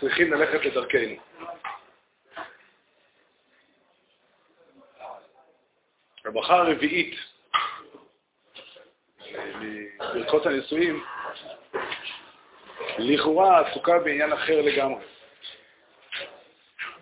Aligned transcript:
צריכים 0.00 0.32
ללכת 0.32 0.64
לדרכנו. 0.64 1.16
הברכה 6.24 6.56
הרביעית 6.56 7.14
בברכות 10.00 10.46
הנישואים, 10.46 11.04
לכאורה 12.98 13.60
עסוקה 13.60 13.98
בעניין 13.98 14.32
אחר 14.32 14.62
לגמרי. 14.62 15.04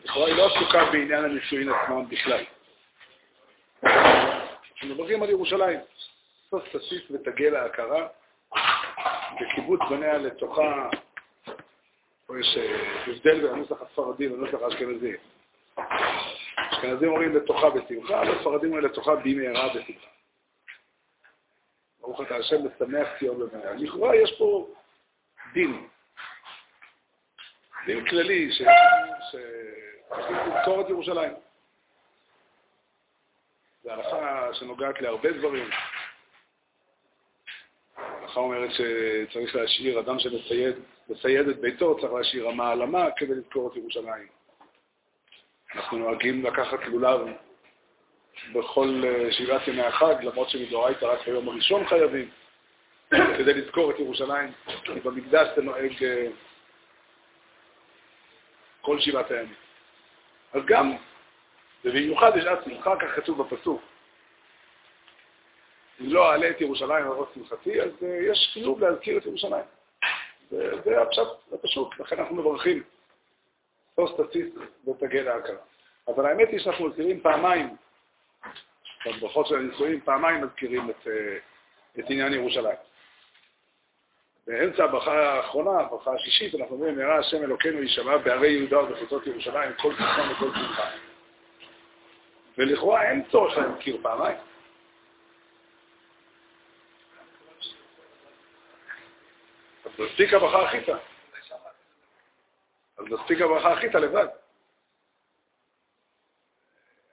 לכאורה 0.05 0.27
היא 0.27 0.37
לא 0.37 0.47
עסוקה 0.47 0.85
בעניין 0.85 1.25
הנישואין 1.25 1.69
עצמם 1.69 2.09
בכלל. 2.09 2.45
מדברים 4.83 5.23
על 5.23 5.31
ירושלים. 5.31 5.81
סוף 6.51 6.65
תסיס 6.69 7.03
ותגל 7.11 7.57
ההכרה, 7.57 8.09
בקיבוץ 9.41 9.81
בניה 9.91 10.19
לתוכה, 10.19 10.89
פה 12.29 12.41
יש 12.41 12.57
אה, 12.57 13.03
הבדל 13.07 13.41
בין 13.41 13.55
הנוסח 13.55 13.83
הספרדי 13.83 14.29
לנוסח 14.29 14.63
האשכנזי. 14.63 15.13
האשכנזים 16.57 17.09
אומרים 17.09 17.37
לתוכה 17.37 17.71
בשמחה, 17.71 18.15
והספרדים 18.15 18.71
אומרים 18.71 18.85
לתוכה 18.85 19.15
במהרה 19.15 19.69
בשמחה. 19.69 20.07
ברוך 22.01 22.21
אתה 22.21 22.37
השם 22.37 22.57
משמח 22.67 23.09
ציון 23.19 23.39
במהרה. 23.39 23.75
לכאורה 23.75 24.17
יש 24.17 24.35
פה 24.39 24.69
דין, 25.53 25.89
דין 27.87 28.09
כללי 28.09 28.53
שצריכים 28.53 30.37
לזכור 30.37 30.81
את 30.81 30.89
ירושלים. 30.89 31.33
זו 33.83 33.91
הלכה 33.91 34.55
שנוגעת 34.55 35.01
להרבה 35.01 35.33
דברים. 35.33 35.71
ההלכה 37.97 38.41
אומרת 38.41 38.71
שצריך 38.71 39.57
להשאיר, 39.57 40.01
אדם 40.01 40.19
שמסייד 40.19 40.77
את 41.51 41.61
ביתו, 41.61 41.99
צריך 42.01 42.13
להשאיר 42.13 42.49
רמה 42.49 42.71
על 42.71 42.83
אמה 42.83 43.11
כדי 43.17 43.35
לזכור 43.35 43.71
את 43.71 43.77
ירושלים. 43.77 44.27
אנחנו 45.75 45.99
נוהגים 45.99 46.45
לקחת 46.45 46.85
לולב 46.87 47.21
בכל 48.55 49.03
אה, 49.05 49.33
שבעת 49.33 49.69
ימי 49.69 49.83
החג, 49.83 50.15
למרות 50.23 50.51
שמדאורייתא 50.51 51.05
רק 51.05 51.27
ביום 51.27 51.49
הראשון 51.49 51.87
חייבים, 51.87 52.31
כדי 53.11 53.55
לזכור 53.55 53.91
את 53.91 53.99
ירושלים, 53.99 54.53
כי 54.85 55.01
במקדש 55.01 55.49
זה 55.57 55.63
נוהג 55.63 56.05
אה, 56.05 56.27
כל 58.81 59.01
שבעת 59.01 59.31
הימים. 59.31 59.55
אז 60.53 60.63
גם, 60.67 60.97
ובמיוחד 61.85 62.33
יש 62.37 62.45
עד 62.45 62.59
שמחה, 62.65 62.97
כך 62.97 63.17
כתוב 63.17 63.43
בפסוק. 63.43 63.83
אם 66.01 66.13
לא 66.13 66.33
אעלה 66.33 66.51
את 66.51 66.61
ירושלים 66.61 67.07
על 67.07 67.13
ראש 67.13 67.29
שמחתי, 67.35 67.83
אז 67.83 67.91
אה, 68.03 68.19
יש 68.31 68.51
חיוב 68.53 68.85
להזכיר 68.85 69.19
את 69.19 69.27
ירושלים. 69.27 69.78
זה 70.51 71.03
הפשט 71.03 71.29
הפשוט, 71.53 72.01
לכן 72.01 72.19
אנחנו 72.19 72.37
מברכים. 72.37 72.83
סוס 73.97 74.11
תסיס 74.21 74.47
ותגל 74.89 75.29
ההכרה. 75.29 75.57
אבל 76.09 76.27
האמת 76.27 76.49
היא 76.49 76.59
שאנחנו 76.59 76.89
מזכירים 76.89 77.21
פעמיים, 77.21 77.77
בברכות 79.07 79.47
של 79.47 79.55
הנישואים, 79.55 80.01
פעמיים 80.01 80.45
מזכירים 80.45 80.91
את, 80.91 81.07
אה, 81.07 81.39
את 81.99 82.05
עניין 82.11 82.33
ירושלים. 82.33 82.77
באמצע 84.47 84.85
הברכה 84.85 85.13
האחרונה, 85.13 85.81
הברכה 85.81 86.15
השישית, 86.15 86.55
אנחנו 86.55 86.77
אומרים, 86.77 86.99
נראה 86.99 87.19
השם 87.19 87.43
אלוקינו 87.43 87.83
יישמע 87.83 88.17
בערי 88.17 88.49
יהודה 88.53 88.83
ובחוצות 88.83 89.27
ירושלים, 89.27 89.73
כל 89.73 89.93
ציפון 89.93 90.31
וכל 90.33 90.59
שמחה. 90.59 90.91
ולכאורה 92.59 93.11
אין 93.11 93.23
צורך 93.31 93.59
להזכיר 93.59 93.99
פעמיים. 94.03 94.37
מספיק 99.99 100.33
הברכה 100.33 100.63
החיתה. 100.63 100.97
אז 102.99 103.05
מספיק 103.05 103.41
הברכה 103.41 103.73
החיתה 103.73 103.99
לבד. 103.99 104.27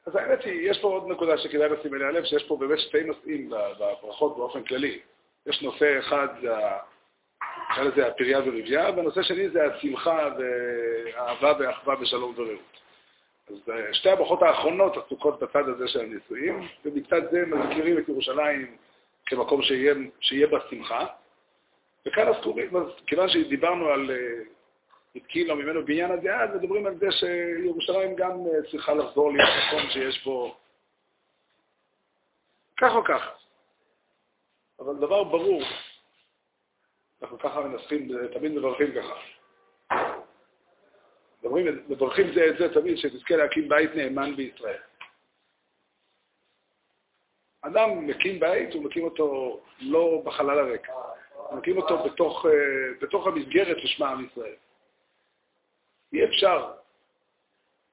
אז 0.06 0.16
האמת 0.16 0.44
היא, 0.44 0.72
יש 0.72 0.82
פה 0.82 0.88
עוד 0.88 1.08
נקודה 1.08 1.38
שכדאי 1.38 1.70
לשים 1.70 1.96
אליה 1.96 2.12
לב, 2.12 2.26
שיש 2.26 2.44
פה 2.48 2.58
באמת 2.58 2.80
שתי 2.80 3.04
נושאים 3.04 3.50
בברכות 3.50 4.38
באופן 4.38 4.64
כללי. 4.64 5.00
יש 5.46 5.62
נושא 5.62 6.00
אחד, 6.00 6.28
נקרא 7.72 7.84
לזה 7.84 8.08
הפריה 8.08 8.40
ורבייה, 8.40 8.90
והנושא 8.90 9.24
שני 9.24 9.50
זה 9.50 9.66
השמחה 9.66 10.30
והאהבה 10.38 11.54
והאחווה 11.60 11.96
בשלום 11.96 12.34
ורעות. 12.38 12.60
אז 13.50 13.70
אה, 13.70 13.94
שתי 13.94 14.10
הברכות 14.10 14.42
האחרונות 14.42 14.98
עסוקות 14.98 15.40
בצד 15.40 15.70
הזה 15.70 15.88
של 15.88 16.00
הנישואים, 16.00 16.68
ומצד 16.86 17.22
זה 17.32 17.46
מזכירים 17.46 17.98
את 17.98 18.10
ירושלים 18.10 18.78
כמקום 19.26 19.62
שיהיה, 19.62 19.94
שיהיה 20.20 20.48
בה 20.48 20.60
שמחה. 20.70 21.06
וכאן 22.06 22.28
עסקורים, 22.28 22.70
כיוון 23.08 23.30
שדיברנו 23.30 23.90
על 23.90 24.12
אה, 24.12 24.44
התקיל 25.16 25.48
לו 25.48 25.56
ממנו 25.56 25.86
בעניין 25.86 26.12
הדעה, 26.12 26.44
אז 26.44 26.50
מדברים 26.56 26.86
על 26.86 26.98
זה 26.98 27.08
שירושלים 27.12 28.16
גם 28.16 28.32
אה, 28.32 28.72
צריכה 28.72 28.94
לחזור 28.94 29.32
להיות 29.32 29.50
מקום 29.68 29.90
שיש 29.90 30.24
בו 30.26 30.56
כך 32.78 32.96
או 32.96 33.04
ככה. 33.04 33.32
אבל 34.80 34.96
דבר 34.96 35.24
ברור, 35.24 35.62
אנחנו 37.22 37.40
ככה 37.40 37.62
מנסחים, 37.62 38.10
תמיד 38.34 38.52
מברכים 38.52 38.88
ככה. 38.96 39.16
מדברים, 41.44 41.86
מברכים 41.90 42.34
זה 42.34 42.46
את 42.50 42.58
זה 42.58 42.74
תמיד, 42.74 42.98
שתזכה 42.98 43.36
להקים 43.36 43.70
בית 43.70 43.96
נאמן 43.96 44.36
בישראל. 44.36 44.82
אדם 47.62 48.08
מקים 48.08 48.40
בית, 48.40 48.74
הוא 48.74 48.84
מקים 48.84 49.04
אותו 49.04 49.60
לא 49.80 50.22
בחלל 50.26 50.60
הריק, 50.60 50.88
מקים 51.52 51.78
אותו 51.78 52.04
בתוך, 52.04 52.46
אה, 52.46 52.52
בתוך 53.02 53.28
המסגרת 53.28 53.78
לשמה 53.84 54.10
עם 54.10 54.26
ישראל. 54.26 54.56
אי 56.14 56.26
אפשר, 56.26 56.72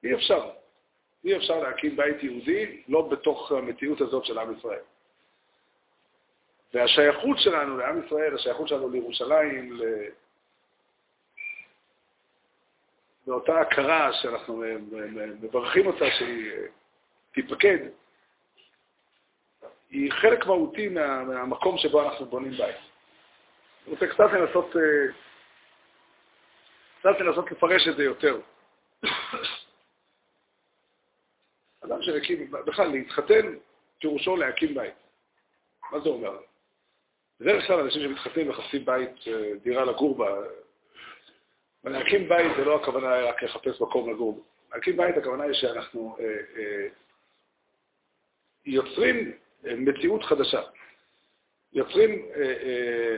אי 0.03 0.13
אפשר, 0.13 0.49
אי 1.25 1.37
אפשר 1.37 1.59
להקים 1.59 1.95
בית 1.95 2.23
יהודי 2.23 2.83
לא 2.87 3.01
בתוך 3.01 3.51
המציאות 3.51 4.01
הזאת 4.01 4.25
של 4.25 4.39
עם 4.39 4.57
ישראל. 4.57 4.79
והשייכות 6.73 7.37
שלנו 7.39 7.77
לעם 7.77 8.05
ישראל, 8.05 8.35
השייכות 8.35 8.67
שלנו 8.67 8.89
לירושלים, 8.89 9.79
לאותה 13.27 13.59
הכרה 13.59 14.13
שאנחנו 14.13 14.63
מברכים 15.41 15.87
אותה 15.87 16.05
שהיא 16.17 16.51
תיפקד, 17.31 17.77
היא 19.89 20.11
חלק 20.11 20.45
מהותי 20.45 20.87
מה, 20.87 21.23
מהמקום 21.23 21.77
שבו 21.77 22.03
אנחנו 22.03 22.25
בונים 22.25 22.51
בית. 22.51 22.92
אני 23.85 23.93
רוצה 23.93 24.07
קצת 24.07 24.29
לנסות 24.33 24.75
אה, 24.75 25.13
קצת 26.99 27.19
לנסות 27.19 27.51
לפרש 27.51 27.87
את 27.87 27.97
זה 27.97 28.03
יותר. 28.03 28.39
אדם 31.85 32.01
שמקים, 32.01 32.51
בכלל, 32.51 32.87
להתחתן, 32.87 33.55
פירושו 33.99 34.35
להקים 34.35 34.75
בית. 34.75 34.93
מה 35.91 35.99
זה 35.99 36.09
אומר? 36.09 36.37
בדרך 37.39 37.67
כלל 37.67 37.79
אנשים 37.79 38.01
שמתחתנים 38.01 38.49
מחפשים 38.49 38.85
בית, 38.85 39.27
אה, 39.27 39.51
דירה 39.63 39.85
לגור 39.85 40.17
בה. 40.17 40.41
ולהקים 41.83 42.29
בית 42.29 42.51
זה 42.57 42.65
לא 42.65 42.75
הכוונה 42.75 43.15
רק 43.21 43.43
לחפש 43.43 43.81
מקום 43.81 44.09
לגור 44.09 44.33
בו. 44.33 44.43
להקים 44.73 44.97
בית 44.97 45.17
הכוונה 45.17 45.43
היא 45.43 45.53
שאנחנו 45.53 46.17
אה, 46.19 46.25
אה, 46.57 46.87
יוצרים 48.65 49.31
אה, 49.65 49.75
מציאות 49.75 50.23
חדשה. 50.23 50.61
יוצרים 51.73 52.25
אה, 52.35 52.41
אה, 52.41 53.15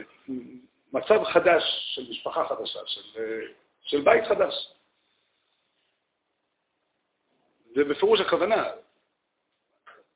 מצב 0.93 1.23
חדש 1.23 1.63
של 1.95 2.09
משפחה 2.09 2.47
חדשה, 2.47 2.79
של... 2.85 3.19
אה, 3.19 3.47
של 3.81 4.01
בית 4.01 4.23
חדש. 4.23 4.73
זה 7.75 7.83
בפירוש 7.83 8.19
הכוונה. 8.21 8.63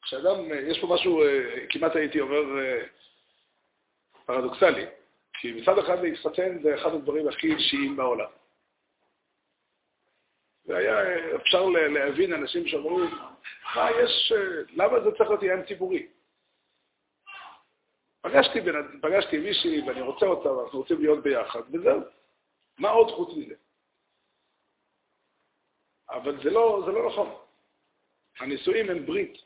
כשאדם, 0.02 0.36
יש 0.72 0.80
פה 0.82 0.88
משהו, 0.88 1.24
כמעט 1.70 1.96
הייתי 1.96 2.20
אומר, 2.20 2.42
פרדוקסלי. 4.26 4.86
כי 5.34 5.52
מצד 5.52 5.78
אחד 5.78 6.00
להתחתן 6.02 6.62
זה 6.64 6.76
אחד 6.76 6.94
הדברים 6.94 7.28
הכי 7.28 7.54
אישיים 7.54 7.96
בעולם. 7.96 8.30
והיה 10.66 10.96
אפשר 11.36 11.66
להבין 11.66 12.34
אנשים 12.34 12.68
שאמרו, 12.68 13.00
מה 13.76 13.90
יש, 14.04 14.34
למה 14.70 15.00
זה 15.00 15.12
צריך 15.18 15.30
להיות 15.30 15.44
עניין 15.44 15.66
ציבורי? 15.66 16.08
פגשתי, 18.22 18.60
פגשתי 19.02 19.38
מישהי 19.38 19.82
ואני 19.82 20.02
רוצה 20.02 20.26
אותה 20.26 20.52
ואנחנו 20.52 20.80
רוצים 20.80 21.02
להיות 21.02 21.24
ביחד, 21.24 21.62
וזהו. 21.74 22.02
מה 22.78 22.90
עוד 22.90 23.12
חוץ 23.12 23.38
מזה? 23.38 23.56
אבל 26.10 26.44
זה 26.44 26.50
לא, 26.50 26.84
זה 26.86 26.92
לא 26.92 27.08
נכון. 27.08 27.36
הנישואים 28.40 28.90
הם 28.90 29.06
ברית. 29.06 29.38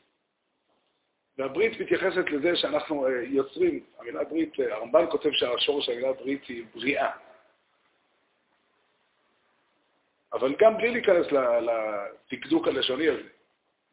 והברית 1.38 1.80
מתייחסת 1.80 2.30
לזה 2.30 2.56
שאנחנו 2.56 3.06
אה, 3.06 3.22
יוצרים, 3.22 3.84
המילה 3.98 4.24
ברית, 4.24 4.60
אה, 4.60 4.74
הרמב"ן 4.74 5.04
כותב 5.10 5.30
שהשורש 5.32 5.86
של 5.86 5.92
המילה 5.92 6.12
ברית 6.12 6.44
היא 6.44 6.64
בריאה. 6.74 7.10
אבל 10.32 10.54
גם 10.58 10.76
בלי 10.76 10.90
להיכנס 10.90 11.26
לדקדוק 11.32 12.68
הלשוני 12.68 13.08
הזה. 13.08 13.28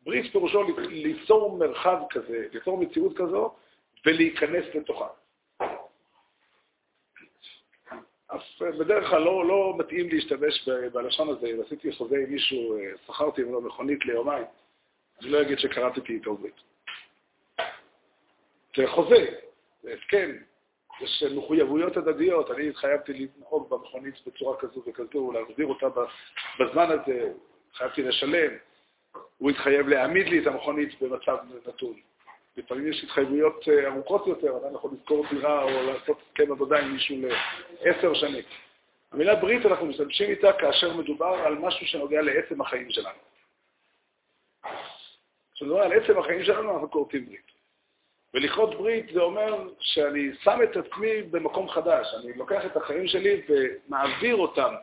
ברית 0.04 0.32
פירושו 0.32 0.64
ליצור 0.90 1.58
מרחב 1.58 1.98
כזה, 2.10 2.48
ליצור 2.54 2.78
מציאות 2.78 3.18
כזו 3.18 3.56
ולהיכנס 4.06 4.66
לתוכה. 4.76 5.08
אז 8.30 8.42
בדרך 8.80 9.10
כלל 9.10 9.22
לא, 9.22 9.48
לא 9.48 9.76
מתאים 9.78 10.10
להשתמש 10.10 10.70
בלשון 10.94 11.30
הזה. 11.30 11.52
עשיתי 11.66 11.92
חוזה 11.92 12.16
עם 12.16 12.32
מישהו, 12.32 12.78
אה, 12.78 12.92
שכרתי 13.08 13.44
ממנו 13.44 13.62
מכונית 13.62 14.06
ליומיים, 14.06 14.46
אני 15.22 15.30
לא 15.30 15.42
אגיד 15.42 15.60
שקראתי 15.60 16.02
איתו 16.10 16.36
ברית. 16.36 16.56
זה 18.78 18.88
חוזה, 18.88 19.26
זה 19.84 19.94
הסכם, 19.94 20.32
יש 21.02 21.24
מחויבויות 21.36 21.98
הדדיות. 21.98 22.52
אני 22.52 22.70
התחייבתי 22.70 23.14
לנהוג 23.14 23.70
במכונית 23.70 24.16
בצורה 24.28 24.58
כזו 24.58 24.84
וכזו, 24.88 25.32
להחזיר 25.32 25.68
אותה 25.68 25.88
בזמן 26.60 26.92
הזה, 26.92 27.32
התחייבתי 27.70 28.02
לשלם. 28.02 28.52
הוא 29.38 29.50
התחייב 29.50 29.88
להעמיד 29.88 30.28
לי 30.28 30.40
את 30.40 30.48
המכונית 30.48 31.02
במצב 31.02 31.38
נתון. 31.68 32.00
לפעמים 32.58 32.88
יש 32.88 33.04
התחייבויות 33.04 33.68
אה, 33.68 33.88
ארוכות 33.88 34.28
יותר, 34.28 34.58
אדם 34.58 34.76
יכול 34.76 34.92
לזכור 34.94 35.26
דירה 35.30 35.64
או 35.64 35.84
לעשות 35.84 36.18
הסכם 36.28 36.52
עבודה 36.52 36.80
עם 36.80 36.94
מישהו 36.94 37.16
לעשר 37.82 38.14
שנים. 38.14 38.44
המילה 39.12 39.36
ברית, 39.36 39.66
אנחנו 39.66 39.86
משתמשים 39.86 40.30
איתה 40.30 40.54
כאשר 40.54 40.98
מדובר 40.98 41.42
על 41.46 41.56
משהו 41.56 41.88
שנוגע 41.88 42.22
לעצם 42.22 42.62
החיים 42.62 42.90
שלנו. 42.90 43.20
כשמדובר 45.54 45.82
על 45.82 45.94
עצם 45.94 46.20
החיים 46.20 46.44
שלנו, 46.44 46.74
אנחנו 46.74 46.92
כורתים 46.92 47.26
ברית. 47.26 47.52
ולכרות 48.34 48.76
ברית 48.76 49.06
זה 49.14 49.20
אומר 49.20 49.70
שאני 49.80 50.32
שם 50.44 50.60
את 50.64 50.78
עצמי 50.78 51.22
במקום 51.22 51.70
חדש. 51.70 52.08
אני 52.14 52.34
לוקח 52.34 52.66
את 52.66 52.78
החיים 52.78 53.08
שלי 53.08 53.42
ומעביר 53.50 54.36
אותם 54.36 54.74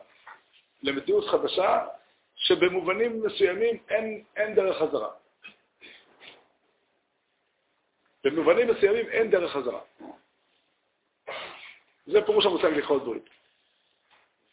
למציאות 0.83 1.25
חדשה, 1.27 1.85
שבמובנים 2.35 3.23
מסוימים 3.23 3.77
אין, 3.89 4.23
אין 4.35 4.55
דרך 4.55 4.77
חזרה. 4.77 5.09
במובנים 8.29 8.67
מסוימים 8.67 9.05
אין 9.09 9.31
דרך 9.31 9.51
חזרה. 9.51 9.79
זה 12.05 12.25
פירוש 12.25 12.45
המושג 12.45 12.71
לכרות 12.73 13.05
ברית. 13.05 13.29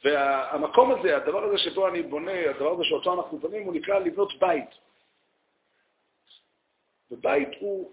והמקום 0.04 0.92
הזה, 0.92 1.16
הדבר 1.16 1.44
הזה 1.44 1.58
שבו 1.58 1.88
אני 1.88 2.02
בונה, 2.02 2.50
הדבר 2.50 2.72
הזה 2.72 2.84
שאותו 2.84 3.14
אנחנו 3.14 3.38
בונים, 3.38 3.62
הוא 3.62 3.74
נקרא 3.74 3.98
לבנות 3.98 4.38
בית. 4.38 4.68
ובית 7.10 7.48
הוא, 7.60 7.92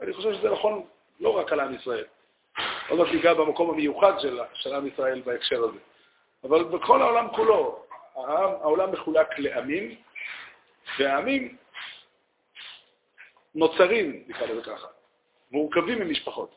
אני 0.00 0.12
חושב 0.12 0.32
שזה 0.32 0.50
נכון 0.50 0.86
לא 1.20 1.38
רק 1.38 1.52
על 1.52 1.60
עם 1.60 1.74
ישראל. 1.74 2.04
עוד 2.88 2.98
מעט 2.98 3.08
ניגע 3.14 3.34
במקום 3.34 3.70
המיוחד 3.70 4.20
של, 4.20 4.40
של 4.54 4.74
עם 4.74 4.86
ישראל 4.86 5.20
בהקשר 5.20 5.64
הזה. 5.64 5.78
אבל 6.44 6.64
בכל 6.64 7.02
העולם 7.02 7.28
כולו, 7.36 7.84
העם, 8.14 8.50
העולם 8.50 8.92
מחולק 8.92 9.38
לעמים, 9.38 9.94
והעמים 10.98 11.56
נוצרים, 13.54 14.24
נקרא 14.28 14.46
לזה 14.46 14.62
ככה, 14.62 14.86
מורכבים 15.50 15.98
ממשפחות. 15.98 16.54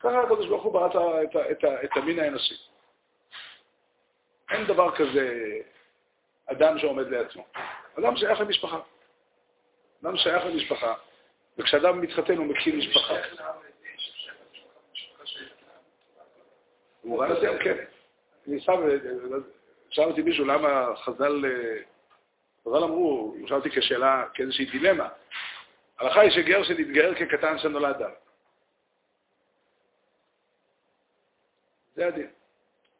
ככה 0.00 0.22
הקדוש 0.22 0.46
ברוך 0.46 0.62
הוא 0.62 0.72
ברא 0.72 1.22
את, 1.22 1.36
את, 1.50 1.64
את, 1.84 1.90
המין 1.96 2.18
האנושי. 2.18 2.54
אין 4.50 4.66
דבר 4.66 4.96
כזה 4.96 5.58
אדם 6.46 6.78
שעומד 6.78 7.08
לעצמו. 7.08 7.46
אדם 7.98 8.16
שייך 8.16 8.40
למשפחה. 8.40 8.80
אדם 10.02 10.16
שייך 10.16 10.44
למשפחה, 10.46 10.94
וכשאדם 11.58 12.00
מתחתן 12.00 12.36
הוא 12.36 12.46
מקים 12.46 12.78
משפחה. 12.78 13.14
במובן 17.04 17.32
מסוים 17.32 17.58
כן. 17.58 17.84
אני 18.48 18.60
שם, 18.60 18.80
שאל 19.90 20.04
אותי 20.04 20.22
מישהו 20.22 20.44
למה 20.44 20.96
חז"ל 20.96 21.44
חז"ל 22.64 22.84
אמרו, 22.84 23.34
הוא 23.38 23.48
שאל 23.48 23.56
אותי 23.56 23.70
כשאלה, 23.70 24.24
כאיזושהי 24.34 24.64
דילמה. 24.64 25.08
ההלכה 25.98 26.20
היא 26.20 26.30
שגר 26.30 26.64
שנתגר 26.64 27.14
כקטן 27.14 27.58
שנולד 27.58 27.98
דם. 27.98 28.10
זה 31.94 32.06
הדין. 32.06 32.26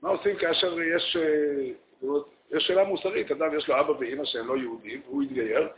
מה 0.03 0.09
עושים 0.09 0.37
כאשר 0.37 0.81
יש, 0.83 1.17
אה, 1.17 2.09
יש 2.51 2.67
שאלה 2.67 2.85
מוסרית, 2.85 3.31
אדם 3.31 3.59
יש 3.59 3.69
לו 3.69 3.81
אבא 3.81 3.91
ואמא 3.91 4.25
שהם 4.25 4.49
לא 4.49 4.57
יהודים, 4.57 5.03
והוא 5.05 5.23
התגייר, 5.23 5.69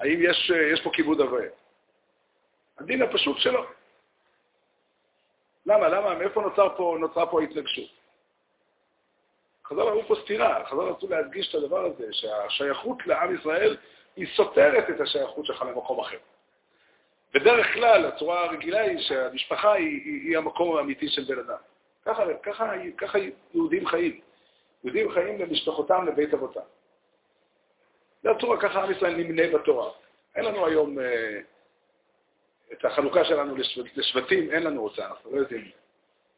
האם 0.00 0.18
יש, 0.22 0.50
אה, 0.54 0.72
יש 0.72 0.80
פה 0.82 0.90
כיבוד 0.92 1.20
אבוהם? 1.20 1.48
הדין 2.78 3.02
הפשוט 3.02 3.38
שלו. 3.38 3.66
למה? 5.66 5.88
למה? 5.88 6.14
מאיפה 6.14 6.40
נוצר 6.40 6.76
פה, 6.76 6.96
נוצרה 7.00 7.26
פה 7.26 7.42
התנגשות? 7.42 8.01
חז"ל 9.66 9.80
אמרו 9.80 10.02
פה 10.02 10.14
סתירה, 10.22 10.64
חז"ל 10.66 10.80
רצו 10.80 11.08
להדגיש 11.08 11.50
את 11.50 11.54
הדבר 11.54 11.84
הזה, 11.84 12.12
שהשייכות 12.12 13.06
לעם 13.06 13.34
ישראל 13.34 13.76
היא 14.16 14.26
סותרת 14.36 14.90
את 14.90 15.00
השייכות 15.00 15.46
שלך 15.46 15.62
למקום 15.62 16.00
אחר. 16.00 16.18
בדרך 17.34 17.74
כלל, 17.74 18.06
הצורה 18.06 18.44
הרגילה 18.44 18.80
היא 18.80 18.98
שהמשפחה 18.98 19.72
היא, 19.72 20.00
היא, 20.04 20.28
היא 20.28 20.38
המקום 20.38 20.76
האמיתי 20.76 21.08
של 21.08 21.24
בן 21.24 21.38
אדם. 21.38 21.58
ככה, 22.04 22.24
ככה, 22.42 22.72
ככה 22.98 23.18
יהודים 23.54 23.86
חיים. 23.86 24.20
יהודים 24.84 25.12
חיים 25.12 25.38
למשפחותם, 25.38 26.06
לבית 26.06 26.34
אבותם. 26.34 26.60
זה 28.22 28.30
הצורה, 28.30 28.60
ככה 28.60 28.82
עם 28.82 28.92
ישראל 28.92 29.16
נמנה 29.16 29.42
בתורה. 29.58 29.90
אין 30.34 30.44
לנו 30.44 30.66
היום 30.66 30.98
אה, 30.98 31.40
את 32.72 32.84
החלוקה 32.84 33.24
שלנו 33.24 33.56
לשבטים, 33.96 34.50
אין 34.50 34.62
לנו 34.62 34.84
אותה, 34.84 35.06
אנחנו 35.06 35.30
לא 35.30 35.36
יודעים. 35.36 35.70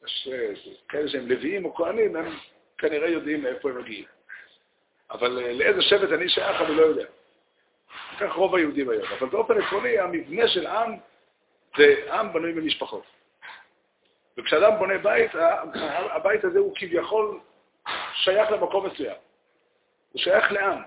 יש 0.05 0.29
אה, 0.33 0.53
כאלה 0.89 1.09
שהם 1.09 1.29
לוויים 1.29 1.65
או 1.65 1.75
כהנים, 1.75 2.17
הם 2.17 2.37
כנראה 2.79 3.09
יודעים 3.09 3.43
מאיפה 3.43 3.71
הם 3.71 3.79
מגיעים. 3.79 4.05
אבל 5.11 5.39
אה, 5.39 5.53
לאיזה 5.53 5.83
שבט 5.83 6.13
אני 6.13 6.29
שייך, 6.29 6.61
אני 6.61 6.75
לא 6.75 6.83
יודע. 6.83 7.05
כך 8.21 8.33
רוב 8.33 8.55
היהודים 8.55 8.91
היום. 8.91 9.07
אבל 9.19 9.29
באופן 9.29 9.61
עקרוני, 9.61 9.99
המבנה 9.99 10.49
של 10.49 10.67
עם 10.67 10.97
זה 11.77 12.13
עם 12.13 12.33
בנוי 12.33 12.53
ממשפחות. 12.53 13.05
וכשאדם 14.39 14.79
בונה 14.79 14.99
בית, 14.99 15.31
הבית 16.11 16.45
הזה 16.45 16.59
הוא 16.59 16.73
כביכול 16.77 17.41
שייך 18.15 18.51
למקום 18.51 18.87
מסוים. 18.87 19.17
הוא 20.13 20.21
שייך 20.21 20.53
לעם. 20.53 20.83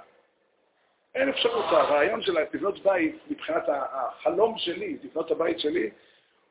אין 1.16 1.30
אפשרות, 1.30 1.66
הרעיון 1.66 2.22
של 2.22 2.40
לבנות 2.40 2.83
בית, 2.83 3.16
מבחינת 3.30 3.63
החלום 3.68 4.57
שלי, 4.57 4.98
לבנות 5.04 5.31
הבית 5.31 5.60
שלי, 5.60 5.90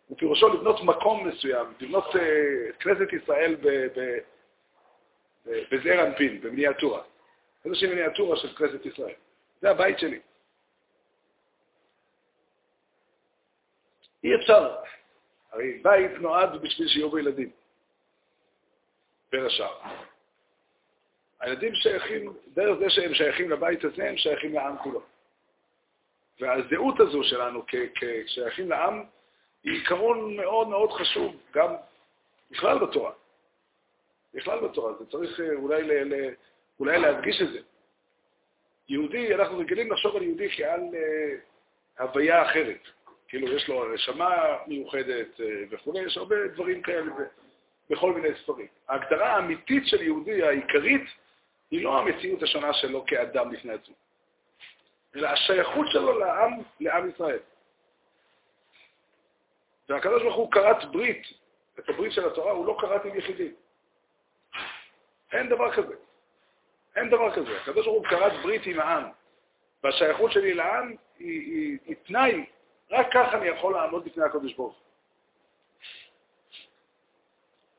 הוא 0.08 0.18
פירושו 0.18 0.48
לבנות 0.48 0.82
מקום 0.82 1.28
מסוים, 1.28 1.66
לבנות 1.80 2.04
uh, 2.04 2.18
כנסת 2.80 3.12
ישראל 3.12 3.54
ב, 3.54 3.68
ב, 3.68 4.18
בזעיר 5.46 6.06
אנפין, 6.06 6.40
במיניאטורה. 6.40 7.02
איזושהי 7.64 7.88
מיניאטורה 7.88 8.36
של 8.36 8.56
כנסת 8.56 8.86
ישראל. 8.86 9.14
זה 9.60 9.70
הבית 9.70 9.98
שלי. 9.98 10.20
אי 14.24 14.34
אפשר. 14.34 14.76
הרי 15.52 15.78
בית 15.82 16.10
נועד 16.10 16.62
בשביל 16.62 16.88
שיהיו 16.88 17.10
בו 17.10 17.18
ילדים, 17.18 17.50
בין 19.32 19.46
השאר. 19.46 19.78
הילדים 21.40 21.74
שייכים, 21.74 22.32
דרך 22.48 22.78
זה 22.78 22.90
שהם 22.90 23.14
שייכים 23.14 23.50
לבית 23.50 23.84
הזה, 23.84 24.08
הם 24.08 24.16
שייכים 24.16 24.54
לעם 24.54 24.78
כולו. 24.78 25.02
והזהות 26.40 27.00
הזו 27.00 27.24
שלנו 27.24 27.64
כשייכים 28.26 28.70
לעם 28.70 29.04
היא 29.64 29.72
עיקרון 29.72 30.36
מאוד 30.36 30.68
מאוד 30.68 30.92
חשוב, 30.92 31.36
גם 31.52 31.74
בכלל 32.50 32.78
בתורה. 32.78 33.12
בכלל 34.36 34.60
בתורה, 34.60 34.92
זה 34.98 35.06
צריך 35.06 35.40
אה, 35.40 35.52
אולי, 35.54 35.82
ל, 35.82 36.14
ל, 36.14 36.34
אולי 36.80 36.98
להדגיש 36.98 37.42
את 37.42 37.52
זה. 37.52 37.58
יהודי, 38.88 39.34
אנחנו 39.34 39.58
רגילים 39.58 39.92
לחשוב 39.92 40.16
על 40.16 40.22
יהודי 40.22 40.48
כעל 40.56 40.80
uh, 40.80 42.02
הוויה 42.02 42.50
אחרת. 42.50 42.80
כאילו, 43.28 43.56
יש 43.56 43.68
לו 43.68 43.94
נשמה 43.94 44.56
מיוחדת 44.66 45.26
uh, 45.36 45.42
וכו', 45.70 45.98
יש 45.98 46.16
הרבה 46.16 46.36
דברים 46.48 46.82
כאלה 46.82 47.12
בכל 47.90 48.12
מיני 48.12 48.28
ספרים. 48.42 48.66
ההגדרה 48.88 49.36
האמיתית 49.36 49.86
של 49.86 50.02
יהודי, 50.02 50.42
העיקרית, 50.42 51.02
היא 51.70 51.84
לא 51.84 51.98
המציאות 51.98 52.42
השונה 52.42 52.72
שלו 52.72 53.06
כאדם 53.06 53.52
לפני 53.52 53.72
עצמו, 53.72 53.94
אלא 55.16 55.28
השייכות 55.28 55.86
שלו 55.90 56.18
לעם, 56.18 56.52
לעם 56.80 57.10
ישראל. 57.10 57.38
והקדוש 59.88 60.22
ברוך 60.22 60.54
כרת 60.54 60.84
ברית, 60.84 61.22
את 61.78 61.88
הברית 61.88 62.12
של 62.12 62.26
התורה, 62.26 62.52
הוא 62.52 62.66
לא 62.66 62.76
כרת 62.80 63.04
עם 63.04 63.18
יחידים. 63.18 63.54
אין 65.32 65.48
דבר 65.48 65.72
כזה. 65.72 65.94
אין 66.96 67.10
דבר 67.10 67.34
כזה. 67.34 67.60
הקדוש 67.60 67.86
ברוך 67.86 67.98
הוא 67.98 68.06
כרת 68.06 68.32
ברית 68.42 68.66
עם 68.66 68.80
העם, 68.80 69.04
והשייכות 69.84 70.32
שלי 70.32 70.54
לעם 70.54 70.94
היא, 71.18 71.40
היא, 71.40 71.78
היא 71.84 71.96
תנאי, 72.06 72.44
רק 72.90 73.06
ככה 73.12 73.38
אני 73.38 73.46
יכול 73.46 73.72
לעמוד 73.72 74.04
בפני 74.04 74.24
הקדוש 74.24 74.54
ברוך 74.54 74.74
הוא. 74.74 74.86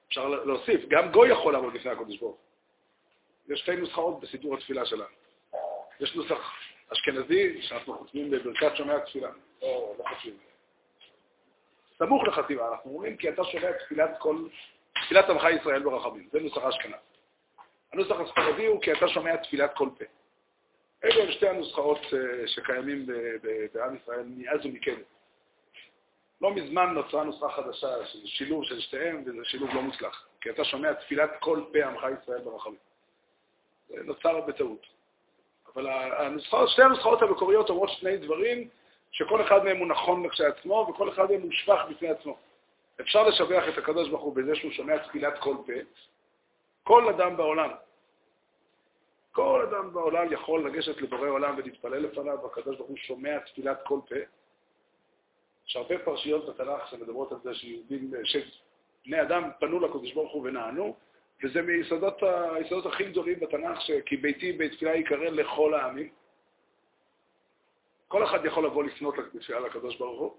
אפשר 0.07 0.27
להוסיף, 0.27 0.81
גם 0.87 1.11
גוי 1.11 1.29
יכול 1.29 1.53
לעמוד 1.53 1.73
בפני 1.73 1.91
הקדוש 1.91 2.17
ברוך 2.17 2.35
הוא. 2.35 2.47
יש 3.55 3.59
שתי 3.59 3.75
נוסחאות 3.75 4.19
בסידור 4.19 4.55
התפילה 4.55 4.85
שלנו. 4.85 5.15
יש 5.99 6.15
נוסח 6.15 6.53
אשכנזי, 6.93 7.61
שאנחנו 7.61 7.97
חותמים 7.97 8.31
בברכת 8.31 8.75
שומע 8.75 8.99
תפילה. 8.99 9.29
לא, 9.61 9.95
לא 9.99 10.03
חושבים. 10.15 10.37
סמוך 11.97 12.23
לחתימה, 12.27 12.67
אנחנו 12.71 12.91
אומרים 12.91 13.17
כי 13.17 13.29
אתה 13.29 13.43
שומע 13.43 13.71
תפילת 13.71 14.09
כל, 14.19 14.47
תפילת 15.05 15.29
עמך 15.29 15.43
ישראל 15.61 15.83
ברחמים. 15.83 16.29
זה 16.31 16.39
נוסח 16.39 16.57
אשכנז. 16.63 17.16
הנוסח 17.93 18.15
הספרדי 18.19 18.65
הוא 18.65 18.81
כי 18.81 18.91
אתה 18.91 19.07
שומע 19.07 19.35
תפילת 19.35 19.73
כל 19.73 19.89
פה. 19.97 20.05
אלו 21.03 21.21
הן 21.21 21.31
שתי 21.31 21.47
הנוסחאות 21.47 21.99
אה, 22.13 22.47
שקיימים 22.47 23.05
בעם 23.73 23.95
ישראל 23.95 24.25
מאז 24.27 24.65
ומקדם. 24.65 25.01
לא 26.41 26.51
מזמן 26.51 26.93
נוצרה 26.93 27.23
נוסחה 27.23 27.49
חדשה, 27.49 28.05
שזה 28.05 28.27
שילוב 28.27 28.63
של 28.63 28.79
שתיהם, 28.79 29.23
וזה 29.25 29.37
שילוב 29.43 29.69
לא 29.75 29.81
מוצלח. 29.81 30.27
כי 30.41 30.49
אתה 30.49 30.65
שומע 30.65 30.93
תפילת 30.93 31.29
כל 31.39 31.63
פה 31.73 31.85
עמך 31.85 32.05
ישראל 32.23 32.41
ברחמים. 32.41 32.79
זה 33.89 34.03
נוצר 34.03 34.41
בטעות. 34.41 34.85
אבל 35.75 35.87
הנוסחאות, 35.89 36.69
שתי 36.69 36.81
הנוסחאות 36.81 37.21
המקוריות 37.21 37.69
אומרות 37.69 37.89
שני 37.89 38.17
דברים 38.17 38.69
שכל 39.11 39.41
אחד 39.41 39.63
מהם 39.63 39.77
הוא 39.77 39.87
נכון 39.87 40.29
כשלעצמו 40.29 40.87
וכל 40.89 41.09
אחד 41.09 41.31
מהם 41.31 41.41
הוא 41.41 41.51
שבח 41.51 41.81
בפני 41.89 42.09
עצמו. 42.09 42.37
אפשר 43.01 43.23
לשבח 43.23 43.63
את 43.69 43.77
הקדוש 43.77 44.09
ברוך 44.09 44.23
הוא 44.23 44.35
בזה 44.35 44.55
שהוא 44.55 44.71
שומע 44.71 44.97
תפילת 44.97 45.39
כל 45.39 45.55
פה. 45.65 45.73
כל 46.87 47.09
אדם 47.09 47.37
בעולם, 47.37 47.69
כל 49.31 49.67
אדם 49.69 49.93
בעולם 49.93 50.33
יכול 50.33 50.67
לגשת 50.67 51.01
לבורא 51.01 51.27
עולם 51.27 51.55
ולהתפלל 51.57 51.97
לפניו, 51.97 52.37
והקדוש 52.43 52.77
ברוך 52.77 52.89
הוא 52.89 52.97
שומע 52.97 53.39
תפילת 53.39 53.77
כל 53.85 53.99
פה. 54.09 54.15
יש 55.67 55.75
הרבה 55.75 55.99
פרשיות 55.99 56.49
בתנ"ך 56.49 56.87
שמדברות 56.87 57.31
על 57.31 57.37
זה 57.43 57.55
שיהודים, 57.55 58.11
שבני 58.23 59.21
אדם 59.21 59.49
פנו 59.59 59.79
לקדוש 59.79 60.13
ברוך 60.13 60.33
הוא 60.33 60.43
ונענו, 60.47 60.95
וזה 61.43 61.61
מיסודות 61.61 62.85
הכי 62.85 63.03
גדולים 63.03 63.39
בתנ"ך, 63.39 63.81
ש"כי 63.81 64.17
ביתי 64.17 64.51
בית 64.51 64.73
תפילה 64.73 64.95
יקרא 64.95 65.29
לכל 65.29 65.73
העמים". 65.73 66.09
כל 68.07 68.23
אחד 68.23 68.45
יכול 68.45 68.65
לבוא 68.65 68.83
לפנות 68.83 69.15
לתפילה 69.17 69.59
לקדוש 69.59 69.97
ברוך 69.97 70.19
הוא, 70.19 70.33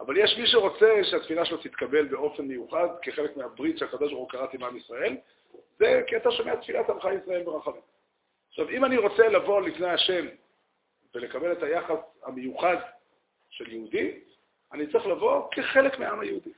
אבל 0.00 0.16
יש 0.16 0.38
מי 0.38 0.46
שרוצה 0.46 1.00
שהתפילה 1.02 1.44
שלו 1.44 1.56
תתקבל 1.56 2.04
באופן 2.04 2.44
מיוחד, 2.44 2.88
כחלק 3.02 3.36
מהברית 3.36 3.78
שהקדוש 3.78 4.12
ברוך 4.12 4.22
הוא 4.22 4.28
קראת 4.28 4.54
עם 4.54 4.64
עם 4.64 4.76
ישראל, 4.76 5.16
זה 5.78 6.02
כי 6.06 6.16
אתה 6.16 6.30
שומע 6.30 6.56
תפילת 6.56 6.90
עמך 6.90 7.08
ישראל 7.22 7.42
ברחמים. 7.42 7.82
עכשיו, 8.48 8.68
אם 8.68 8.84
אני 8.84 8.96
רוצה 8.96 9.28
לבוא 9.28 9.60
לפני 9.60 9.90
השם 9.90 10.26
ולקבל 11.14 11.52
את 11.52 11.62
היחס 11.62 11.98
המיוחד 12.22 12.76
של 13.50 13.72
יהודי, 13.72 14.20
אני 14.72 14.92
צריך 14.92 15.06
לבוא 15.06 15.48
כחלק 15.50 15.98
מהעם 15.98 16.20
היהודי. 16.20 16.52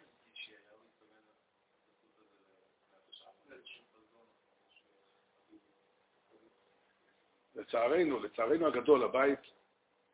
לצערנו, 7.55 8.21
לצערנו 8.21 8.67
הגדול, 8.67 9.05
הבית 9.05 9.39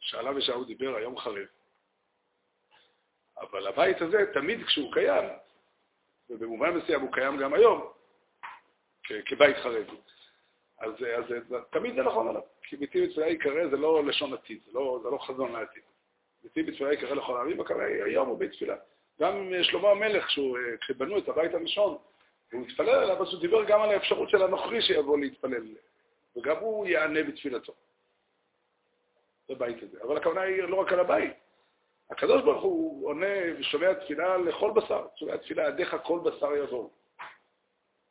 שעליו 0.00 0.38
ישעהו 0.38 0.64
דיבר 0.64 0.96
היום 0.96 1.18
חרב. 1.18 1.46
אבל 3.40 3.66
הבית 3.66 4.02
הזה, 4.02 4.18
תמיד 4.34 4.66
כשהוא 4.66 4.92
קיים, 4.92 5.28
ובמובן 6.30 6.70
מסוים 6.70 7.00
הוא 7.00 7.12
קיים 7.12 7.36
גם 7.36 7.54
היום, 7.54 7.92
כבית 9.26 9.56
חרב, 9.56 9.86
אז, 10.78 10.92
אז, 11.16 11.24
תמיד 11.70 11.94
זה 11.94 12.02
נכון 12.02 12.28
עליו. 12.28 12.42
כי 12.62 12.76
ביתי 12.76 13.06
בתפילה 13.06 13.28
יקרא 13.28 13.68
זה 13.70 13.76
לא 13.76 14.04
לשון 14.04 14.32
עתיד, 14.32 14.60
זה 14.66 14.72
לא, 14.72 15.00
זה 15.02 15.10
לא 15.10 15.18
חזון 15.18 15.52
לעתיד. 15.52 15.82
ביתי 16.42 16.62
בתפילה 16.62 16.92
יקרא 16.92 17.14
לכל 17.14 17.36
העמים, 17.36 17.60
הכוונה 17.60 17.84
היום 17.84 18.28
הוא 18.28 18.38
בית 18.38 18.52
תפילה. 18.52 18.76
גם 19.20 19.52
שלמה 19.62 19.90
המלך, 19.90 20.26
כשבנו 20.80 21.18
את 21.18 21.28
הבית 21.28 21.54
הראשון, 21.54 21.98
הוא 22.52 22.66
התפלל 22.66 22.88
עליו, 22.88 23.22
אז 23.22 23.32
הוא 23.32 23.40
דיבר 23.40 23.64
גם 23.64 23.82
על 23.82 23.90
האפשרות 23.90 24.30
של 24.30 24.42
הנוכרי 24.42 24.82
שיבוא 24.82 25.18
להתפלל, 25.18 25.66
וגם 26.36 26.56
הוא 26.56 26.86
יענה 26.86 27.22
בתפילתו. 27.22 27.72
בבית 29.48 29.82
הזה. 29.82 30.02
אבל 30.02 30.16
הכוונה 30.16 30.40
היא 30.40 30.62
לא 30.62 30.76
רק 30.76 30.92
על 30.92 31.00
הבית. 31.00 31.32
הקדוש 32.10 32.42
ברוך 32.42 32.62
הוא 32.62 33.08
עונה 33.08 33.26
ושומע 33.58 33.94
תפילה 33.94 34.36
לכל 34.36 34.70
בשר, 34.70 35.06
שומע 35.16 35.36
תפילה 35.36 35.66
עדיך 35.66 35.96
כל 36.04 36.20
בשר 36.24 36.56
יבואו. 36.56 36.90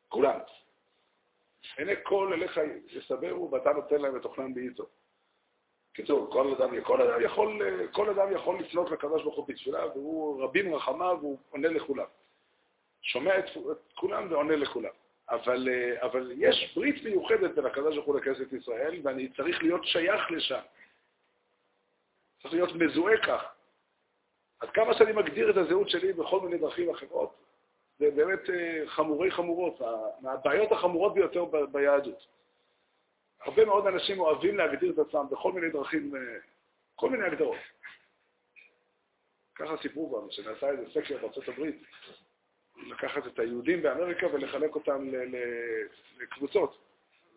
כולם. 0.10 0.40
עיני 1.78 1.94
כל 2.04 2.34
אליך 2.34 2.60
יסברו 2.88 3.52
ואתה 3.52 3.70
נותן 3.74 4.02
להם 4.02 4.16
את 4.16 4.26
אוכלם 4.26 4.54
בעיתו. 4.54 4.86
קיצור, 5.94 6.32
כל 6.32 6.54
אדם, 6.54 6.82
כל 6.82 7.02
אדם 7.02 7.22
יכול, 7.22 7.62
כל 7.92 8.10
אדם 8.10 8.32
יכול 8.34 8.60
לפנות 8.60 8.92
לקדוש 8.92 9.24
ברוך 9.24 9.36
הוא 9.36 9.48
בתפילה, 9.48 9.88
והוא 9.88 10.44
רבים 10.44 10.76
רחמיו 10.76 11.18
והוא 11.22 11.38
עונה 11.50 11.68
לכולם. 11.68 12.06
שומע 13.02 13.40
את, 13.40 13.46
את 13.72 13.94
כולם 13.96 14.32
ועונה 14.32 14.56
לכולם. 14.56 14.90
אבל, 15.30 15.68
אבל 16.02 16.32
יש 16.36 16.74
ברית 16.76 17.04
מיוחדת 17.04 17.56
בין 17.56 17.66
הקדוש 17.66 17.96
ברוך 17.96 18.08
הוא 18.08 18.20
לכנסת 18.20 18.54
ישראל, 18.54 19.02
ואני 19.04 19.30
צריך 19.30 19.64
להיות 19.64 19.86
שייך 19.86 20.32
לשם. 20.32 20.60
צריך 22.42 22.54
להיות 22.54 22.76
מזוהה 22.76 23.18
כך. 23.18 23.44
עד 24.60 24.70
כמה 24.70 24.94
שאני 24.94 25.12
מגדיר 25.12 25.50
את 25.50 25.58
הזהות 25.58 25.90
שלי 25.90 26.14
בכל 26.14 26.40
מיני 26.40 26.58
דרכים 26.58 26.90
אחרות, 26.90 27.36
זה 28.00 28.12
באמת 28.12 28.50
אה, 28.50 28.84
חמורי 28.88 29.32
חמורות, 29.32 29.82
מהבעיות 30.22 30.72
החמורות 30.72 31.14
ביותר 31.14 31.46
ביהדות. 31.46 32.28
הרבה 33.42 33.66
מאוד 33.66 33.88
אנשים 33.88 34.20
אוהבים 34.20 34.58
להגדיר 34.58 34.92
את 34.92 35.00
עצמם 35.00 35.26
בכל 35.32 35.52
מיני 35.52 35.70
דרכים, 35.70 36.16
אה, 36.16 36.22
כל 36.96 37.10
מיני 37.10 37.24
הגדרות. 37.24 37.58
ככה 39.56 39.78
סיפרו 39.82 40.22
גם, 40.22 40.32
שנעשה 40.32 40.70
איזה 40.70 40.84
סקר 40.94 41.18
בארצות 41.18 41.48
הברית, 41.48 41.84
לקחת 42.88 43.28
את 43.28 43.40
היהודים 43.40 43.82
באמריקה 43.82 44.28
ולחלק 44.28 44.76
אותם 44.76 45.08
לקבוצות. 46.20 46.90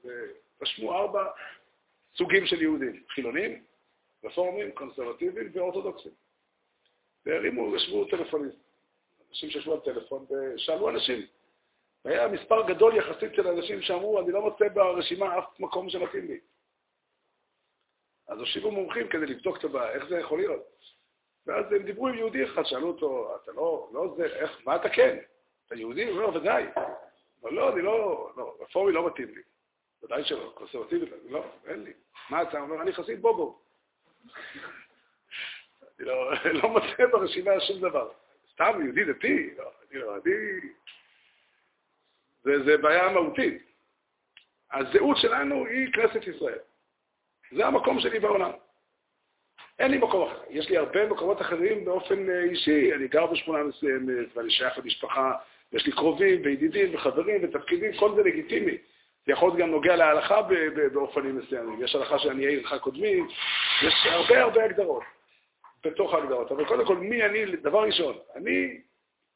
ורשמו 0.04 0.94
ארבע 0.94 1.30
סוגים 2.16 2.46
של 2.46 2.62
יהודים, 2.62 3.02
חילונים, 3.08 3.64
רפורמים, 4.24 4.72
קונסרבטיבים 4.72 5.50
ואורתודוקסים. 5.52 6.12
והרימו, 7.26 7.76
ישבו 7.76 8.04
טלפוניסט. 8.04 8.71
אנשים 9.32 9.50
שישבו 9.50 9.72
על 9.72 9.80
טלפון 9.80 10.26
ושאלו 10.30 10.88
אנשים. 10.88 11.26
והיה 12.04 12.28
מספר 12.28 12.66
גדול 12.68 12.96
יחסית 12.96 13.34
של 13.34 13.48
אנשים 13.48 13.82
שאמרו, 13.82 14.20
אני 14.20 14.32
לא 14.32 14.42
מוצא 14.42 14.68
ברשימה 14.68 15.38
אף 15.38 15.60
מקום 15.60 15.90
שמתאים 15.90 16.26
לי. 16.26 16.40
אז 18.28 18.38
הושיבו 18.38 18.70
מומחים 18.70 19.08
כדי 19.08 19.26
לבדוק 19.26 19.58
את 19.58 19.64
הבעיה, 19.64 19.90
איך 19.92 20.04
זה 20.08 20.18
יכול 20.18 20.38
להיות. 20.38 20.62
ואז 21.46 21.72
הם 21.72 21.82
דיברו 21.82 22.08
עם 22.08 22.14
יהודי 22.14 22.44
אחד, 22.44 22.62
שאלו 22.64 22.88
אותו, 22.88 23.36
אתה 23.42 23.52
לא, 23.52 23.90
לא 23.92 24.14
זה, 24.16 24.24
איך, 24.24 24.60
מה 24.64 24.76
אתה 24.76 24.88
כן? 24.88 25.18
אתה 25.66 25.74
יהודי? 25.74 26.08
הוא 26.08 26.22
אומר, 26.22 26.36
ודאי. 26.36 26.64
אבל 27.42 27.52
לא, 27.52 27.72
אני 27.72 27.82
לא, 27.82 28.30
לא, 28.36 28.56
רפורמי 28.60 28.92
לא 28.92 29.06
מתאים 29.06 29.34
לי. 29.34 29.42
ודאי 30.02 30.24
שלא, 30.24 30.52
קונסרבטיבי, 30.54 31.06
לא, 31.28 31.44
אין 31.66 31.84
לי. 31.84 31.92
מה 32.30 32.42
אתה 32.42 32.60
אומר? 32.60 32.82
אני 32.82 32.92
חסיד 32.92 33.22
בובו. 33.22 33.62
אני 35.98 36.06
לא, 36.08 36.32
לא 36.44 36.68
מוצא 36.68 37.06
ברשימה 37.12 37.60
שום 37.60 37.80
דבר. 37.80 38.10
סתם 38.52 38.80
יהודי 38.84 39.04
דתי, 39.04 39.50
לא, 39.58 39.70
לא, 39.92 40.16
אני... 40.16 40.32
זה, 42.42 42.64
זה 42.64 42.76
בעיה 42.76 43.08
מהותית. 43.08 43.62
הזהות 44.72 45.16
שלנו 45.16 45.66
היא 45.66 45.92
כנסת 45.92 46.26
ישראל. 46.26 46.58
זה 47.52 47.66
המקום 47.66 48.00
שלי 48.00 48.20
בעולם. 48.20 48.50
אין 49.78 49.90
לי 49.90 49.98
מקום 49.98 50.28
אחר. 50.28 50.40
יש 50.50 50.70
לי 50.70 50.76
הרבה 50.76 51.06
מקומות 51.06 51.40
אחרים 51.40 51.84
באופן 51.84 52.30
אה, 52.30 52.42
אישי. 52.42 52.94
אני 52.94 53.08
גר 53.08 53.26
בשכונה 53.26 53.62
מסוימת, 53.62 54.36
ואני 54.36 54.50
שייך 54.50 54.78
למשפחה, 54.78 55.32
ויש 55.72 55.86
לי 55.86 55.92
קרובים 55.92 56.40
וידידים 56.44 56.94
וחברים 56.94 57.44
ותפקידים, 57.44 57.96
כל 57.96 58.14
זה 58.14 58.22
לגיטימי. 58.22 58.76
זה 59.26 59.32
יכול 59.32 59.48
להיות 59.48 59.58
גם 59.58 59.70
נוגע 59.70 59.96
להלכה 59.96 60.42
באופנים 60.92 61.38
מסוימים. 61.38 61.84
יש 61.84 61.94
הלכה 61.94 62.18
שאני 62.18 62.46
אהיה 62.46 62.58
הלכה 62.58 62.78
קודמים, 62.78 63.28
יש 63.82 63.94
הרבה 64.04 64.42
הרבה 64.42 64.64
הגדרות. 64.64 65.02
בתוך 65.86 66.14
ההגדרות. 66.14 66.52
אבל 66.52 66.64
קודם 66.64 66.86
כל, 66.86 66.96
מי 66.96 67.24
אני? 67.24 67.56
דבר 67.56 67.82
ראשון, 67.82 68.18
אני 68.34 68.80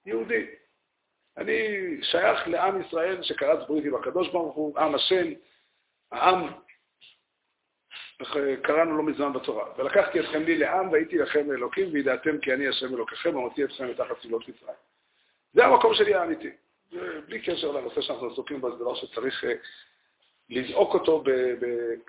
יהודי. 0.06 0.46
אני 1.36 1.68
שייך 2.02 2.48
לעם 2.48 2.80
ישראל 2.80 3.22
שקרץ 3.22 3.68
ברית 3.68 3.84
עם 3.84 3.94
הקדוש 3.94 4.28
ברוך 4.28 4.54
הוא, 4.54 4.78
עם 4.78 4.94
השם, 4.94 5.26
העם, 6.12 6.48
קראנו 8.62 8.96
לא 8.96 9.02
מזמן 9.02 9.32
בתורה. 9.32 9.64
ולקחתי 9.78 10.20
אתכם 10.20 10.42
לי 10.42 10.58
לעם 10.58 10.92
והייתי 10.92 11.18
לכם 11.18 11.50
לאלוקים, 11.50 11.88
וידעתם 11.92 12.38
כי 12.38 12.52
אני 12.52 12.68
השם 12.68 12.94
אלוקיכם, 12.94 13.36
ומוציא 13.36 13.64
אתכם 13.64 13.90
מתחת 13.90 14.20
צלילות 14.20 14.48
מצרים. 14.48 14.76
זה 15.52 15.64
המקום 15.64 15.94
שלי 15.94 16.14
האמיתי. 16.14 16.50
בלי 17.26 17.40
קשר 17.40 17.72
לנושא 17.72 18.00
שאנחנו 18.00 18.30
עסוקים 18.30 18.60
בו, 18.60 18.70
זה 18.70 18.76
דבר 18.76 18.94
שצריך 18.94 19.44
אה, 19.44 19.52
לזעוק 20.50 20.94
אותו 20.94 21.24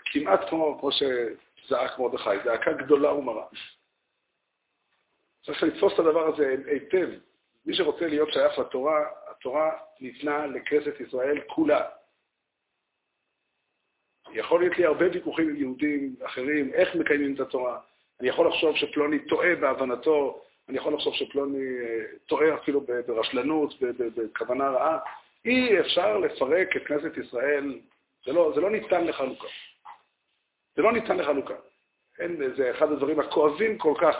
כמעט 0.05 0.49
כמו, 0.49 0.77
כמו 0.79 0.89
שזעק 0.91 1.99
מרדכי, 1.99 2.29
זעקה 2.45 2.73
גדולה 2.73 3.13
ומרה. 3.13 3.45
צריך 5.47 5.63
לתפוס 5.63 5.93
את 5.93 5.99
הדבר 5.99 6.27
הזה 6.27 6.55
היטב. 6.65 7.09
מי 7.65 7.73
שרוצה 7.73 8.07
להיות 8.07 8.31
שייך 8.31 8.59
לתורה, 8.59 9.05
התורה 9.27 9.71
ניתנה 9.99 10.47
לכנסת 10.47 10.99
ישראל 10.99 11.41
כולה. 11.47 11.89
יכול 14.31 14.59
להיות 14.59 14.77
לי 14.77 14.85
הרבה 14.85 15.05
ויכוחים 15.13 15.49
עם 15.49 15.55
יהודים 15.55 16.15
אחרים, 16.25 16.73
איך 16.73 16.95
מקיימים 16.95 17.35
את 17.35 17.39
התורה. 17.39 17.79
אני 18.19 18.29
יכול 18.29 18.47
לחשוב 18.47 18.75
שפלוני 18.75 19.19
טועה 19.19 19.55
בהבנתו, 19.55 20.41
אני 20.69 20.77
יכול 20.77 20.93
לחשוב 20.93 21.13
שפלוני 21.13 21.79
אה, 21.79 22.03
טועה 22.25 22.55
אפילו 22.55 22.81
ברשלנות, 23.07 23.73
בכוונה 24.15 24.69
רעה. 24.69 24.99
אי 25.45 25.79
אפשר 25.79 26.17
לפרק 26.17 26.77
את 26.77 26.87
כנסת 26.87 27.17
ישראל, 27.17 27.79
זה 28.25 28.33
לא, 28.33 28.51
זה 28.55 28.61
לא 28.61 28.69
ניתן 28.69 29.07
לחלוקה. 29.07 29.47
זה 30.75 30.81
לא 30.81 30.91
ניתן 30.91 31.17
לחלוקה. 31.17 31.55
אין, 32.19 32.55
זה 32.55 32.71
אחד 32.71 32.91
הדברים 32.91 33.19
הכואבים 33.19 33.77
כל 33.77 33.93
כך 34.01 34.15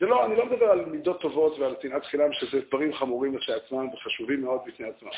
זה 0.00 0.06
לא, 0.06 0.24
אני 0.24 0.36
לא 0.36 0.46
מדבר 0.46 0.70
על 0.70 0.84
מידות 0.84 1.20
טובות 1.20 1.58
ועל 1.58 1.76
צנעת 1.82 2.04
חינם, 2.04 2.32
שזה 2.32 2.60
דברים 2.60 2.94
חמורים 2.94 3.38
כשלעצמם 3.38 3.88
וחשובים 3.94 4.40
מאוד 4.42 4.60
בפני 4.66 4.88
עצמם. 4.88 5.10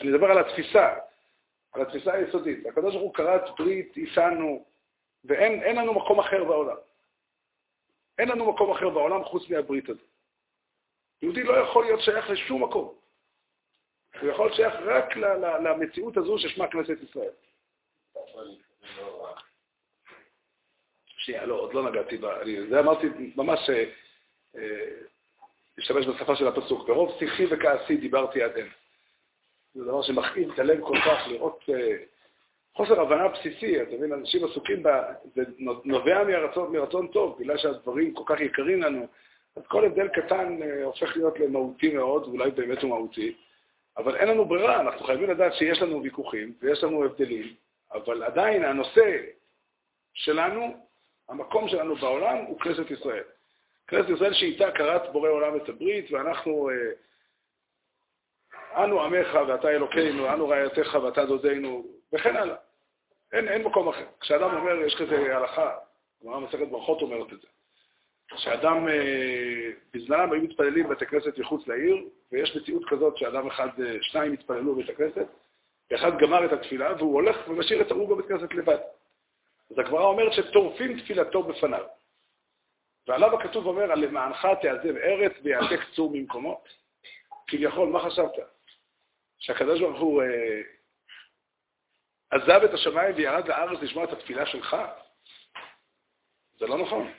אני 0.00 0.10
מדבר 0.10 0.26
על 0.26 0.38
התפיסה. 0.38 0.94
על 1.72 1.82
התפיסה 1.82 2.12
היסודית. 2.12 2.66
הקדוש 2.66 2.94
ברוך 2.94 3.02
הוא 3.02 3.14
כרת 3.14 3.42
ברית 3.58 3.96
איתנו, 3.96 4.64
ואין 5.24 5.76
לנו 5.76 5.94
מקום 5.94 6.20
אחר 6.20 6.44
בעולם. 6.44 6.76
אין 8.18 8.28
לנו 8.28 8.52
מקום 8.52 8.70
אחר 8.70 8.88
בעולם 8.88 9.24
חוץ 9.24 9.50
מהברית 9.50 9.88
הזאת. 9.88 10.02
יהודי 11.22 11.42
לא 11.42 11.52
יכול 11.52 11.84
להיות 11.84 12.00
שייך 12.00 12.30
לשום 12.30 12.62
מקום. 12.62 12.94
הוא 14.20 14.30
יכול 14.30 14.46
להיות 14.46 14.56
שייך 14.56 14.74
רק 14.84 15.16
למציאות 15.64 16.16
הזו 16.16 16.38
ששמה 16.38 16.68
כנסת 16.68 17.02
ישראל. 17.02 17.32
שנייה, 21.16 21.46
לא, 21.46 21.54
עוד 21.54 21.74
לא 21.74 21.90
נגעתי 21.90 22.16
בה. 22.16 22.38
זה 22.70 22.80
אמרתי 22.80 23.06
ממש, 23.36 23.70
אה, 23.70 23.84
להשתמש 25.78 26.06
בשפה 26.06 26.36
של 26.36 26.48
הפסוק. 26.48 26.86
ברוב 26.86 27.16
שיחי 27.18 27.46
וכעסי 27.50 27.96
דיברתי 27.96 28.42
עד 28.42 28.56
אין. 28.56 28.68
זה 29.74 29.84
דבר 29.84 30.02
שמכאיב 30.02 30.52
את 30.52 30.58
הלב 30.58 30.80
כל 30.80 30.98
כך, 31.04 31.28
לראות 31.28 31.64
אה, 31.68 31.96
חוסר 32.74 33.00
הבנה 33.00 33.28
בסיסי. 33.28 33.82
אתה 33.82 33.90
מבין, 33.96 34.12
אנשים 34.12 34.44
עסוקים, 34.44 34.82
ב... 34.82 34.88
זה 35.34 35.42
נובע 35.84 36.24
מרצון, 36.24 36.72
מרצון 36.72 37.08
טוב, 37.08 37.36
בגלל 37.40 37.58
שהדברים 37.58 38.14
כל 38.14 38.22
כך 38.26 38.40
יקרים 38.40 38.82
לנו. 38.82 39.06
אז 39.56 39.62
כל 39.66 39.84
הבדל 39.84 40.08
קטן 40.08 40.58
הופך 40.84 41.16
להיות 41.16 41.40
למהותי 41.40 41.94
מאוד, 41.94 42.28
ואולי 42.28 42.50
באמת 42.50 42.82
הוא 42.82 42.90
מהותי. 42.90 43.34
אבל 43.96 44.16
אין 44.16 44.28
לנו 44.28 44.44
ברירה, 44.44 44.80
אנחנו 44.80 45.06
חייבים 45.06 45.30
לדעת 45.30 45.54
שיש 45.54 45.82
לנו 45.82 46.02
ויכוחים 46.02 46.54
ויש 46.60 46.84
לנו 46.84 47.04
הבדלים, 47.04 47.54
אבל 47.92 48.22
עדיין 48.22 48.64
הנושא 48.64 49.16
שלנו, 50.14 50.86
המקום 51.28 51.68
שלנו 51.68 51.96
בעולם 51.96 52.36
הוא 52.36 52.60
כנסת 52.60 52.90
ישראל. 52.90 53.24
כנסת 53.88 54.08
ישראל 54.08 54.32
שאיתה 54.32 54.70
קראת 54.70 55.12
בורא 55.12 55.28
עולם 55.28 55.56
את 55.56 55.68
הברית, 55.68 56.12
ואנחנו, 56.12 56.70
אה, 56.70 56.74
אנו 58.84 59.02
עמך 59.02 59.38
ואתה 59.48 59.70
אלוקינו, 59.70 60.32
אנו 60.32 60.48
רעייתך 60.48 60.98
ואתה 61.02 61.24
דודינו, 61.24 61.84
וכן 62.12 62.36
הלאה. 62.36 62.56
אין, 63.32 63.48
אין 63.48 63.62
מקום 63.62 63.88
אחר. 63.88 64.06
כשאדם 64.20 64.56
אומר, 64.56 64.72
יש 64.72 64.94
כזה 64.94 65.36
הלכה, 65.36 65.76
גמרא 66.24 66.40
מסכת 66.40 66.68
ברכות 66.68 67.02
אומרת 67.02 67.32
את 67.32 67.40
זה, 67.40 67.48
שאדם, 68.36 68.88
אה, 68.88 69.70
בזמנם 69.94 70.32
היו 70.32 70.42
מתפללים 70.42 70.84
בבית 70.84 71.02
הכנסת 71.02 71.38
מחוץ 71.38 71.66
לעיר, 71.68 71.96
ויש 72.32 72.56
מציאות 72.56 72.82
כזאת 72.88 73.16
שאדם 73.16 73.46
אחד, 73.46 73.68
אה, 73.80 73.96
שניים 74.00 74.32
התפללו 74.32 74.74
בבית 74.74 74.88
הכנסת, 74.88 75.26
ואחד 75.90 76.18
גמר 76.18 76.44
את 76.44 76.52
התפילה, 76.52 76.94
והוא 76.98 77.14
הולך 77.14 77.36
ומשאיר 77.48 77.80
את 77.80 77.90
הרוג 77.90 78.10
בבית 78.10 78.24
הכנסת 78.24 78.54
לבד. 78.54 78.78
אז 79.70 79.78
הגמרא 79.78 80.04
אומרת 80.04 80.32
שטורפים 80.32 81.00
תפילתו 81.00 81.42
בפניו. 81.42 81.84
ועליו 83.08 83.40
הכתוב 83.40 83.66
אומר, 83.66 83.86
למענך 83.86 84.46
תעזב 84.62 84.96
ארץ 84.96 85.32
ויעתק 85.42 85.80
צור 85.94 86.10
ממקומו. 86.12 86.62
כביכול, 87.46 87.88
מה 87.88 88.00
חשבת? 88.00 88.32
שהקדוש 89.38 89.80
ברוך 89.80 90.00
הוא 90.00 90.22
אה, 90.22 90.60
עזב 92.30 92.64
את 92.64 92.74
השמיים 92.74 93.14
וירד 93.16 93.48
לארץ 93.48 93.78
לשמוע 93.82 94.04
את 94.04 94.12
התפילה 94.12 94.46
שלך? 94.46 94.76
זה 96.58 96.66
לא 96.66 96.78
נכון. 96.78 97.12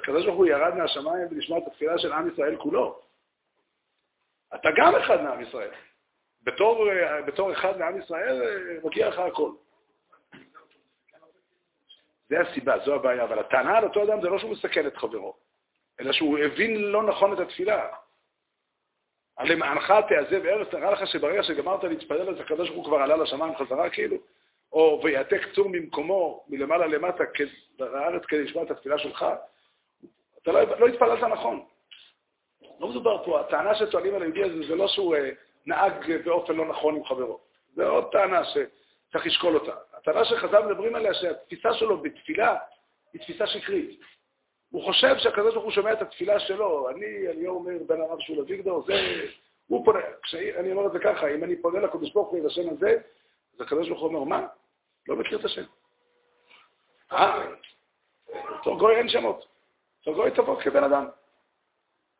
הקדוש 0.00 0.24
ברוך 0.24 0.36
הוא 0.36 0.46
ירד 0.46 0.74
מהשמיים 0.74 1.26
ולשמוע 1.30 1.58
את 1.58 1.66
התפילה 1.66 1.98
של 1.98 2.12
עם 2.12 2.32
ישראל 2.32 2.56
כולו. 2.56 3.00
אתה 4.54 4.68
גם 4.76 4.94
אחד 4.94 5.22
מעם 5.22 5.40
ישראל. 5.42 5.70
בתור, 6.42 6.88
בתור 7.26 7.52
אחד 7.52 7.78
מעם 7.78 8.00
ישראל 8.00 8.42
מגיע 8.84 9.08
לך 9.08 9.18
הכל. 9.18 9.50
זה 12.28 12.40
הסיבה, 12.40 12.78
זו 12.84 12.94
הבעיה. 12.94 13.24
אבל 13.24 13.38
הטענה 13.38 13.78
על 13.78 13.84
אותו 13.84 14.02
אדם 14.04 14.20
זה 14.20 14.28
לא 14.28 14.38
שהוא 14.38 14.50
מסכן 14.50 14.86
את 14.86 14.96
חברו, 14.96 15.36
אלא 16.00 16.12
שהוא 16.12 16.38
הבין 16.38 16.76
לא 16.76 17.02
נכון 17.02 17.32
את 17.32 17.38
התפילה. 17.38 17.86
למענך 19.40 19.94
תעזב 20.08 20.46
ארץ, 20.46 20.74
נראה 20.74 20.90
לך 20.90 21.06
שברגע 21.06 21.42
שגמרת 21.42 21.84
להתפלל, 21.84 22.28
אז 22.28 22.40
הקדוש 22.40 22.70
ברוך 22.70 22.86
הוא 22.86 22.94
כבר 22.94 23.02
עלה 23.02 23.16
לשמיים 23.16 23.56
חזרה 23.56 23.90
כאילו? 23.90 24.16
או 24.72 25.00
ויעתק 25.04 25.40
צור 25.54 25.68
ממקומו, 25.68 26.44
מלמעלה 26.48 26.86
למטה, 26.86 27.24
לארץ 27.78 28.24
כדי 28.24 28.44
לשמוע 28.44 28.64
את 28.64 28.70
התפילה 28.70 28.98
שלך, 28.98 29.26
אתה 30.42 30.52
לא, 30.52 30.78
לא 30.78 30.86
התפללת 30.86 31.22
נכון. 31.22 31.64
לא 32.80 32.88
מדובר 32.88 33.24
פה, 33.24 33.40
הטענה 33.40 33.74
שטוענים 33.74 34.14
על 34.14 34.22
היהודי 34.22 34.44
הזה 34.44 34.68
זה 34.68 34.74
לא 34.74 34.88
שהוא 34.88 35.16
אה, 35.16 35.30
נהג 35.66 36.12
באופן 36.24 36.56
לא 36.56 36.66
נכון 36.66 36.96
עם 36.96 37.04
חברו. 37.04 37.40
זה 37.74 37.86
עוד 37.86 38.12
טענה 38.12 38.44
שצריך 39.08 39.26
לשקול 39.26 39.54
אותה. 39.54 39.74
הטענה 39.94 40.24
שחז"ל 40.24 40.62
מדברים 40.62 40.94
עליה, 40.94 41.14
שהתפיסה 41.14 41.74
שלו 41.74 42.02
בתפילה 42.02 42.56
היא 43.12 43.22
תפיסה 43.22 43.46
שקרית. 43.46 44.00
הוא 44.70 44.84
חושב 44.84 45.18
שהקדוש 45.18 45.54
ברוך 45.54 45.64
הוא 45.64 45.72
שומע 45.72 45.92
את 45.92 46.02
התפילה 46.02 46.40
שלו. 46.40 46.90
אני, 46.90 47.28
אני 47.30 47.46
אומר 47.46 47.72
בן 47.86 48.00
הרב 48.00 48.20
שול 48.20 48.40
אביגדור, 48.40 48.84
זה... 48.86 48.94
הוא 49.66 49.84
פונה, 49.84 49.98
כשאני 50.22 50.72
אומר 50.72 50.86
את 50.86 50.92
זה 50.92 50.98
ככה, 50.98 51.34
אם 51.34 51.44
אני 51.44 51.62
פונה 51.62 51.80
לקדוש 51.80 52.12
ברוך 52.12 52.28
הוא 52.28 52.46
לשם 52.46 52.70
הזה, 52.70 52.98
אז 53.54 53.60
הקדוש 53.60 53.88
ברוך 53.88 54.00
הוא 54.00 54.08
אומר, 54.08 54.24
מה? 54.24 54.46
לא 55.08 55.16
מכיר 55.16 55.38
את 55.38 55.44
השם. 55.44 55.64
אה? 57.12 57.46
בתור 58.60 58.78
גוי 58.78 58.96
אין 58.96 59.08
שמות. 59.08 59.46
בתור 60.00 60.14
גוי 60.14 60.30
תבוא 60.30 60.60
כבן 60.60 60.84
אדם. 60.84 61.08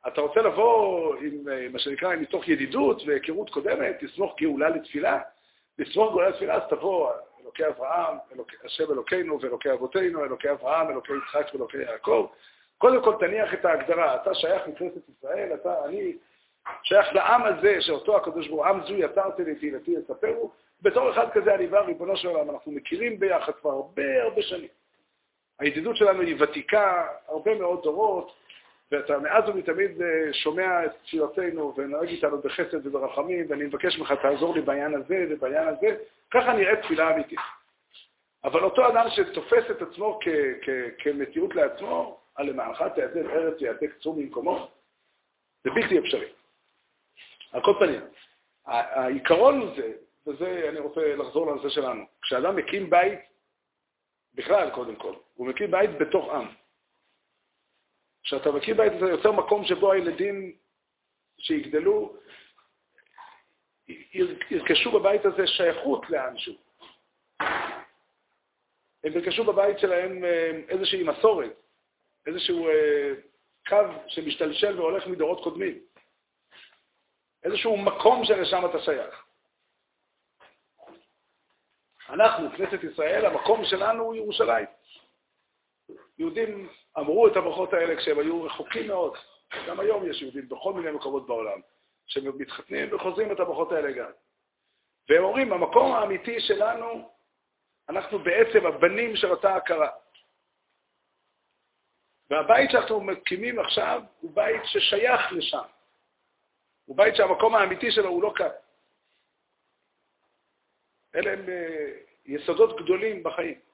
אתה 0.07 0.21
רוצה 0.21 0.41
לבוא 0.41 1.15
עם, 1.17 1.49
אה, 1.49 1.69
מה 1.69 1.79
שנקרא, 1.79 2.17
מתוך 2.17 2.49
ידידות 2.49 3.03
והיכרות 3.07 3.51
קודמת, 3.51 4.03
לסמוך 4.03 4.35
גאולה 4.41 4.69
לתפילה, 4.69 5.21
לסמוך 5.79 6.13
גאולה 6.13 6.29
לתפילה, 6.29 6.55
אז 6.55 6.63
תבוא, 6.69 7.11
אלוקי 7.43 7.67
אברהם, 7.67 8.17
אלוק, 8.33 8.49
השם 8.65 8.93
אלוקינו 8.93 9.41
ואלוקי 9.41 9.73
אבותינו, 9.73 10.25
אלוקי 10.25 10.51
אברהם, 10.51 10.91
אלוקי 10.91 11.13
יצחק 11.13 11.55
ואלוקי 11.55 11.79
יעקב. 11.79 12.27
קודם 12.79 13.05
כל 13.05 13.15
תניח 13.21 13.55
את 13.55 13.65
ההגדרה, 13.65 14.15
אתה 14.15 14.35
שייך 14.35 14.69
לכנסת 14.69 15.09
ישראל, 15.09 15.55
אתה, 15.55 15.85
אני 15.85 16.17
שייך 16.83 17.15
לעם 17.15 17.43
הזה, 17.43 17.77
שאותו 17.81 18.17
הקדוש 18.17 18.49
ברוך 18.49 18.67
הוא, 18.67 18.67
עם 18.67 18.81
זו 18.87 18.95
יצרתי 18.95 19.43
לתהילתי 19.45 19.91
יספרו, 19.91 20.51
בתור 20.83 21.11
אחד 21.11 21.31
כזה 21.31 21.55
אני 21.55 21.67
בא, 21.67 21.81
ריבונו 21.81 22.17
של 22.17 22.29
עולם, 22.29 22.51
אנחנו 22.51 22.73
מכירים 22.73 23.21
ביחד 23.21 23.53
כבר 23.53 23.71
הרבה 23.71 24.23
הרבה 24.23 24.43
שנים. 24.43 24.69
הידידות 25.59 25.97
שלנו 25.97 26.21
היא 26.21 26.37
ותיקה, 26.39 27.07
הרבה 27.29 27.55
מאוד 27.55 27.83
דורות, 27.83 28.33
ואתה 28.93 29.19
מאז 29.19 29.49
ומתמיד 29.49 30.03
אה, 30.03 30.33
שומע 30.33 30.85
את 30.85 30.91
תפילותינו 31.07 31.75
ונוהג 31.77 32.09
איתנו 32.09 32.39
בחסד 32.39 32.87
וברחמים, 32.87 33.47
ואני 33.49 33.65
מבקש 33.65 33.99
ממך, 33.99 34.13
תעזור 34.23 34.55
לי 34.55 34.61
בעניין 34.61 34.95
הזה 34.95 35.27
ובעניין 35.31 35.69
הזה. 35.69 35.97
ככה 36.31 36.53
נראית 36.53 36.83
תפילה 36.83 37.15
אמיתית. 37.15 37.39
אבל 38.45 38.65
אותו 38.65 38.89
אדם 38.89 39.07
שתופס 39.11 39.71
את 39.71 39.83
עצמו 39.83 40.19
כמציאות 40.99 41.55
לעצמו, 41.55 42.21
על 42.35 42.51
למענך 42.51 42.85
תעזב 42.95 43.27
ארץ 43.27 43.63
ויעתק 43.63 43.91
צור 44.01 44.17
ממקומו, 44.17 44.69
זה 45.65 45.71
בלתי 45.71 45.99
אפשרי. 45.99 46.29
על 47.53 47.63
כל 47.63 47.73
פנים, 47.79 48.01
העיקרון 48.67 49.61
הוא 49.61 49.77
זה, 49.77 49.93
וזה, 50.27 50.67
אני 50.69 50.79
רוצה 50.79 51.17
לחזור 51.17 51.47
לנושא 51.51 51.69
שלנו, 51.69 52.05
כשאדם 52.23 52.57
מקים 52.57 52.91
בית, 52.91 53.19
בכלל 54.35 54.71
קודם 54.71 54.97
כל, 54.97 55.15
הוא 55.35 55.47
מקים 55.47 55.71
בית 55.71 55.91
בתוך 55.99 56.35
עם. 56.35 56.47
כשאתה 58.27 58.53
מקים 58.53 58.77
בית, 58.77 58.93
אתה 58.93 59.05
יוצר 59.05 59.33
מקום 59.33 59.65
שבו 59.65 59.93
הילדים 59.93 60.57
שיגדלו, 61.39 62.17
ירכשו 64.51 64.93
בבית 64.93 65.25
הזה 65.25 65.47
שייכות 65.47 66.11
לאנשהו. 66.11 66.55
הם 69.05 69.13
ירכשו 69.13 69.45
בבית 69.45 69.79
שלהם 69.79 70.25
אה, 70.25 70.51
איזושהי 70.69 71.03
מסורת, 71.03 71.53
איזשהו 72.27 72.69
אה, 72.69 73.13
קו 73.69 73.77
שמשתלשל 74.09 74.81
והולך 74.81 75.07
מדורות 75.07 75.45
קודמים. 75.45 75.79
איזשהו 77.45 77.77
מקום 77.77 78.25
שלשם 78.25 78.63
אתה 78.71 78.79
שייך. 78.79 79.25
אנחנו, 82.09 82.51
כנסת 82.57 82.85
ישראל, 82.85 83.27
המקום 83.27 83.65
שלנו 83.65 84.03
הוא 84.05 84.15
ירושלים. 84.15 84.67
יהודים 86.19 86.69
אמרו 86.99 87.29
את 87.29 87.37
הברכות 87.37 87.73
האלה 87.73 87.97
כשהם 87.97 88.19
היו 88.19 88.43
רחוקים 88.43 88.87
מאוד. 88.87 89.17
גם 89.69 89.81
היום 89.81 90.11
יש 90.11 90.23
יהודים 90.23 90.49
בכל 90.49 90.73
מיני 90.73 90.91
מקומות 90.91 91.27
בעולם 91.27 91.61
שמתחתנים 92.07 92.95
וחוזרים 92.95 93.33
את 93.33 93.41
הברכות 93.41 93.73
האלה 93.73 93.93
גם. 93.93 94.11
והם 95.09 95.25
אומרים, 95.25 95.53
המקום 95.53 95.93
האמיתי 95.93 96.41
שלנו, 96.41 97.11
אנחנו 97.89 98.19
בעצם 98.19 98.67
הבנים 98.67 99.17
של 99.17 99.31
אותה 99.31 99.57
הכרה. 99.57 99.91
והבית 102.31 102.71
שאנחנו 102.71 103.01
מקימים 103.01 103.59
עכשיו 103.59 104.03
הוא 104.21 104.31
בית 104.35 104.63
ששייך 104.65 105.33
לשם. 105.33 105.63
הוא 106.85 106.97
בית 106.97 107.17
שהמקום 107.17 107.55
האמיתי 107.55 107.91
שלו 107.91 108.09
הוא 108.09 108.23
לא 108.23 108.33
כאן. 108.37 108.51
אלה 111.15 111.33
הם 111.33 111.49
אה, 111.49 111.93
יסודות 112.25 112.81
גדולים 112.81 113.23
בחיים. 113.23 113.66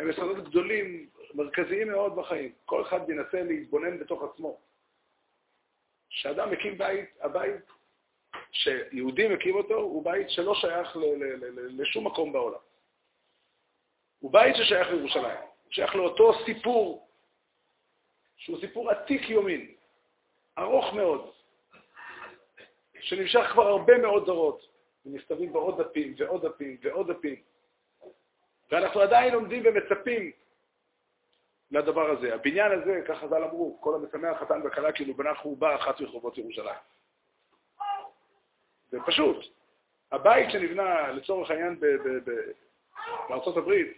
הם 0.00 0.10
יסודות 0.10 0.48
גדולים, 0.48 1.10
מרכזיים 1.34 1.88
מאוד 1.88 2.16
בחיים. 2.16 2.52
כל 2.64 2.82
אחד 2.82 3.10
ינסה 3.10 3.42
להתבונן 3.42 3.98
בתוך 3.98 4.22
עצמו. 4.22 4.60
כשאדם 6.10 6.50
מקים 6.50 6.78
בית, 6.78 7.10
הבית 7.20 7.64
שיהודי 8.52 9.28
מקים 9.28 9.54
אותו, 9.54 9.74
הוא 9.74 10.04
בית 10.04 10.30
שלא 10.30 10.54
שייך 10.54 10.96
לשום 11.54 12.06
מקום 12.06 12.32
בעולם. 12.32 12.58
הוא 14.18 14.32
בית 14.32 14.56
ששייך 14.56 14.88
לירושלים. 14.88 15.38
הוא 15.64 15.72
שייך 15.72 15.94
לאותו 15.94 16.32
סיפור, 16.44 17.08
שהוא 18.36 18.60
סיפור 18.60 18.90
עתיק 18.90 19.30
יומין, 19.30 19.74
ארוך 20.58 20.94
מאוד, 20.94 21.32
שנמשך 23.00 23.40
כבר 23.52 23.66
הרבה 23.66 23.98
מאוד 23.98 24.26
דורות. 24.26 24.70
ונכתבים 25.06 25.52
בעוד 25.52 25.80
דפים 25.80 26.14
ועוד 26.18 26.46
דפים 26.46 26.76
ועוד 26.82 27.10
דפים. 27.10 27.36
ואנחנו 28.70 29.00
עדיין 29.00 29.34
עומדים 29.34 29.62
ומצפים 29.66 30.30
לדבר 31.70 32.10
הזה. 32.10 32.34
הבניין 32.34 32.72
הזה, 32.72 33.02
כך 33.08 33.18
חז"ל 33.18 33.44
אמרו, 33.44 33.78
כל 33.80 33.94
המשמח 33.94 34.40
חתן 34.40 34.60
וכלה 34.66 34.92
כאילו 34.92 35.14
בנה 35.14 35.34
חורבה 35.34 35.76
אחת 35.76 36.00
מרחובות 36.00 36.38
ירושלים. 36.38 36.80
זה 38.90 38.98
פשוט. 39.06 39.36
הבית 40.12 40.50
שנבנה, 40.50 41.12
לצורך 41.12 41.50
העניין, 41.50 41.80
בארצות 43.28 43.56
הברית, 43.56 43.88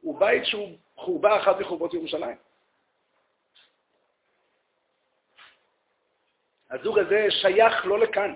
הוא 0.00 0.20
בית 0.20 0.44
שהוא 0.46 0.76
חורבה 0.96 1.42
אחת 1.42 1.60
מחורבות 1.60 1.94
ירושלים. 1.94 2.36
הזוג 6.70 6.98
הזה 6.98 7.26
שייך 7.30 7.86
לא 7.86 7.98
לכאן. 7.98 8.34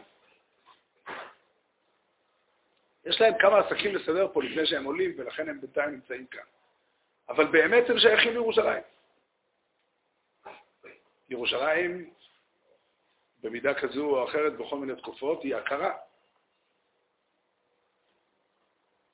יש 3.07 3.21
להם 3.21 3.35
כמה 3.39 3.59
עסקים 3.59 3.95
לסדר 3.95 4.33
פה 4.33 4.43
לפני 4.43 4.67
שהם 4.67 4.85
עולים, 4.85 5.13
ולכן 5.17 5.49
הם 5.49 5.61
בינתיים 5.61 5.91
נמצאים 5.91 6.27
כאן. 6.27 6.43
אבל 7.29 7.47
באמת 7.47 7.91
הם 7.91 7.99
שייכים 7.99 8.33
לירושלים. 8.33 8.83
ירושלים, 11.29 12.11
במידה 13.43 13.75
כזו 13.75 14.05
או 14.05 14.29
אחרת, 14.29 14.57
בכל 14.57 14.79
מיני 14.79 14.97
תקופות, 14.97 15.43
היא 15.43 15.57
הכרה. 15.57 15.97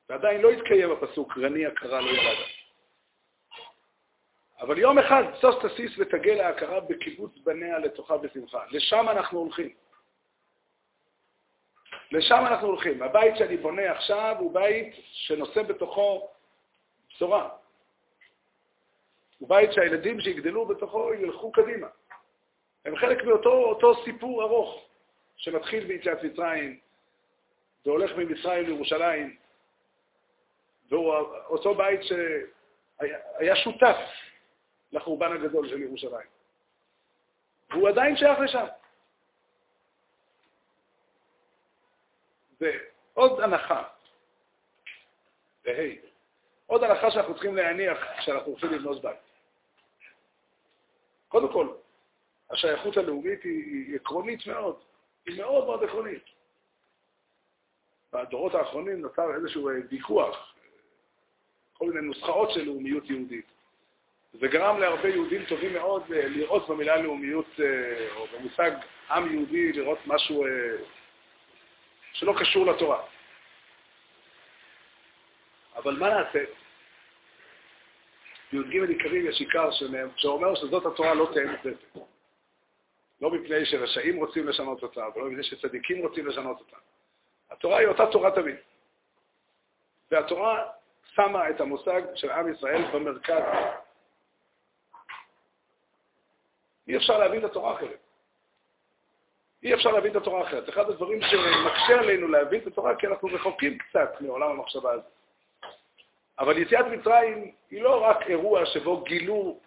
ועדיין 0.08 0.40
לא 0.40 0.50
התקיים 0.50 0.90
הפסוק, 0.90 1.38
רני 1.38 1.66
הכרה 1.66 2.00
לא 2.00 2.10
ירדה. 2.10 2.46
אבל 4.60 4.78
יום 4.78 4.98
אחד, 4.98 5.22
סוס 5.40 5.54
תסיס 5.64 5.92
ותגל 5.98 6.40
ההכרה 6.40 6.80
בקיבוץ 6.80 7.38
בניה 7.38 7.78
לתוכה 7.78 8.16
בשמחה. 8.16 8.64
לשם 8.70 9.08
אנחנו 9.08 9.38
הולכים. 9.38 9.74
לשם 12.12 12.44
אנחנו 12.46 12.66
הולכים. 12.66 13.02
הבית 13.02 13.36
שאני 13.36 13.56
בונה 13.56 13.90
עכשיו 13.90 14.36
הוא 14.38 14.54
בית 14.54 14.94
שנושא 15.12 15.62
בתוכו 15.62 16.28
בשורה. 17.10 17.48
הוא 19.38 19.48
בית 19.48 19.72
שהילדים 19.72 20.20
שיגדלו 20.20 20.66
בתוכו 20.66 21.14
ילכו 21.14 21.52
קדימה. 21.52 21.86
הם 22.84 22.96
חלק 22.96 23.24
מאותו 23.24 24.04
סיפור 24.04 24.42
ארוך 24.42 24.84
שמתחיל 25.36 25.86
ביציאת 25.86 26.22
מצרים 26.22 26.78
והולך 27.86 28.10
ממצרים 28.16 28.64
לירושלים, 28.66 29.36
והוא 30.88 31.14
אותו 31.46 31.74
בית 31.74 32.00
שהיה 32.02 33.56
שותף 33.56 33.96
לחורבן 34.92 35.32
הגדול 35.32 35.68
של 35.68 35.82
ירושלים. 35.82 36.28
והוא 37.70 37.88
עדיין 37.88 38.16
שייך 38.16 38.38
לשם. 38.38 38.66
ועוד 42.62 43.40
הנחה, 43.40 43.82
והי, 45.64 45.98
עוד 46.66 46.84
הנחה 46.84 47.10
שאנחנו 47.10 47.34
צריכים 47.34 47.56
להניח 47.56 47.98
כשאנחנו 48.18 48.50
הולכים 48.50 48.70
לבנות 48.70 49.02
בית. 49.02 49.18
קודם 51.28 51.52
כל, 51.52 51.68
השייכות 52.50 52.96
הלאומית 52.96 53.42
היא, 53.42 53.96
עקרונית 53.96 54.46
מאוד, 54.46 54.76
היא 55.26 55.38
מאוד 55.38 55.64
מאוד 55.64 55.84
עקרונית. 55.84 56.24
בדורות 58.12 58.54
האחרונים 58.54 59.00
נוצר 59.00 59.34
איזשהו 59.34 59.68
ויכוח, 59.90 60.54
כל 61.72 61.86
מיני 61.86 62.06
נוסחאות 62.06 62.50
של 62.50 62.64
לאומיות 62.64 63.10
יהודית. 63.10 63.46
זה 64.40 64.48
גרם 64.48 64.80
להרבה 64.80 65.08
יהודים 65.08 65.44
טובים 65.44 65.72
מאוד 65.72 66.02
אה, 66.12 66.28
לראות 66.28 66.68
במילה 66.68 66.96
לאומיות, 66.96 67.46
אה, 67.60 68.16
או 68.16 68.26
במושג 68.26 68.70
עם 69.10 69.32
יהודי, 69.32 69.72
לראות 69.72 69.98
משהו 70.06 70.46
אה, 70.46 70.50
שלא 72.22 72.34
קשור 72.40 72.66
לתורה. 72.66 73.02
אבל 75.74 75.96
מה 75.96 76.08
נעשה? 76.08 76.44
בי"ג 78.52 78.88
עיקרים 78.88 79.26
יש 79.26 79.40
עיקר 79.40 79.68
שאומר 80.16 80.54
שזאת 80.54 80.86
התורה 80.86 81.14
לא 81.14 81.30
תאמת 81.34 81.60
ספר. 81.60 82.00
לא 83.20 83.30
מפני 83.30 83.66
שרשעים 83.66 84.16
רוצים 84.16 84.48
לשנות 84.48 84.82
אותה, 84.82 85.06
ולא 85.14 85.30
מפני 85.30 85.42
שצדיקים 85.42 86.06
רוצים 86.06 86.26
לשנות 86.26 86.60
אותה. 86.60 86.76
התורה 87.50 87.78
היא 87.78 87.88
אותה 87.88 88.06
תורה 88.12 88.30
תמיד. 88.30 88.56
והתורה 90.10 90.70
שמה 91.14 91.50
את 91.50 91.60
המושג 91.60 92.02
של 92.14 92.30
עם 92.30 92.52
ישראל 92.52 92.82
במרכז. 92.92 93.42
אי 96.88 96.96
אפשר 96.96 97.18
להבין 97.18 97.38
את 97.38 97.50
התורה 97.50 97.74
אחרת. 97.76 98.11
אי 99.62 99.74
אפשר 99.74 99.90
להבין 99.90 100.10
את 100.10 100.16
התורה 100.16 100.42
אחרת. 100.42 100.68
אחד 100.68 100.90
הדברים 100.90 101.20
שמקשה 101.22 101.98
עלינו 101.98 102.28
להבין 102.28 102.60
את 102.60 102.66
התורה, 102.66 102.96
כי 102.96 103.06
אנחנו 103.06 103.28
רחוקים 103.32 103.78
קצת 103.78 104.20
מעולם 104.20 104.50
המחשבה 104.50 104.92
הזה. 104.92 105.08
אבל 106.38 106.58
יציאת 106.58 106.86
מצרים 106.86 107.52
היא 107.70 107.82
לא 107.82 108.04
רק 108.04 108.30
אירוע 108.30 108.66
שבו 108.66 109.00
גילו 109.00 109.60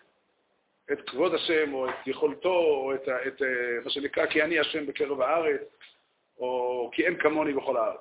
את 0.92 1.10
כבוד 1.10 1.34
השם, 1.34 1.74
או 1.74 1.90
את 1.90 2.08
יכולתו, 2.08 2.50
או 2.50 2.94
את, 2.96 3.10
את 3.28 3.42
מה 3.84 3.90
שנקרא 3.90 4.26
כי 4.26 4.44
אני 4.44 4.60
השם 4.60 4.86
בקרב 4.86 5.22
הארץ, 5.22 5.62
או 6.40 6.90
כי 6.94 7.06
אין 7.06 7.18
כמוני 7.20 7.54
בכל 7.54 7.78
הארץ. 7.78 8.00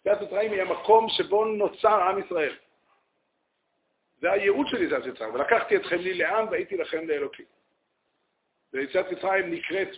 יציאת 0.00 0.22
מצרים 0.22 0.52
היא 0.52 0.62
המקום 0.62 1.08
שבו 1.08 1.44
נוצר 1.44 2.02
עם 2.02 2.18
ישראל. 2.18 2.54
זה 4.20 4.32
הייעוד 4.32 4.66
של 4.68 4.82
יציאת 4.82 5.06
מצרים. 5.06 5.34
ולקחתי 5.34 5.76
אתכם 5.76 5.98
לי 5.98 6.14
לעם 6.14 6.48
והייתי 6.50 6.76
לכם 6.76 7.08
לאלוקים. 7.08 7.46
ויציאת 8.76 9.12
מצרים 9.12 9.50
נקראת 9.50 9.88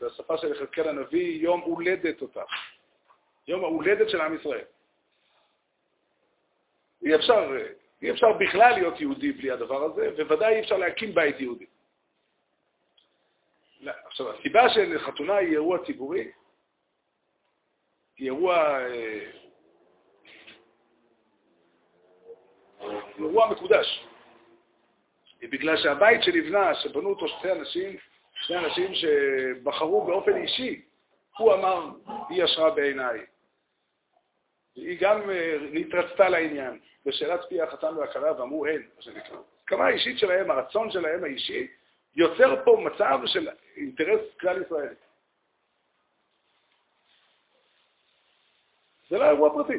בשפה 0.00 0.38
של 0.38 0.52
יחזקאל 0.52 0.88
הנביא 0.88 1.42
יום 1.42 1.60
הולדת 1.60 2.22
אותה. 2.22 2.42
יום 3.48 3.64
ההולדת 3.64 4.10
של 4.10 4.20
עם 4.20 4.36
ישראל. 4.36 4.64
אי 7.02 7.14
אפשר, 7.14 7.56
אי 8.02 8.10
אפשר 8.10 8.32
בכלל 8.32 8.74
להיות 8.74 9.00
יהודי 9.00 9.32
בלי 9.32 9.50
הדבר 9.50 9.84
הזה, 9.84 10.24
וודאי 10.28 10.54
אי 10.54 10.60
אפשר 10.60 10.76
להקים 10.76 11.14
בית 11.14 11.40
יהודי. 11.40 11.66
לא, 13.80 13.92
עכשיו, 14.04 14.32
הסיבה 14.32 14.62
שחתונה 14.68 15.36
היא 15.36 15.52
אירוע 15.52 15.86
ציבורי, 15.86 16.30
היא 18.16 18.26
אירוע, 18.26 18.56
אה, 18.80 19.30
אירוע 23.18 23.50
מקודש. 23.50 24.06
היא 25.40 25.48
בגלל 25.50 25.76
שהבית 25.76 26.22
שנבנה, 26.22 26.74
שבנו 26.74 27.08
אותו 27.08 27.28
שתי 27.28 27.52
אנשים, 27.52 27.96
שני 28.50 28.58
אנשים 28.58 28.94
שבחרו 28.94 30.04
באופן 30.06 30.36
אישי, 30.36 30.82
הוא 31.38 31.54
אמר, 31.54 31.88
היא 32.28 32.44
ישרה 32.44 32.70
בעיניי. 32.70 33.20
היא 34.74 34.98
גם 35.00 35.30
אה, 35.30 35.56
נתרצתה 35.72 36.28
לעניין. 36.28 36.80
בשאלת 37.06 37.40
פי 37.48 37.62
החתן 37.62 37.96
והכלה 37.96 38.40
ואמרו 38.40 38.66
אין, 38.66 38.82
מה 38.96 39.02
שנקרא. 39.02 39.36
הסכמה 39.58 39.86
האישית 39.86 40.18
שלהם, 40.18 40.50
הרצון 40.50 40.90
שלהם 40.90 41.24
האישי, 41.24 41.66
יוצר 42.16 42.64
פה 42.64 42.82
מצב 42.84 43.18
של 43.26 43.48
אינטרס 43.76 44.20
כלל 44.40 44.62
ישראלי. 44.62 44.94
זה 49.08 49.18
לא 49.18 49.24
אירוע 49.24 49.52
פרטי. 49.52 49.78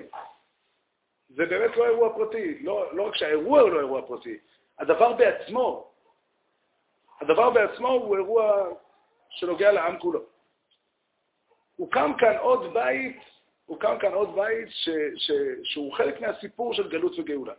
זה 1.29 1.45
באמת 1.45 1.77
לא 1.77 1.85
אירוע 1.85 2.13
פרטי. 2.13 2.59
לא, 2.63 2.95
לא 2.95 3.03
רק 3.03 3.15
שהאירוע 3.15 3.61
הוא 3.61 3.69
לא 3.69 3.79
אירוע 3.79 4.07
פרטי, 4.07 4.37
הדבר 4.79 5.13
בעצמו, 5.13 5.90
הדבר 7.21 7.49
בעצמו 7.49 7.87
הוא 7.87 8.17
אירוע 8.17 8.67
שנוגע 9.29 9.71
לעם 9.71 9.99
כולו. 9.99 10.21
הוקם 11.75 12.11
כאן 12.19 12.37
עוד 12.37 12.73
בית 12.73 13.17
הוקם 13.71 13.97
כאן 14.01 14.13
עוד 14.13 14.35
בית 14.35 14.69
ש, 14.69 14.89
ש, 15.15 15.31
שהוא 15.63 15.93
חלק 15.93 16.21
מהסיפור 16.21 16.73
של 16.73 16.89
גלות 16.89 17.19
וגאולה. 17.19 17.53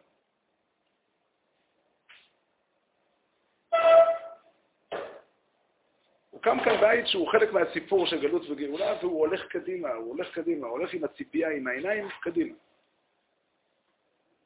הוקם 6.31 6.59
כאן 6.65 6.81
בית 6.81 7.07
שהוא 7.07 7.29
חלק 7.33 7.53
מהסיפור 7.53 8.07
של 8.07 8.21
גלות 8.21 8.51
וגאולה, 8.51 8.97
והוא 9.01 9.19
הולך 9.19 9.47
קדימה, 9.47 9.89
הוא 9.93 10.09
הולך 10.09 10.35
קדימה, 10.35 10.67
הוא 10.67 10.79
הולך 10.79 10.95
עם 10.95 11.05
הציפייה, 11.05 11.51
עם 11.51 11.67
העיניים, 11.67 12.09
קדימה. 12.23 12.55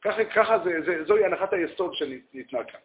ככה, 0.00 0.24
ככה 0.24 0.58
זה, 0.64 0.70
זה, 0.86 1.04
זוהי 1.04 1.24
הנחת 1.24 1.52
היסוד 1.52 1.94
שניתנה 1.94 2.64
כאן. 2.64 2.80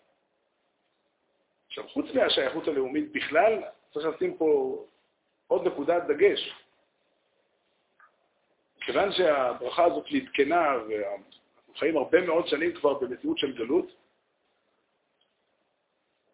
עכשיו, 1.71 1.87
חוץ 1.87 2.05
מהשייכות 2.13 2.67
הלאומית 2.67 3.11
בכלל, 3.11 3.63
צריך 3.93 4.05
לשים 4.05 4.37
פה 4.37 4.79
עוד 5.47 5.67
נקודת 5.67 6.03
דגש. 6.03 6.55
כיוון 8.81 9.11
שהברכה 9.11 9.85
הזאת 9.85 10.05
נתקנה, 10.11 10.71
ואנחנו 10.89 11.73
חיים 11.75 11.97
הרבה 11.97 12.21
מאוד 12.21 12.47
שנים 12.47 12.75
כבר 12.75 12.93
במציאות 12.93 13.37
של 13.37 13.57
גלות, 13.57 13.85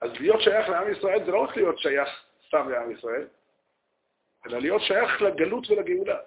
אז 0.01 0.11
להיות 0.19 0.41
שייך 0.41 0.69
לעם 0.69 0.91
ישראל 0.91 1.25
זה 1.25 1.31
לא 1.31 1.43
רק 1.43 1.55
להיות 1.55 1.79
שייך 1.79 2.09
סתם 2.47 2.69
לעם 2.69 2.91
ישראל, 2.91 3.27
אלא 4.45 4.59
להיות 4.59 4.81
שייך 4.81 5.21
לגלות 5.21 5.69
ולגאולה. 5.69 6.19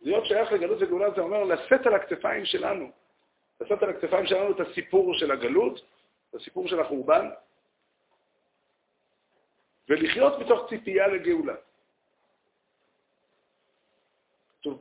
להיות 0.00 0.26
שייך 0.26 0.52
לגלות 0.52 0.78
ולגאולה 0.78 1.10
זה 1.10 1.20
אומר 1.20 1.44
לשאת 1.44 1.86
על 1.86 1.94
הכתפיים 1.94 2.44
שלנו, 2.44 3.03
לשאת 3.64 3.82
על 3.82 3.90
הכתפיים 3.90 4.26
שלנו 4.26 4.50
את 4.50 4.60
הסיפור 4.60 5.14
של 5.14 5.30
הגלות, 5.30 5.80
את 6.30 6.34
הסיפור 6.34 6.68
של 6.68 6.80
החורבן, 6.80 7.30
ולחיות 9.88 10.38
מתוך 10.38 10.68
ציפייה 10.68 11.08
לגאולה. 11.08 11.54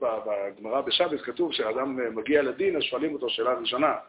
בגמרא 0.02 0.82
בשבת 0.82 1.22
כתוב 1.22 1.54
שאדם 1.54 2.16
מגיע 2.16 2.42
לדין, 2.42 2.76
אז 2.76 2.84
שואלים 2.84 3.14
אותו 3.14 3.30
שאלה 3.30 3.54
ראשונה, 3.54 4.00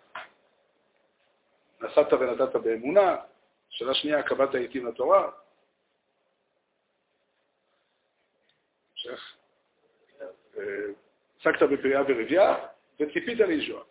נסעת 1.80 2.12
ונתת 2.12 2.56
באמונה, 2.56 3.16
שאלה 3.68 3.94
שנייה, 3.94 4.22
קבעת 4.22 4.54
עיתים 4.54 4.86
לתורה. 4.86 5.30
המשך. 8.92 9.36
עסקת 11.40 11.62
בפריאה 11.62 12.02
ורבייה, 12.02 12.56
וציפית 13.00 13.38
לישוע. 13.38 13.84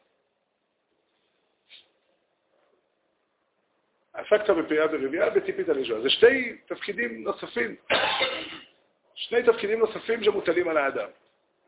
עסקת 4.25 4.49
בפריאה 4.49 4.85
ורבייה 4.91 5.29
וציפית 5.35 5.67
לישוע. 5.67 6.01
זה 6.01 6.09
שתי 6.09 6.57
תפקידים 6.65 7.23
נוספים, 7.23 7.75
שני 9.15 9.43
תפקידים 9.43 9.79
נוספים 9.79 10.23
שמוטלים 10.23 10.67
על 10.67 10.77
האדם. 10.77 11.07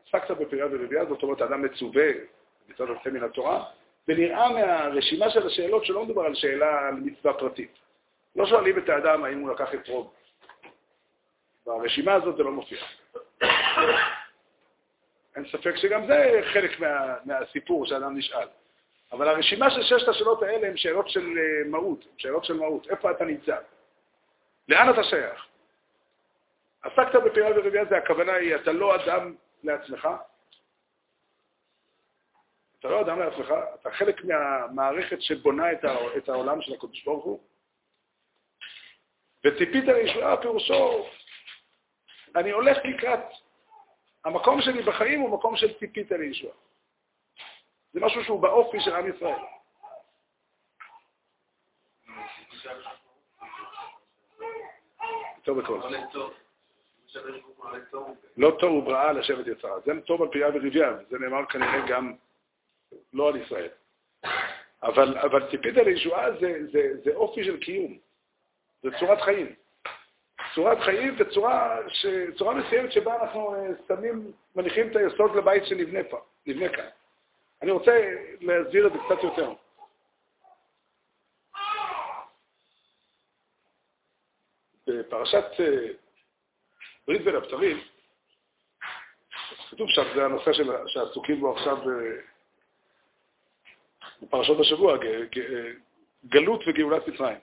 עסקת 0.06 0.30
בפריאה 0.30 0.66
ורבייה, 0.66 1.04
זאת 1.04 1.22
אומרת, 1.22 1.40
האדם 1.40 1.62
מצווה 1.62 2.06
מצד 2.68 2.84
יוצא 2.88 3.10
מן 3.10 3.22
התורה, 3.22 3.64
ונראה 4.08 4.52
מהרשימה 4.52 5.30
של 5.30 5.46
השאלות 5.46 5.84
שלא 5.84 6.04
מדובר 6.04 6.22
על 6.22 6.34
שאלה 6.34 6.88
על 6.88 6.94
מצווה 6.94 7.34
פרטית. 7.34 7.78
לא 8.36 8.46
שואלים 8.46 8.78
את 8.78 8.88
האדם 8.88 9.24
האם 9.24 9.40
הוא 9.40 9.50
לקח 9.50 9.74
את 9.74 9.88
רוב. 9.88 10.12
ברשימה 11.66 12.14
הזאת 12.14 12.36
זה 12.36 12.42
לא 12.42 12.52
מופיע. 12.52 12.78
אין 15.36 15.44
ספק 15.52 15.76
שגם 15.76 16.06
זה 16.06 16.40
חלק 16.52 16.80
מה, 16.80 17.14
מהסיפור 17.24 17.86
שאדם 17.86 18.16
נשאל. 18.16 18.48
אבל 19.12 19.28
הרשימה 19.28 19.70
של 19.70 19.82
ששת 19.82 20.08
השאלות 20.08 20.42
האלה 20.42 20.68
הן 20.68 20.76
שאלות 20.76 21.08
של 21.08 21.38
אה, 21.38 21.70
מהות, 21.70 22.04
שאלות 22.16 22.44
של 22.44 22.54
מהות. 22.54 22.86
איפה 22.90 23.10
אתה 23.10 23.24
נמצא? 23.24 23.58
לאן 24.68 24.90
אתה 24.90 25.04
שייך? 25.04 25.46
עסקת 26.82 27.14
בפעילה 27.24 27.60
ורבייה 27.60 27.84
זה 27.84 27.96
הכוונה 27.96 28.32
היא, 28.32 28.54
אתה 28.54 28.72
לא 28.72 28.94
אדם 28.94 29.34
לעצמך, 29.62 30.08
אתה 32.78 32.88
לא 32.88 33.00
אדם 33.00 33.18
לעצמך, 33.18 33.54
אתה 33.80 33.90
חלק 33.90 34.24
מהמערכת 34.24 35.22
שבונה 35.22 35.72
את 36.16 36.28
העולם 36.28 36.62
של 36.62 36.74
הקדוש 36.74 37.04
ברוך 37.04 37.24
הוא, 37.24 37.40
וציפית 39.44 39.84
לישועה 39.84 40.36
פירושו, 40.36 41.06
אני 42.36 42.50
הולך 42.50 42.78
לקראת. 42.84 43.20
המקום 44.24 44.60
שלי 44.60 44.82
בחיים 44.82 45.20
הוא 45.20 45.30
מקום 45.30 45.56
של 45.56 45.78
ציפית 45.78 46.10
לישועה. 46.10 46.54
זה 47.96 48.00
משהו 48.00 48.24
שהוא 48.24 48.40
באופי 48.40 48.80
של 48.80 48.94
עם 48.94 49.10
ישראל. 49.10 49.38
טוב 55.42 55.60
בכל. 55.60 55.80
לא 58.36 58.56
תוהו 58.58 58.82
בראה 58.82 59.12
לשבת 59.12 59.46
יצרה. 59.46 59.80
זה 59.80 59.92
טוב 60.00 60.22
על 60.22 60.28
פיה 60.28 60.48
ורבייה, 60.48 60.96
זה 61.10 61.18
נאמר 61.18 61.46
כנראה 61.46 61.86
גם 61.88 62.14
לא 63.12 63.28
על 63.28 63.36
ישראל. 63.36 63.68
אבל, 64.82 65.18
אבל 65.18 65.50
ציפית 65.50 65.74
לישועה 65.74 66.32
זה, 66.40 66.58
זה, 66.72 66.88
זה 67.04 67.10
אופי 67.14 67.44
של 67.44 67.60
קיום, 67.60 67.98
זה 68.82 68.90
צורת 68.98 69.20
חיים. 69.20 69.54
צורת 70.54 70.78
חיים 70.80 71.14
וצורה 71.18 71.78
ש... 71.88 72.06
מסוימת 72.54 72.92
שבה 72.92 73.22
אנחנו 73.22 73.54
אה, 73.54 73.68
שמים, 73.88 74.32
מניחים 74.56 74.90
את 74.90 74.96
היסוד 74.96 75.36
לבית 75.36 75.66
שנבנה 75.66 76.04
פה, 76.10 76.20
כאן. 76.68 76.88
אני 77.62 77.70
רוצה 77.70 78.14
להסביר 78.40 78.86
את 78.86 78.92
זה 78.92 78.98
קצת 78.98 79.22
יותר. 79.22 79.52
בפרשת 84.86 85.44
אה, 85.60 85.88
ברית 87.06 87.24
בין 87.24 87.34
הבתרים, 87.34 87.80
כתוב 89.70 89.88
שם, 89.90 90.02
זה 90.14 90.24
הנושא 90.24 90.50
שעסוקים 90.86 91.40
בו 91.40 91.56
עכשיו 91.56 91.76
אה, 91.90 92.16
בפרשות 94.22 94.60
השבוע, 94.60 94.96
גלות 96.26 96.60
וגאולת 96.68 97.08
מצרים. 97.08 97.38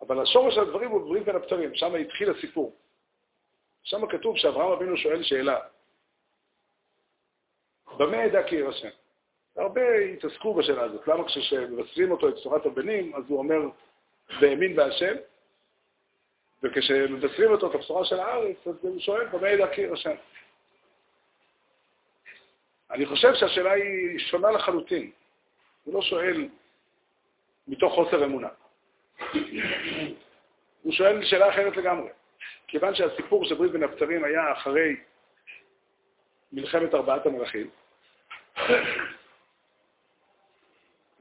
אבל 0.00 0.22
השורש 0.22 0.54
של 0.54 0.60
הדברים 0.60 0.90
הוא 0.90 1.08
ברית 1.08 1.24
בין 1.24 1.36
הבתרים, 1.36 1.74
שם 1.74 1.94
התחיל 1.94 2.30
הסיפור. 2.30 2.76
שם 3.82 4.06
כתוב 4.06 4.36
שאברהם 4.36 4.72
אבינו 4.72 4.96
שואל 4.96 5.22
שאלה, 5.22 5.60
במה 7.98 8.16
ידע 8.16 8.48
כי 8.48 8.54
יירשם? 8.54 8.88
הרבה 9.56 9.96
התעסקו 9.98 10.54
בשאלה 10.54 10.82
הזאת. 10.82 11.08
למה 11.08 11.24
כשמבשרים 11.26 12.10
אותו 12.10 12.28
את 12.28 12.34
צורת 12.34 12.66
הבנים, 12.66 13.14
אז 13.14 13.24
הוא 13.28 13.38
אומר, 13.38 13.60
והאמין 14.40 14.76
בהשם, 14.76 15.14
וכשמבשרים 16.62 17.50
אותו 17.50 17.70
את 17.70 17.74
הבשורה 17.74 18.04
של 18.04 18.20
הארץ, 18.20 18.66
אז 18.66 18.74
הוא 18.80 19.00
שואל, 19.00 19.26
במה 19.26 19.48
ידע 19.48 19.74
כי 19.74 19.80
יירשם? 19.80 20.14
אני 22.90 23.06
חושב 23.06 23.34
שהשאלה 23.34 23.72
היא 23.72 24.18
שונה 24.18 24.50
לחלוטין. 24.50 25.10
הוא 25.84 25.94
לא 25.94 26.02
שואל 26.02 26.48
מתוך 27.68 27.94
חוסר 27.94 28.24
אמונה. 28.24 28.48
הוא 30.82 30.92
שואל 30.92 31.24
שאלה 31.24 31.50
אחרת 31.50 31.76
לגמרי. 31.76 32.08
כיוון 32.66 32.94
שהסיפור 32.94 33.44
של 33.44 33.54
ברית 33.54 33.72
בין 33.72 33.82
הבצרים 33.82 34.24
היה 34.24 34.52
אחרי 34.52 34.96
מלחמת 36.52 36.94
ארבעת 36.94 37.26
המלכים, 37.26 37.70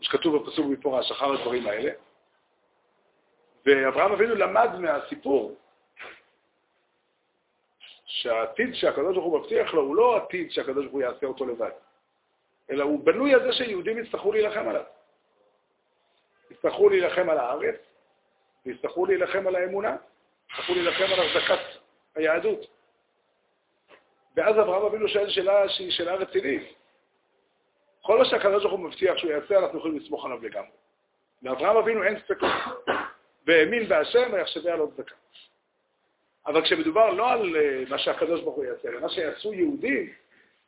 שכתוב 0.04 0.44
בפסוק 0.44 0.66
מפורש, 0.66 1.12
אחר 1.12 1.34
הדברים 1.34 1.68
האלה, 1.68 1.92
ואברהם 3.66 4.12
אבינו 4.12 4.36
למד 4.36 4.70
מהסיפור 4.80 5.56
שהעתיד 8.06 8.74
שהקדוש 8.74 9.16
ברוך 9.16 9.26
הוא 9.26 9.40
מבטיח 9.40 9.74
לו 9.74 9.82
הוא 9.82 9.96
לא 9.96 10.18
עתיד 10.18 10.52
שהקדוש 10.52 10.86
ברוך 10.86 10.94
הוא 10.94 11.02
יעשה 11.02 11.26
אותו 11.26 11.46
לבד, 11.46 11.72
אלא 12.70 12.84
הוא 12.84 13.06
בנוי 13.06 13.34
על 13.34 13.44
זה 13.44 13.54
שיהודים 13.54 13.98
יצטרכו 13.98 14.32
להילחם 14.32 14.68
עליו. 14.70 14.84
יצטרכו 16.52 16.90
להילחם 16.90 17.30
על 17.30 17.38
הארץ, 17.38 17.76
ויצטרכו 18.66 19.06
להילחם 19.06 19.48
על 19.48 19.56
האמונה, 19.56 19.96
יצטרכו 20.50 20.74
להילחם 20.74 21.04
על 21.04 21.20
החזקת 21.20 21.80
היהדות. 22.16 22.60
ואז 24.36 24.56
אברהם 24.60 24.86
אבינו 24.86 25.08
שואל 25.08 25.30
שאלה 25.30 25.70
שהיא 25.70 25.92
שאלה 25.92 26.16
רצינית. 26.16 26.83
כל 28.06 28.18
מה 28.18 28.26
שהקדוש 28.26 28.64
ברוך 28.64 28.80
הוא 28.80 28.88
מבטיח 28.88 29.18
שהוא 29.18 29.32
יעשה, 29.32 29.60
אנחנו 29.60 29.80
יכולים 29.80 29.98
לסמוך 29.98 30.26
עליו 30.26 30.44
לגמרי. 30.44 30.70
לאברהם 31.42 31.78
אבינו 31.78 32.04
אין 32.04 32.20
ספק, 32.20 32.38
והאמין 33.46 33.88
בהשם 33.88 34.30
ויחשבי 34.34 34.70
על 34.70 34.80
עוד 34.80 34.90
דקה. 34.98 35.16
אבל 36.48 36.64
כשמדובר 36.64 37.10
לא 37.10 37.32
על 37.32 37.56
אה, 37.56 37.84
מה 37.90 37.98
שהקדוש 37.98 38.42
ברוך 38.42 38.56
הוא 38.56 38.66
יעשה, 38.66 38.90
אלא 38.90 39.00
מה 39.00 39.10
שיעשו 39.10 39.54
יהודים, 39.54 40.10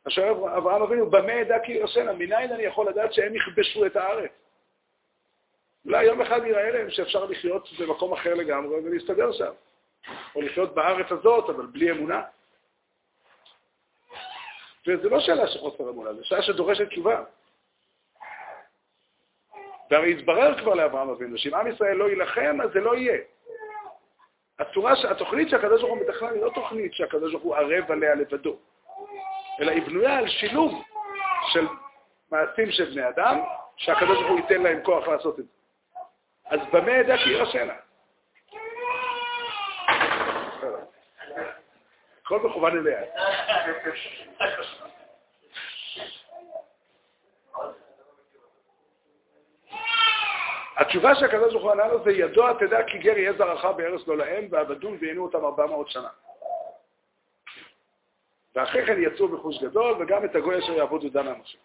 מה 0.06 0.10
שואל 0.10 0.28
אברהם 0.28 0.82
אבינו, 0.82 1.10
במה 1.10 1.32
ידע 1.32 1.58
כי 1.64 1.72
ירשנה? 1.72 2.12
מניין 2.12 2.52
אני 2.52 2.62
יכול 2.62 2.88
לדעת 2.88 3.12
שהם 3.12 3.34
יכבשו 3.34 3.86
את 3.86 3.96
הארץ? 3.96 4.30
אולי 5.84 6.04
יום 6.04 6.20
אחד 6.20 6.40
יראה 6.46 6.70
להם 6.70 6.90
שאפשר 6.90 7.24
לחיות 7.24 7.68
במקום 7.78 8.12
אחר 8.12 8.34
לגמרי 8.34 8.76
ולהסתדר 8.76 9.32
שם. 9.32 9.52
או 10.34 10.40
לחיות 10.40 10.74
בארץ 10.74 11.12
הזאת, 11.12 11.50
אבל 11.50 11.66
בלי 11.66 11.90
אמונה. 11.90 12.22
וזו 14.86 15.08
לא 15.08 15.20
שאלה 15.20 15.46
של 15.46 15.58
חוסר 15.58 15.90
אמונה, 15.90 16.12
זו 16.12 16.24
שאלה 16.24 16.42
שדורשת 16.42 16.88
תשובה. 16.88 17.22
והרי 19.90 20.12
התברר 20.12 20.58
כבר 20.58 20.74
לאברהם 20.74 21.08
אבינו 21.08 21.38
שאם 21.38 21.54
עם 21.54 21.66
ישראל 21.66 21.96
לא 21.96 22.08
יילחם, 22.08 22.58
אז 22.64 22.70
זה 22.72 22.80
לא 22.80 22.96
יהיה. 22.96 23.18
הצורה, 24.58 24.92
התוכנית 25.10 25.48
שהקדוש 25.48 25.80
ברוך 25.80 25.92
הוא 25.92 26.08
מתכנן 26.08 26.32
היא 26.34 26.42
לא 26.42 26.50
תוכנית 26.54 26.94
שהקדוש 26.94 27.32
ברוך 27.32 27.44
הוא 27.44 27.56
ערב 27.56 27.92
עליה 27.92 28.14
לבדו, 28.14 28.56
אלא 29.60 29.70
היא 29.70 29.82
בנויה 29.82 30.18
על 30.18 30.28
שילוב 30.28 30.82
של 31.52 31.66
מעשים 32.30 32.70
של 32.70 32.84
בני 32.84 33.08
אדם, 33.08 33.40
שהקדוש 33.76 34.18
ברוך 34.18 34.30
הוא 34.30 34.38
ייתן 34.38 34.62
להם 34.62 34.82
כוח 34.82 35.08
לעשות 35.08 35.38
את 35.38 35.44
זה. 35.44 35.50
אז 36.46 36.60
במה 36.72 36.90
ידע 36.90 37.16
כי 37.16 37.30
יירשנה? 37.30 37.74
הכל 42.22 42.40
מכוון 42.40 42.78
אליה. 42.78 43.00
התשובה 50.76 51.14
שהקדוש 51.14 51.52
ברוך 51.52 51.64
הוא 51.64 51.72
ענה 51.72 51.86
לו 51.86 52.04
זה 52.04 52.12
ידוע 52.12 52.52
תדע 52.52 52.82
כי 52.86 52.98
גר 52.98 53.18
יהיה 53.18 53.32
זרעך 53.32 53.64
בארץ 53.64 54.06
לא 54.06 54.16
להם 54.16 54.48
ועבדון 54.50 54.98
ועינו 55.00 55.22
אותם 55.22 55.44
ארבע 55.44 55.66
מאות 55.66 55.90
שנה. 55.90 56.08
ואחרי 58.54 58.86
כן 58.86 59.02
יצאו 59.02 59.28
בחוש 59.28 59.62
גדול 59.62 59.96
וגם 60.02 60.24
את 60.24 60.34
הגוי 60.34 60.58
אשר 60.58 60.72
יעבודו 60.72 61.08
דן 61.08 61.26
האנשים. 61.26 61.60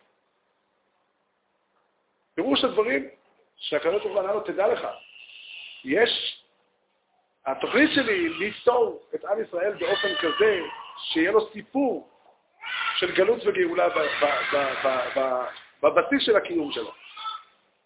פירוש 2.36 2.64
הדברים 2.64 3.08
שהקדוש 3.58 4.04
ברוך 4.04 4.16
הוא 4.16 4.20
ענה 4.20 4.34
לו, 4.34 4.40
תדע 4.40 4.68
לך, 4.68 4.88
יש, 5.86 6.44
התוכנית 7.46 7.90
שלי 7.96 8.14
היא 8.14 8.30
ליצור 8.30 9.02
את 9.16 9.26
עם 9.26 9.44
ישראל 9.44 9.74
באופן 9.74 10.16
כזה 10.16 10.60
שיהיה 10.98 11.32
לו 11.32 11.52
סיפור 11.54 12.10
של 12.96 13.16
גלות 13.16 13.40
וגאולה 13.46 13.88
בבסיס 15.82 16.26
של 16.26 16.36
הקיום 16.36 16.72
שלו. 16.72 17.01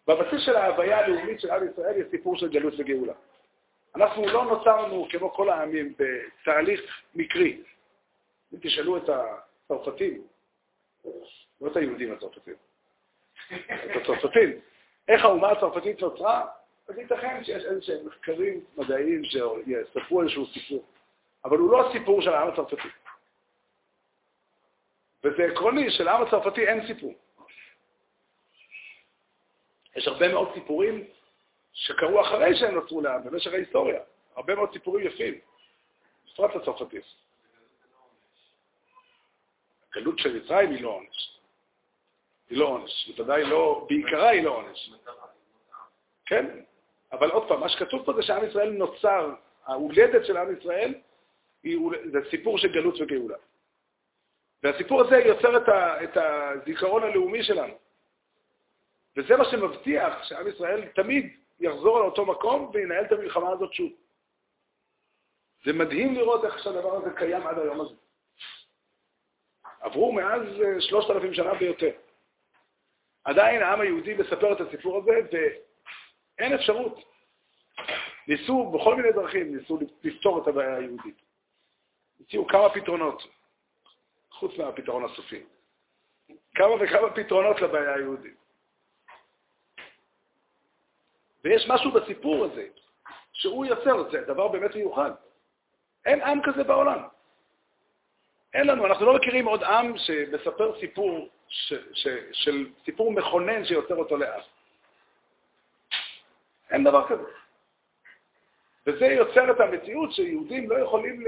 בבסיס 0.07 0.41
של 0.45 0.55
ההוויה 0.55 0.99
הלאומית 0.99 1.39
של 1.39 1.51
עם 1.51 1.69
ישראל 1.71 2.01
יש 2.01 2.07
סיפור 2.11 2.37
של 2.37 2.49
גלות 2.49 2.73
וגאולה. 2.77 3.13
אנחנו 3.95 4.27
לא 4.27 4.45
נוצרנו 4.45 5.07
כמו 5.11 5.31
כל 5.33 5.49
העמים 5.49 5.93
בתהליך 5.97 6.81
מקרי. 7.15 7.63
אם 8.53 8.59
תשאלו 8.61 8.97
את 8.97 9.09
הצרפתים, 9.09 10.21
לא 11.61 11.71
את 11.71 11.75
היהודים 11.75 12.11
הצרפתים, 12.11 12.53
את 13.51 13.95
הצרפתים. 14.01 14.59
איך 15.07 15.25
האומה 15.25 15.51
הצרפתית 15.51 16.01
נוצרה? 16.01 16.45
אז 16.87 16.97
ייתכן 16.97 17.43
שיש 17.43 17.65
איזה 17.65 17.81
שהם 17.81 18.07
מחקרים 18.07 18.59
מדעיים 18.77 19.21
שיספרו 19.23 20.21
איזשהו 20.21 20.45
סיפור, 20.45 20.85
אבל 21.45 21.57
הוא 21.57 21.71
לא 21.71 21.89
הסיפור 21.89 22.21
של 22.21 22.33
העם 22.33 22.47
הצרפתי. 22.47 22.87
וזה 25.23 25.43
עקרוני, 25.43 25.91
שלעם 25.91 26.23
הצרפתי 26.23 26.67
אין 26.67 26.87
סיפור. 26.87 27.13
יש 29.95 30.07
הרבה 30.07 30.27
מאוד 30.27 30.49
סיפורים 30.53 31.03
שקרו 31.73 32.21
אחרי 32.21 32.55
שהם 32.55 32.75
נוצרו 32.75 33.01
לעם, 33.01 33.23
במשך 33.23 33.53
ההיסטוריה. 33.53 33.99
הרבה 34.35 34.55
מאוד 34.55 34.73
סיפורים 34.73 35.07
יפים, 35.07 35.33
בפרט 36.25 36.55
הצרפתים. 36.55 37.01
הגלות 39.91 40.19
של 40.19 40.37
מצרים 40.37 40.71
היא 40.71 40.83
לא 40.83 40.89
עונש. 40.89 41.39
היא 42.49 42.57
לא 42.57 42.65
עונש, 42.65 43.09
בוודאי 43.09 43.43
לא, 43.43 43.85
בעיקרה 43.89 44.29
היא 44.29 44.43
לא 44.43 44.51
עונש. 44.51 44.91
כן, 46.25 46.59
אבל 47.11 47.31
עוד 47.31 47.47
פעם, 47.47 47.59
מה 47.59 47.69
שכתוב 47.69 48.05
פה 48.05 48.13
זה 48.13 48.23
שעם 48.23 48.45
ישראל 48.45 48.69
נוצר, 48.69 49.33
ההולדת 49.65 50.25
של 50.25 50.37
עם 50.37 50.57
ישראל 50.57 50.93
היא, 51.63 51.77
זה 52.11 52.19
סיפור 52.29 52.57
של 52.57 52.73
גלות 52.73 53.01
וגאולה. 53.01 53.37
והסיפור 54.63 55.01
הזה 55.01 55.17
יוצר 55.17 55.57
את, 55.57 55.69
ה, 55.69 56.03
את 56.03 56.17
הזיכרון 56.17 57.03
הלאומי 57.03 57.43
שלנו. 57.43 57.73
וזה 59.17 59.37
מה 59.37 59.45
שמבטיח 59.45 60.23
שעם 60.23 60.47
ישראל 60.47 60.87
תמיד 60.87 61.37
יחזור 61.59 61.99
לאותו 61.99 62.25
מקום 62.25 62.71
וינהל 62.73 63.05
את 63.05 63.11
המלחמה 63.11 63.49
הזאת 63.49 63.73
שוב. 63.73 63.91
זה 65.65 65.73
מדהים 65.73 66.15
לראות 66.15 66.45
איך 66.45 66.59
שהדבר 66.59 66.95
הזה 66.95 67.09
קיים 67.17 67.47
עד 67.47 67.59
היום 67.59 67.81
הזה. 67.81 67.95
עברו 69.79 70.11
מאז 70.11 70.41
אה, 70.41 70.81
שלושת 70.81 71.09
אלפים 71.09 71.33
שנה 71.33 71.51
ויותר. 71.59 71.91
עדיין 73.23 73.61
העם 73.61 73.81
היהודי 73.81 74.13
מספר 74.13 74.53
את 74.53 74.61
הסיפור 74.61 74.97
הזה, 74.97 75.11
ואין 75.31 76.53
אפשרות. 76.53 76.99
ניסו 78.27 78.71
בכל 78.71 78.95
מיני 78.95 79.11
דרכים, 79.11 79.55
ניסו 79.55 79.79
לפתור 80.03 80.43
את 80.43 80.47
הבעיה 80.47 80.75
היהודית. 80.75 81.21
הציעו 82.21 82.47
כמה 82.47 82.69
פתרונות, 82.69 83.23
חוץ 84.31 84.57
מהפתרון 84.57 85.05
הסופי. 85.05 85.43
כמה 86.55 86.71
וכמה 86.81 87.09
פתרונות 87.15 87.61
לבעיה 87.61 87.93
היהודית. 87.93 88.44
ויש 91.45 91.67
משהו 91.69 91.91
בסיפור 91.91 92.45
הזה, 92.45 92.67
שהוא 93.33 93.65
יוצר, 93.65 94.11
זה 94.11 94.21
דבר 94.21 94.47
באמת 94.47 94.75
מיוחד. 94.75 95.11
אין 96.05 96.21
עם 96.21 96.39
כזה 96.43 96.63
בעולם. 96.63 97.03
אין 98.53 98.67
לנו, 98.67 98.85
אנחנו 98.85 99.05
לא 99.05 99.13
מכירים 99.15 99.45
עוד 99.45 99.63
עם 99.63 99.97
שמספר 99.97 100.79
סיפור, 100.79 101.29
ש, 101.47 101.73
ש, 101.93 102.07
של 102.31 102.67
סיפור 102.85 103.11
מכונן 103.11 103.65
שיוצר 103.65 103.95
אותו 103.95 104.17
לעם. 104.17 104.41
אין 106.71 106.83
דבר 106.83 107.07
כזה. 107.07 107.23
וזה 108.87 109.05
יוצר 109.05 109.51
את 109.51 109.59
המציאות 109.59 110.11
שיהודים 110.11 110.69
לא 110.69 110.75
יכולים, 110.75 111.23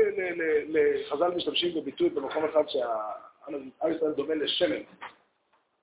חז"ל 1.10 1.32
משתמשים 1.36 1.76
בביטוי 1.76 2.10
במקום 2.10 2.46
אחד 2.46 2.64
שהעם 2.68 3.96
ישראל 3.96 4.12
דומה 4.12 4.36
לשמן, 4.36 4.82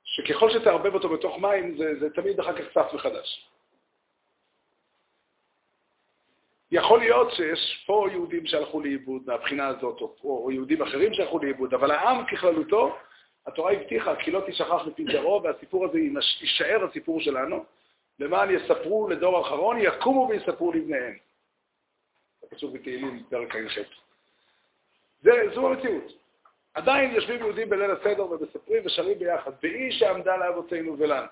שככל 0.05 0.51
שתערבב 0.51 0.95
אותו 0.95 1.09
בתוך 1.09 1.39
מים 1.39 1.77
זה, 1.79 2.01
זה 2.01 2.11
תמיד 2.11 2.41
אחר 2.41 2.57
כך 2.59 2.65
צף 2.75 2.95
מחדש. 2.95 3.54
יכול 6.75 6.99
להיות 6.99 7.33
שיש 7.33 7.85
פה 7.87 8.07
יהודים 8.13 8.47
שהלכו 8.47 8.81
לאיבוד 8.81 9.23
מהבחינה 9.27 9.67
הזאת, 9.67 10.01
או, 10.01 10.15
או 10.25 10.51
יהודים 10.51 10.83
אחרים 10.83 11.15
שהלכו 11.15 11.39
לאיבוד, 11.39 11.75
אבל 11.75 11.91
העם 11.91 12.27
ככללותו, 12.27 12.97
התורה 13.47 13.73
הבטיחה 13.73 14.17
כי 14.17 14.31
לא 14.31 14.41
תשכח 14.47 14.87
מפי 14.87 15.05
זרעו, 15.13 15.43
והסיפור 15.43 15.85
הזה 15.85 15.99
יישאר 15.99 16.85
הסיפור 16.85 17.21
שלנו, 17.21 17.65
למען 18.19 18.51
יספרו 18.51 19.09
לדור 19.09 19.39
האחרון, 19.39 19.77
יקומו 19.81 20.29
ויספרו 20.31 20.73
לבניהם. 20.73 21.17
זה 22.41 22.47
פסוק 22.51 22.73
בתהילים, 22.73 23.23
פרק 23.31 23.57
ע"ח. 23.57 23.79
זו 25.55 25.67
המציאות. 25.67 26.13
עדיין 26.75 27.15
יושבים 27.15 27.41
יהודים 27.41 27.71
בליל 27.71 27.91
הסדר 27.91 28.31
ומספרים 28.31 28.83
ושרים 28.85 29.19
ביחד, 29.19 29.53
והיא 29.63 29.93
שעמדה 29.93 30.37
לאבותינו 30.37 30.99
ולנו. 30.99 31.27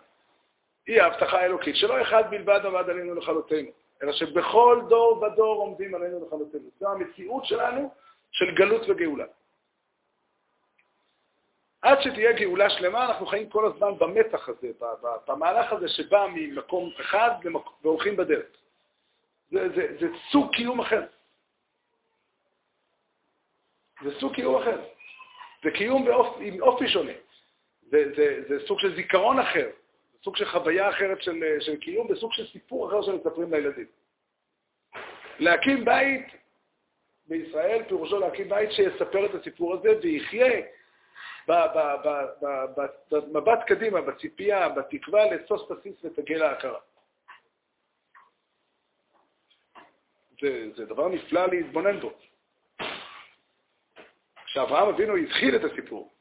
היא 0.87 1.03
ההבטחה 1.03 1.41
האלוקית, 1.41 1.77
שלא 1.77 2.03
אחד 2.03 2.31
בלבד 2.31 2.61
עמד 2.67 2.91
עלינו 2.91 3.15
לכלותנו. 3.15 3.69
אלא 4.03 4.13
שבכל 4.13 4.83
דור 4.89 5.23
ודור 5.23 5.61
עומדים 5.61 5.95
עלינו 5.95 6.27
לכלותנו. 6.27 6.71
זו 6.81 6.93
המציאות 6.93 7.45
שלנו 7.45 7.95
של 8.31 8.55
גלות 8.55 8.83
וגאולה. 8.89 9.25
עד 11.83 11.99
שתהיה 12.01 12.33
גאולה 12.33 12.71
שלמה, 12.71 13.05
אנחנו 13.07 13.27
חיים 13.27 13.49
כל 13.49 13.67
הזמן 13.67 13.99
במתח 13.99 14.49
הזה, 14.49 14.69
במהלך 15.27 15.73
הזה 15.73 15.89
שבא 15.89 16.27
ממקום 16.35 16.91
אחד 17.01 17.31
והולכים 17.83 18.17
בדרך. 18.17 18.47
זה, 19.51 19.69
זה, 19.69 19.97
זה 20.01 20.07
סוג 20.31 20.55
קיום 20.55 20.81
אחר. 20.81 21.07
זה 24.03 24.21
סוג 24.21 24.35
קיום 24.35 24.63
אחר. 24.63 24.81
זה 25.63 25.71
קיום 25.71 26.05
באופ, 26.05 26.37
עם 26.41 26.63
אופי 26.63 26.89
שונה. 26.89 27.13
זה, 27.83 28.13
זה, 28.17 28.43
זה 28.49 28.67
סוג 28.67 28.79
של 28.79 28.97
זיכרון 28.97 29.39
אחר. 29.39 29.71
סוג 30.25 30.37
של 30.37 30.45
חוויה 30.45 30.91
אחרת 30.91 31.23
של, 31.23 31.45
של 31.61 31.77
קיום 31.77 32.11
וסוג 32.11 32.33
של 32.33 32.47
סיפור 32.47 32.89
אחר 32.89 33.03
שמספרים 33.03 33.55
לילדים. 33.55 33.87
להקים 35.39 35.85
בית 35.85 36.27
בישראל 37.29 37.83
פירושו 37.89 38.19
להקים 38.19 38.49
בית 38.49 38.73
שיספר 38.73 39.27
את 39.27 39.35
הסיפור 39.35 39.75
הזה 39.75 39.89
ויחיה 40.03 40.63
במבט 43.11 43.59
קדימה, 43.67 44.01
בציפייה, 44.01 44.69
בתקווה 44.69 45.25
לתפוס 45.25 45.71
בסיס 45.71 46.05
ותגיע 46.05 46.39
להכרה. 46.39 46.79
זה, 50.41 50.71
זה 50.77 50.87
דבר 50.87 51.09
נפלא 51.09 51.47
להתבונן 51.47 52.01
בו. 52.01 52.13
כשאברהם 54.47 54.89
אבינו 54.89 55.17
התחיל 55.17 55.57
את 55.57 55.73
הסיפור, 55.73 56.13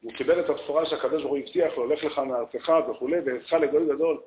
הוא 0.00 0.12
קיבל 0.12 0.40
את 0.40 0.48
הבשורה 0.48 0.86
שהקדוש 0.86 1.22
ברוך 1.22 1.34
הוא 1.34 1.38
הבטיח 1.38 1.72
לו, 1.72 1.82
הולך 1.82 2.04
לך 2.04 2.18
מארצך 2.18 2.72
וכולי, 2.90 3.16
ועזך 3.20 3.52
לגוי 3.52 3.86
גדול. 3.94 4.22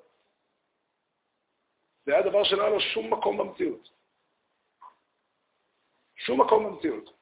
זה 2.06 2.14
היה 2.14 2.22
דבר 2.22 2.44
שלא 2.44 2.62
היה 2.62 2.70
לו 2.70 2.80
שום 2.80 3.14
מקום 3.14 3.38
במציאות. 3.38 3.90
שום 6.16 6.42
מקום 6.42 6.66
במציאות. 6.66 7.22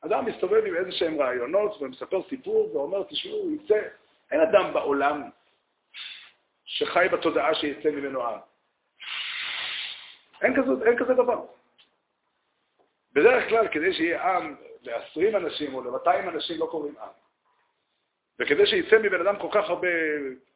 אדם 0.00 0.24
מסתובב 0.24 0.64
עם 0.64 0.76
איזה 0.76 0.92
שהם 0.92 1.20
רעיונות 1.20 1.82
ומספר 1.82 2.22
סיפור 2.28 2.76
ואומר, 2.76 3.02
תשמעו, 3.02 3.50
יצא, 3.50 3.80
אין 4.30 4.40
אדם 4.40 4.72
בעולם 4.72 5.30
שחי 6.64 7.06
בתודעה 7.12 7.54
שיצא 7.54 7.90
ממנו 7.90 8.24
עם. 8.24 8.38
אין 10.42 10.54
אין 10.86 10.98
כזה 10.98 11.14
דבר. 11.14 11.46
בדרך 13.12 13.48
כלל, 13.48 13.68
כדי 13.68 13.94
שיהיה 13.94 14.36
עם 14.36 14.56
ל-20 14.84 15.36
אנשים 15.36 15.74
או 15.74 15.80
ל-200 15.80 16.28
אנשים 16.28 16.60
לא 16.60 16.66
קוראים 16.66 16.94
עם. 16.98 17.08
וכדי 18.38 18.66
שיצא 18.66 18.98
מבן 18.98 19.26
אדם 19.26 19.38
כל 19.38 19.48
כך 19.52 19.70
הרבה, 19.70 19.88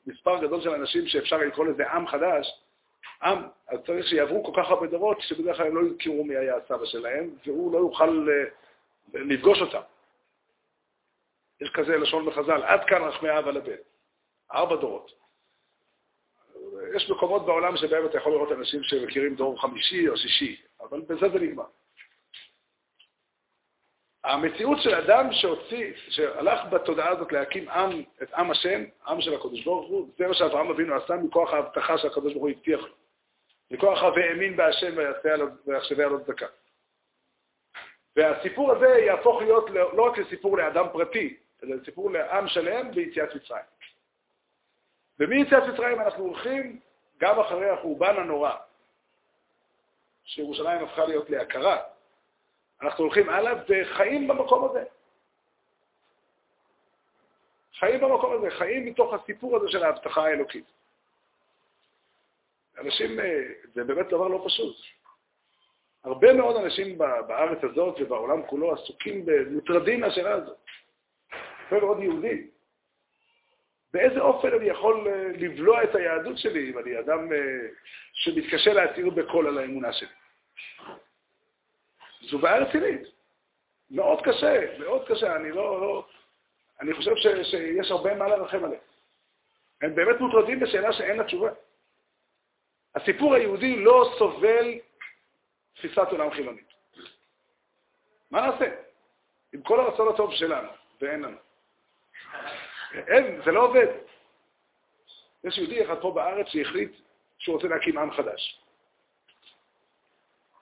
מספר 0.07 0.43
גדול 0.43 0.61
של 0.61 0.71
אנשים 0.71 1.07
שאפשר 1.07 1.37
לקרוא 1.37 1.67
לזה 1.67 1.91
עם 1.91 2.07
חדש, 2.07 2.63
עם, 3.23 3.39
אז 3.69 3.79
צריך 3.87 4.07
שיעברו 4.07 4.45
כל 4.45 4.63
כך 4.63 4.71
הרבה 4.71 4.87
דורות, 4.87 5.21
שבדרך 5.21 5.57
כלל 5.57 5.67
הם 5.67 5.77
לא 5.77 5.95
יכירו 5.97 6.25
מי 6.25 6.37
היה 6.37 6.57
הסבא 6.57 6.85
שלהם, 6.85 7.31
והוא 7.47 7.73
לא 7.73 7.79
יוכל 7.79 8.29
uh, 8.29 9.19
לפגוש 9.19 9.61
אותם. 9.61 9.81
יש 11.61 11.71
כזה 11.75 11.97
לשון 11.97 12.27
בחז"ל, 12.27 12.63
עד 12.63 12.85
כאן 12.85 13.03
רחמי 13.03 13.39
אב 13.39 13.49
על 13.49 13.57
הבן. 13.57 13.77
ארבע 14.53 14.77
דורות. 14.77 15.13
יש 16.97 17.11
מקומות 17.11 17.47
בעולם 17.47 17.77
שבהם 17.77 18.07
אתה 18.07 18.19
יכול 18.19 18.33
לראות 18.33 18.53
אנשים 18.53 18.83
שמכירים 18.83 19.35
דור 19.35 19.61
חמישי 19.61 20.09
או 20.09 20.17
שישי, 20.17 20.63
אבל 20.81 21.01
בזה 21.01 21.29
זה 21.29 21.39
נגמר. 21.39 21.65
המציאות 24.29 24.79
של 24.83 24.95
אדם 24.95 25.33
שהוציא, 25.33 25.93
שהלך 26.09 26.61
בתודעה 26.71 27.09
הזאת 27.09 27.33
להקים 27.33 27.69
עם, 27.69 28.03
את 28.23 28.35
עם 28.35 28.51
השם, 28.51 28.85
עם 29.07 29.21
של 29.21 29.35
הקדוש 29.35 29.65
ברוך 29.65 29.89
הוא, 29.89 30.09
זה 30.19 30.27
מה 30.27 30.35
שאברהם 30.35 30.71
אבינו 30.71 30.95
עשה 30.95 31.17
מכוח 31.17 31.53
ההבטחה 31.53 31.99
שהקדוש 31.99 32.33
ברוך 32.33 32.45
הוא 32.45 32.51
הבטיח 32.51 32.81
לו. 32.81 32.95
מכוח 33.71 34.03
ה"ואמין 34.03 34.57
בהשם 34.57 34.95
ויחשבי 35.67 36.03
על 36.03 36.11
עוד 36.11 36.23
דקה". 36.27 36.47
והסיפור 38.17 38.73
הזה 38.73 38.87
יהפוך 38.87 39.43
להיות 39.43 39.71
לא, 39.71 39.97
לא 39.97 40.03
רק 40.03 40.19
לסיפור 40.19 40.59
לאדם 40.59 40.87
פרטי, 40.93 41.37
אלא 41.63 41.77
לסיפור 41.77 42.11
לעם 42.11 42.49
שלם 42.49 42.91
ביציאת 42.91 43.35
מצרים. 43.35 43.65
ומיציאת 45.21 45.63
מצרים 45.63 46.01
אנחנו 46.01 46.25
הולכים 46.25 46.81
גם 47.19 47.41
אחרי 47.41 47.71
החורבן 47.71 48.17
הנורא, 48.17 48.53
שירושלים 50.25 50.85
הפכה 50.85 51.05
להיות 51.05 51.31
להכרה. 51.31 51.79
אנחנו 52.83 53.05
הולכים 53.05 53.29
הלאה 53.29 53.53
וחיים 53.69 54.29
במקום 54.29 54.71
הזה. 54.71 54.85
חיים 57.79 58.01
במקום 58.01 58.33
הזה, 58.33 58.51
חיים 58.51 58.87
מתוך 58.87 59.15
הסיפור 59.15 59.57
הזה 59.57 59.69
של 59.69 59.85
ההבטחה 59.85 60.25
האלוקית. 60.25 60.65
אנשים, 62.79 63.21
אה, 63.21 63.43
זה 63.75 63.85
באמת 63.85 64.07
דבר 64.07 64.29
לא 64.29 64.43
פשוט. 64.47 64.77
הרבה 66.05 66.33
מאוד 66.33 66.57
אנשים 66.57 66.99
בארץ 66.99 67.59
הזאת 67.65 67.97
ובעולם 68.01 68.43
כולו 68.47 68.73
עסוקים, 68.73 69.27
מוטרדים 69.51 70.01
מהשאלה 70.01 70.35
הזאת. 70.35 70.59
הרבה 71.71 71.87
מאוד 71.87 72.03
יהודים. 72.03 72.51
באיזה 73.93 74.21
אופן 74.21 74.49
אני 74.55 74.67
יכול 74.67 75.09
אה, 75.09 75.29
לבלוע 75.39 75.85
את 75.85 75.95
היהדות 75.95 76.39
שלי 76.39 76.71
אם 76.71 76.79
אני 76.79 76.99
אדם 77.01 77.33
אה, 77.33 77.39
שמתקשה 78.13 78.73
להצהיר 78.73 79.11
בקול 79.11 79.47
על 79.47 79.59
האמונה 79.59 79.93
שלי? 79.93 80.09
זו 82.21 82.39
בעיה 82.39 82.59
רצינית. 82.59 83.03
מאוד 83.91 84.21
קשה, 84.25 84.79
מאוד 84.79 85.09
קשה. 85.09 85.37
אני 85.37 85.51
לא... 85.53 85.81
לא 85.81 86.07
אני 86.81 86.95
חושב 86.95 87.17
ש, 87.17 87.51
שיש 87.51 87.91
הרבה 87.91 88.15
מה 88.15 88.29
לרחם 88.29 88.65
עליהם. 88.65 88.81
הם 89.83 89.95
באמת 89.95 90.21
מוטרדים 90.21 90.61
בשאלה 90.61 90.93
שאין 90.93 91.17
לה 91.17 91.25
תשובה. 91.25 91.51
הסיפור 92.95 93.35
היהודי 93.35 93.77
לא 93.77 94.15
סובל 94.19 94.79
תפיסת 95.75 96.09
עולם 96.11 96.31
חילונית. 96.31 96.69
מה 98.31 98.47
נעשה? 98.47 98.75
עם 99.53 99.63
כל 99.63 99.81
הרצון 99.81 100.09
הטוב 100.09 100.35
שלנו, 100.35 100.69
ואין 101.01 101.23
לנו. 101.23 101.37
אין, 102.93 103.43
זה 103.45 103.53
לא 103.53 103.65
עובד. 103.65 103.87
יש 105.45 105.59
יהודי 105.59 105.85
אחד 105.85 106.01
פה 106.01 106.11
בארץ 106.11 106.47
שהחליט 106.47 106.93
שהוא 107.39 107.55
רוצה 107.57 107.69
להקים 107.69 107.99
עם 107.99 108.11
חדש. 108.11 108.61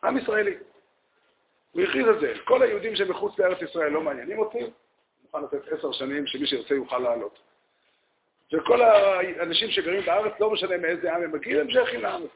עם 0.05 0.19
ישראלי. 0.19 0.57
הוא 1.71 1.83
הכריז 1.83 2.07
את 2.07 2.21
זה. 2.21 2.35
כל 2.45 2.62
היהודים 2.62 2.97
שמחוץ 2.97 3.39
לארץ 3.39 3.62
ישראל 3.62 3.93
לא 3.93 4.01
מעניינים 4.01 4.39
אותי, 4.39 4.59
אני 4.59 4.71
מוכן 5.23 5.43
לתת 5.43 5.69
עשר 5.73 5.93
שנים 5.93 6.27
שמי 6.27 6.47
שירצה 6.47 6.75
יוכל 6.75 6.99
לעלות. 6.99 7.39
וכל 8.53 8.83
האנשים 8.83 9.71
שגרים 9.71 10.07
בארץ, 10.07 10.33
לא 10.41 10.51
משנה 10.51 10.77
מאיזה 10.77 11.14
עם 11.14 11.23
הם 11.23 11.33
מגיעים, 11.33 11.61
הם 11.61 11.71
שייכים 11.71 12.01
הזה. 12.05 12.27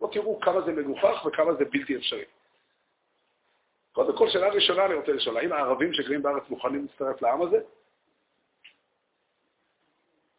בואו 0.00 0.12
תראו 0.12 0.40
כמה 0.40 0.60
זה 0.60 0.72
מגוחך 0.72 1.26
וכמה 1.26 1.54
זה 1.54 1.64
בלתי 1.64 1.96
אפשרי. 1.96 2.24
קודם 3.92 4.16
כל, 4.16 4.30
שאלה 4.30 4.48
ראשונה 4.48 4.86
אני 4.86 4.94
רוצה 4.94 5.12
לשאול, 5.12 5.36
האם 5.36 5.52
הערבים 5.52 5.92
שגרים 5.92 6.22
בארץ 6.22 6.42
מוכנים 6.48 6.86
להצטרף 6.86 7.22
לעם 7.22 7.42
הזה? 7.42 7.60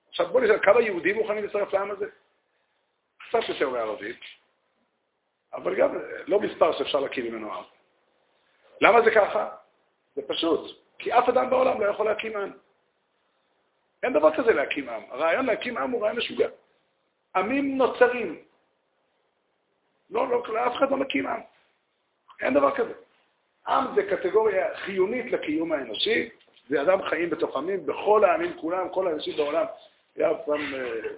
עכשיו 0.09 0.27
בואו 0.27 0.43
נשאל, 0.43 0.59
כמה 0.63 0.81
יהודים 0.81 1.15
מוכנים 1.15 1.43
להצטרף 1.43 1.73
לעם 1.73 1.91
הזה? 1.91 2.05
קצת 3.17 3.49
יותר 3.49 3.69
מערבים, 3.69 4.15
אבל 5.53 5.75
גם 5.75 5.97
לא 6.27 6.39
מספר 6.39 6.77
שאפשר 6.77 6.99
להקים 6.99 7.25
ממנו 7.25 7.53
עם. 7.53 7.63
למה 8.81 9.01
זה 9.01 9.11
ככה? 9.11 9.49
זה 10.15 10.21
פשוט, 10.27 10.81
כי 10.99 11.13
אף 11.13 11.29
אדם 11.29 11.49
בעולם 11.49 11.81
לא 11.81 11.85
יכול 11.85 12.05
להקים 12.05 12.37
עם. 12.37 12.51
אין 14.03 14.13
דבר 14.13 14.35
כזה 14.35 14.53
להקים 14.53 14.89
עם. 14.89 15.03
הרעיון 15.09 15.45
להקים 15.45 15.77
עם 15.77 15.91
הוא 15.91 16.01
רעיון 16.01 16.17
משוגע. 16.17 16.49
עמים 17.35 17.77
נוצרים. 17.77 18.43
לא, 20.09 20.27
לא, 20.27 20.67
אף 20.67 20.75
אחד 20.75 20.91
לא 20.91 20.97
מקים 20.97 21.27
עם. 21.27 21.41
אין 22.41 22.53
דבר 22.53 22.75
כזה. 22.75 22.93
עם 23.67 23.85
זה 23.95 24.03
קטגוריה 24.03 24.75
חיונית 24.75 25.31
לקיום 25.31 25.71
האנושי, 25.71 26.29
זה 26.69 26.81
אדם 26.81 27.01
חיים 27.03 27.29
בתוך 27.29 27.57
עמים, 27.57 27.85
בכל 27.85 28.23
העמים 28.23 28.57
כולם, 28.61 28.89
כל 28.89 29.07
האנשים 29.07 29.37
בעולם. 29.37 29.65
היה 30.15 30.29
פעם... 30.45 30.73
אה, 30.75 31.09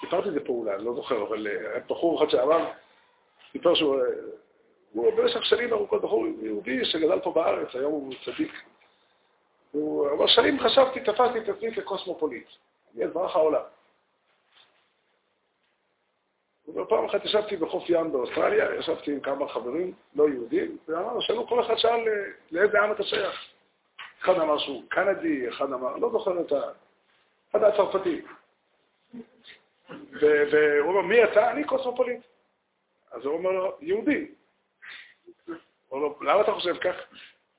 סיפרתי 0.00 0.28
את 0.28 0.34
זה 0.34 0.44
פה 0.46 0.52
אולי, 0.52 0.74
אני 0.74 0.84
לא 0.84 0.94
זוכר, 0.94 1.22
אבל 1.22 1.46
אה, 1.46 1.80
בחור 1.88 2.18
אחד 2.18 2.30
שעבר, 2.30 2.70
סיפר 3.52 3.74
שהוא 3.74 4.00
אה, 4.00 4.06
הוא 4.94 5.12
במשך 5.12 5.44
שנים 5.44 5.72
ארוכות 5.72 6.02
בחור 6.02 6.26
יהודי 6.42 6.84
שגדל 6.84 7.20
פה 7.20 7.32
בארץ, 7.32 7.74
היום 7.74 7.92
הוא 7.92 8.14
צדיק. 8.24 8.52
הוא 9.72 10.10
אמר, 10.10 10.26
שנים 10.26 10.60
חשבתי, 10.60 11.00
תפסתי 11.00 11.38
את 11.38 11.48
עצמי 11.48 11.74
כקוסמופוליט. 11.74 12.46
אני 12.94 13.04
אזרח 13.04 13.36
העולם. 13.36 13.62
ופעם 16.68 17.04
אחת 17.04 17.24
ישבתי 17.24 17.56
בחוף 17.56 17.84
ים 17.88 18.12
באוסטרליה, 18.12 18.74
ישבתי 18.74 19.12
עם 19.12 19.20
כמה 19.20 19.48
חברים 19.48 19.92
לא 20.14 20.28
יהודים, 20.28 20.78
ואמרנו, 20.88 21.22
שאלו 21.22 21.46
כל 21.46 21.60
אחד 21.60 21.76
שאל 21.76 22.04
לאיזה 22.50 22.82
עם 22.82 22.92
אתה 22.92 23.02
שייך. 23.02 23.44
אחד 24.22 24.34
אמר 24.34 24.58
שהוא 24.58 24.82
קנדי, 24.88 25.48
אחד 25.48 25.72
אמר, 25.72 25.96
לא 25.96 26.10
זוכר 26.10 26.40
את 26.40 26.52
ה... 26.52 26.60
אחד 27.50 27.62
היה 27.62 27.76
צרפתי. 27.76 28.22
והוא 30.20 30.88
אומר, 30.88 31.00
מי 31.00 31.24
אתה? 31.24 31.50
אני 31.50 31.64
קוסמופוליט. 31.64 32.20
אז 33.10 33.24
הוא 33.24 33.34
אומר 33.34 33.50
לו, 33.50 33.76
יהודי. 33.80 34.26
אומר 35.94 36.06
לו, 36.06 36.22
למה 36.22 36.40
אתה 36.40 36.52
חושב 36.52 36.76
כך? 36.76 36.94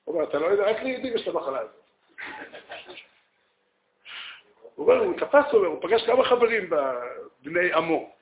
הוא 0.04 0.16
אומר, 0.16 0.30
אתה 0.30 0.40
לא 0.40 0.46
יודע, 0.46 0.64
רק 0.64 0.82
ליהודים 0.82 1.16
יש 1.16 1.22
את 1.22 1.28
המחלה 1.28 1.60
הזאת. 1.60 1.86
הוא 4.76 4.92
אומר, 4.92 5.04
הוא 5.04 5.14
תפס, 5.20 5.52
הוא 5.52 5.66
הוא 5.66 5.82
פגש 5.82 6.06
כמה 6.06 6.24
חברים 6.24 6.70
בבני 6.70 7.74
עמו, 7.74 8.14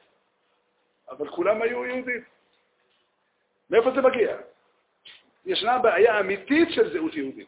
אבל 1.10 1.30
כולם 1.30 1.62
היו 1.62 1.86
יהודים. 1.86 2.24
מאיפה 3.70 3.92
זה 3.96 4.02
מגיע? 4.02 4.38
ישנה 5.46 5.78
בעיה 5.78 6.20
אמיתית 6.20 6.68
של 6.72 6.94
זהות 6.94 7.14
יהודית. 7.14 7.48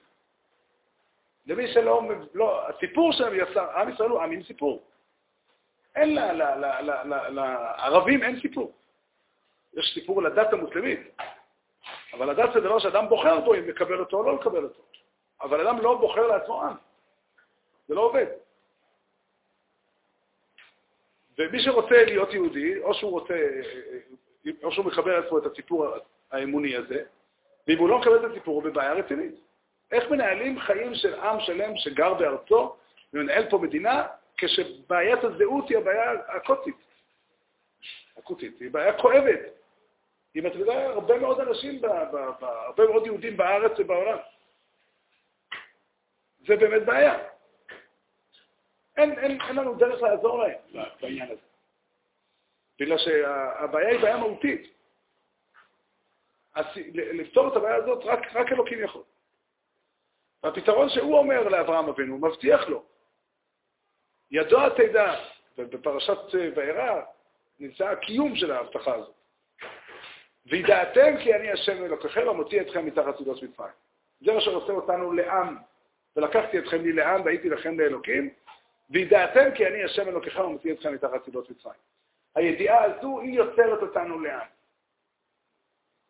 למי 1.48 1.74
שלא, 1.74 2.02
לא, 2.34 2.70
הסיפור 2.70 3.14
שלהם 3.14 3.34
יצא, 3.36 3.76
עם 3.76 3.90
ישראל 3.90 4.10
הוא 4.10 4.22
עם 4.22 4.32
עם 4.32 4.44
סיפור. 4.44 4.84
אין 5.96 6.16
לערבים 7.30 8.24
אין 8.24 8.40
סיפור. 8.40 8.74
יש 9.74 9.92
סיפור 9.94 10.24
לדת 10.24 10.54
המוסלמית, 10.54 11.00
אבל 12.18 12.30
הדת 12.30 12.54
זה 12.54 12.60
דבר 12.60 12.80
שאדם 12.80 13.10
בוחר 13.10 13.40
בו 13.40 13.54
אם 13.54 13.68
לקבל 13.68 14.00
אותו 14.00 14.18
או 14.18 14.24
לא 14.24 14.36
לקבל 14.36 14.64
אותו. 14.64 14.82
אבל 15.42 15.68
אדם 15.68 15.80
לא 15.80 15.96
בוחר 15.96 16.28
לעצמו 16.28 16.62
עם. 16.62 16.76
זה 17.88 17.96
לא 17.96 18.02
עובד. 18.02 18.26
ומי 21.38 21.60
שרוצה 21.60 22.04
להיות 22.06 22.34
יהודי, 22.34 22.82
או 22.82 22.94
שהוא 22.94 23.12
רוצה, 23.12 23.34
או 24.64 24.72
שהוא 24.72 24.86
מקבל 24.86 25.12
על 25.12 25.24
עצמו 25.24 25.38
את 25.38 25.46
הסיפור 25.46 25.88
האמוני 26.32 26.76
הזה, 26.76 27.04
ואם 27.68 27.78
הוא 27.78 27.90
לא 27.90 28.00
מקבל 28.00 28.26
את 28.26 28.32
הסיפור, 28.32 28.56
הוא 28.56 28.64
בבעיה 28.64 28.94
רצינית. 28.94 29.36
איך 29.92 30.12
מנהלים 30.12 30.60
חיים 30.60 30.96
של 30.96 31.14
עם 31.14 31.40
שלם 31.40 31.78
שגר 31.78 32.14
בארצו 32.14 32.76
ומנהל 33.14 33.50
פה 33.50 33.58
מדינה, 33.58 34.08
כשבעיית 34.38 35.24
הזהות 35.24 35.70
היא 35.70 35.78
הבעיה 35.78 36.12
הקוטית. 36.28 36.76
הקוטית, 38.18 38.60
היא 38.60 38.72
בעיה 38.72 38.94
כואבת. 39.02 39.40
היא 40.36 40.44
מטרידה 40.44 40.86
הרבה 40.86 41.20
מאוד 41.20 41.40
אנשים, 41.40 41.82
הרבה 42.42 42.88
מאוד 42.90 43.06
יהודים 43.06 43.38
בארץ 43.38 43.80
ובעולם. 43.80 44.18
זה 46.48 46.56
באמת 46.56 46.86
בעיה. 46.86 47.28
אין, 48.98 49.20
אין, 49.20 49.42
אין 49.42 49.56
לנו 49.56 49.76
דרך 49.76 50.02
לעזור 50.02 50.44
להם 50.44 50.86
בעניין 51.02 51.32
הזה. 51.32 51.42
בגלל 52.80 52.98
שהבעיה 52.98 53.90
היא 53.90 54.02
בעיה 54.02 54.18
מהותית. 54.18 54.76
אז 56.56 56.66
לפתור 56.94 57.48
את 57.48 57.56
הבעיה 57.56 57.76
הזאת 57.76 58.06
רק, 58.06 58.36
רק 58.36 58.52
אלוקים 58.52 58.84
יכול. 58.84 59.04
והפתרון 60.44 60.90
שהוא 60.90 61.18
אומר 61.18 61.48
לאברהם 61.50 61.90
אבינו, 61.90 62.14
הוא 62.14 62.22
מבטיח 62.22 62.68
לו, 62.68 62.84
ידוע 64.32 64.70
תדע, 64.70 65.14
ובפרשת 65.58 66.18
וארא 66.56 67.02
נמצא 67.60 67.90
הקיום 67.90 68.36
של 68.36 68.52
ההבטחה 68.52 68.96
הזאת. 68.96 69.15
וידעתם 70.46 71.18
כי 71.24 71.36
אני 71.36 71.52
השם 71.52 71.86
אלוקיכם 71.86 72.30
המוציא 72.30 72.62
אתכם 72.62 72.86
מתחת 72.86 73.18
סודות 73.18 73.44
מצרים. 73.44 73.74
זה 74.22 74.34
מה 74.34 74.42
שעושה 74.42 74.74
אותנו 74.74 75.12
לעם, 75.12 75.58
ולקחתי 76.16 76.60
אתכם 76.60 76.82
לי 76.82 76.94
לעם 76.94 77.22
והייתי 77.26 77.50
לכם 77.50 77.80
לאלוקים, 77.80 78.30
וידעתם 78.90 79.56
כי 79.56 79.68
אני 79.68 79.84
השם 79.84 80.08
אלוקיכם 80.08 80.42
המוציא 80.42 80.74
אתכם 80.74 80.94
מתחת 80.94 81.26
סודות 81.26 81.50
מצרים. 81.50 81.80
הידיעה 82.36 82.84
הזו 82.84 83.20
היא 83.20 83.34
יוצרת 83.34 83.82
אותנו 83.82 84.20
לעם. 84.20 84.48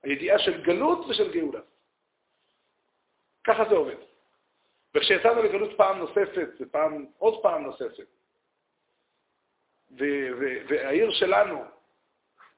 הידיעה 0.03 0.39
של 0.39 0.63
גלות 0.63 1.05
ושל 1.09 1.31
גאולה. 1.33 1.59
ככה 3.43 3.69
זה 3.69 3.75
עובד. 3.75 3.95
וכשיצאנו 4.95 5.43
לגלות 5.43 5.77
פעם 5.77 5.97
נוספת, 5.97 6.49
ופעם, 6.59 7.05
עוד 7.17 7.41
פעם 7.41 7.63
נוספת, 7.63 8.07
והעיר 10.67 11.11
שלנו 11.11 11.63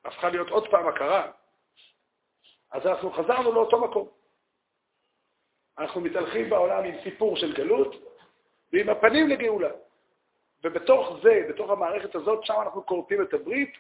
הפכה 0.06 0.30
להיות 0.30 0.50
עוד 0.50 0.72
פעם 0.72 0.88
הכרה, 0.88 1.32
אז 2.72 2.86
אנחנו 2.86 3.12
חזרנו 3.12 3.52
לאותו 3.52 3.80
מקום. 3.80 4.08
אנחנו 5.78 6.02
מתהלכים 6.02 6.50
בעולם 6.50 6.84
עם 6.84 6.96
סיפור 7.04 7.38
של 7.38 7.54
גלות 7.54 7.96
ועם 8.74 8.90
הפנים 8.90 9.28
לגאולה. 9.28 9.70
ובתוך 10.64 11.18
זה, 11.24 11.46
בתוך 11.50 11.72
המערכת 11.72 12.16
הזאת, 12.16 12.46
שם 12.46 12.54
אנחנו 12.62 12.86
כורתים 12.86 13.22
את 13.22 13.34
הברית 13.34 13.74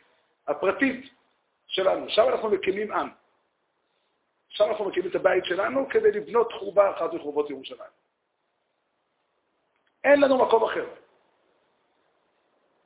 הפרטית 0.47 1.05
שלנו. 1.67 2.09
שם 2.09 2.23
אנחנו 2.29 2.49
מקימים 2.49 2.91
עם. 2.91 3.09
שם 4.49 4.63
אנחנו 4.63 4.85
מקימים 4.85 5.09
את 5.09 5.15
הבית 5.15 5.45
שלנו 5.45 5.89
כדי 5.89 6.11
לבנות 6.11 6.53
חורבה 6.53 6.91
אחת 6.91 7.13
מחורבות 7.13 7.49
ירושלים. 7.49 7.91
אין 10.03 10.21
לנו 10.21 10.45
מקום 10.45 10.63
אחר. 10.63 10.85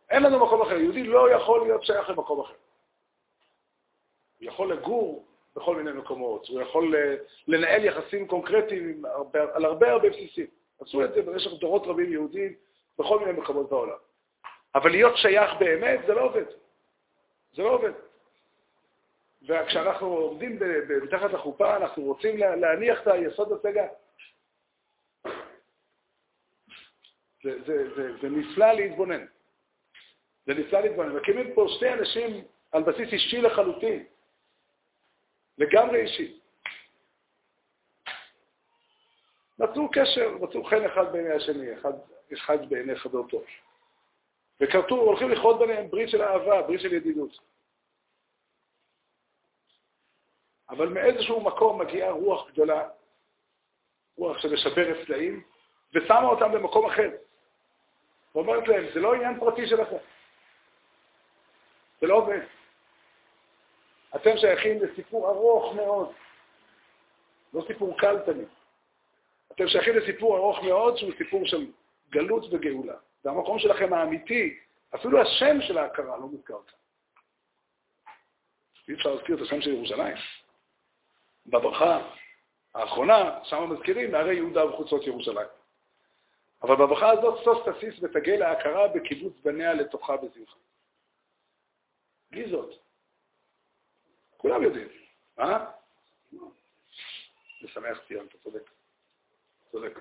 אין 0.09 0.23
לנו 0.23 0.45
מקום 0.45 0.61
אחר. 0.61 0.77
יהודי 0.77 1.03
לא 1.03 1.31
יכול 1.31 1.61
להיות 1.61 1.83
שייך 1.83 2.09
למקום 2.09 2.39
אחר. 2.39 2.53
הוא 4.39 4.47
יכול 4.47 4.73
לגור 4.73 5.30
בכל 5.55 5.75
מיני 5.75 5.91
מקומות, 5.91 6.47
הוא 6.47 6.61
יכול 6.61 6.95
אה, 6.95 7.15
לנהל 7.47 7.85
יחסים 7.85 8.27
קונקרטיים 8.27 9.05
על 9.53 9.65
הרבה 9.65 9.91
הרבה 9.91 10.09
בסיסים. 10.09 10.47
עשו 10.81 11.05
את 11.05 11.13
זה 11.13 11.21
במשך 11.21 11.51
דורות 11.59 11.87
רבים 11.87 12.11
יהודים 12.11 12.53
בכל 12.99 13.19
מיני 13.19 13.31
מקומות 13.31 13.69
בעולם. 13.69 13.97
אבל 14.75 14.91
להיות 14.91 15.17
שייך 15.17 15.51
באמת, 15.59 15.99
זה 16.07 16.13
לא 16.13 16.21
עובד. 16.21 16.45
זה 17.53 17.63
לא 17.63 17.69
עובד. 17.69 17.91
וכשאנחנו 19.47 20.07
עומדים 20.07 20.59
מתחת 21.03 21.33
לחופה, 21.33 21.77
אנחנו 21.77 22.03
רוצים 22.03 22.37
להניח 22.37 23.01
את 23.01 23.07
היסוד 23.07 23.51
הצגה. 23.51 23.87
זה, 27.43 27.61
זה, 27.65 27.95
זה, 27.95 28.11
זה 28.21 28.29
נפלא 28.29 28.71
להתבונן. 28.71 29.25
זה 30.45 30.53
נפלא 30.53 30.79
להתבונן. 30.79 31.15
מקימים 31.15 31.53
פה 31.53 31.65
שתי 31.69 31.89
אנשים 31.89 32.43
על 32.71 32.83
בסיס 32.83 33.13
אישי 33.13 33.41
לחלוטין, 33.41 34.03
לגמרי 35.61 36.01
אישי. 36.01 36.39
מצאו 39.59 39.91
קשר, 39.91 40.37
מצאו 40.41 40.63
חן 40.63 40.85
אחד 40.85 41.11
בעיני 41.11 41.33
השני, 41.33 41.73
אחד, 41.73 41.93
אחד 42.33 42.69
בעיני 42.69 42.95
חברתו. 42.95 43.41
וכרתו, 44.59 44.95
הולכים 44.95 45.29
לכרות 45.29 45.59
ביניהם 45.59 45.89
ברית 45.89 46.09
של 46.09 46.21
אהבה, 46.21 46.61
ברית 46.61 46.81
של 46.81 46.93
ידידות. 46.93 47.39
אבל 50.69 50.89
מאיזשהו 50.89 51.41
מקום 51.41 51.81
מגיעה 51.81 52.11
רוח 52.11 52.49
גדולה, 52.51 52.89
רוח 54.17 54.37
שמשברת 54.37 55.05
סלעים, 55.05 55.43
ושמה 55.93 56.27
אותם 56.27 56.51
במקום 56.51 56.85
אחר. 56.85 57.09
ואומרת 58.35 58.67
להם, 58.67 58.85
זה 58.93 58.99
לא 58.99 59.13
עניין 59.13 59.39
פרטי 59.39 59.67
שלכם. 59.67 59.97
זה 62.01 62.07
לא 62.07 62.15
עובד. 62.15 62.41
אתם 64.15 64.37
שייכים 64.37 64.83
לסיפור 64.83 65.29
ארוך 65.29 65.75
מאוד, 65.75 66.11
לא 67.53 67.63
סיפור 67.67 67.97
קל 67.99 68.19
תמיד. 68.19 68.47
אתם 69.51 69.67
שייכים 69.67 69.95
לסיפור 69.95 70.37
ארוך 70.37 70.63
מאוד 70.63 70.97
שהוא 70.97 71.11
סיפור 71.17 71.45
של 71.45 71.71
גלות 72.09 72.53
וגאולה. 72.53 72.95
זה 73.23 73.29
המקום 73.29 73.59
שלכם 73.59 73.93
האמיתי, 73.93 74.59
אפילו 74.95 75.21
השם 75.21 75.61
של 75.61 75.77
ההכרה 75.77 76.17
לא 76.17 76.27
מוזכר 76.27 76.63
כאן. 76.67 76.77
אי 78.89 78.93
אפשר 78.93 79.15
להזכיר 79.15 79.35
את 79.35 79.41
השם 79.41 79.61
של 79.61 79.73
ירושלים. 79.73 80.15
בברכה 81.45 82.07
האחרונה, 82.73 83.39
שם 83.43 83.69
מזכירים 83.69 84.11
מהרי 84.11 84.35
יהודה 84.35 84.65
וחוצות 84.65 85.07
ירושלים. 85.07 85.47
אבל 86.63 86.75
בברכה 86.75 87.09
הזאת 87.09 87.43
סוס 87.43 87.57
תסיס 87.67 88.03
ותגל 88.03 88.35
להכרה 88.35 88.87
בקיבוץ 88.87 89.33
בניה 89.43 89.73
לתוכה 89.73 90.17
בשמחה. 90.17 90.57
בלי 92.31 92.49
זאת. 92.49 92.80
כולם 94.41 94.63
יודעים. 94.63 94.87
אה? 95.39 95.65
משמח 97.61 97.99
ציון, 98.07 98.25
אתה 98.25 98.37
צודק. 98.37 98.69
צודק. 99.71 99.99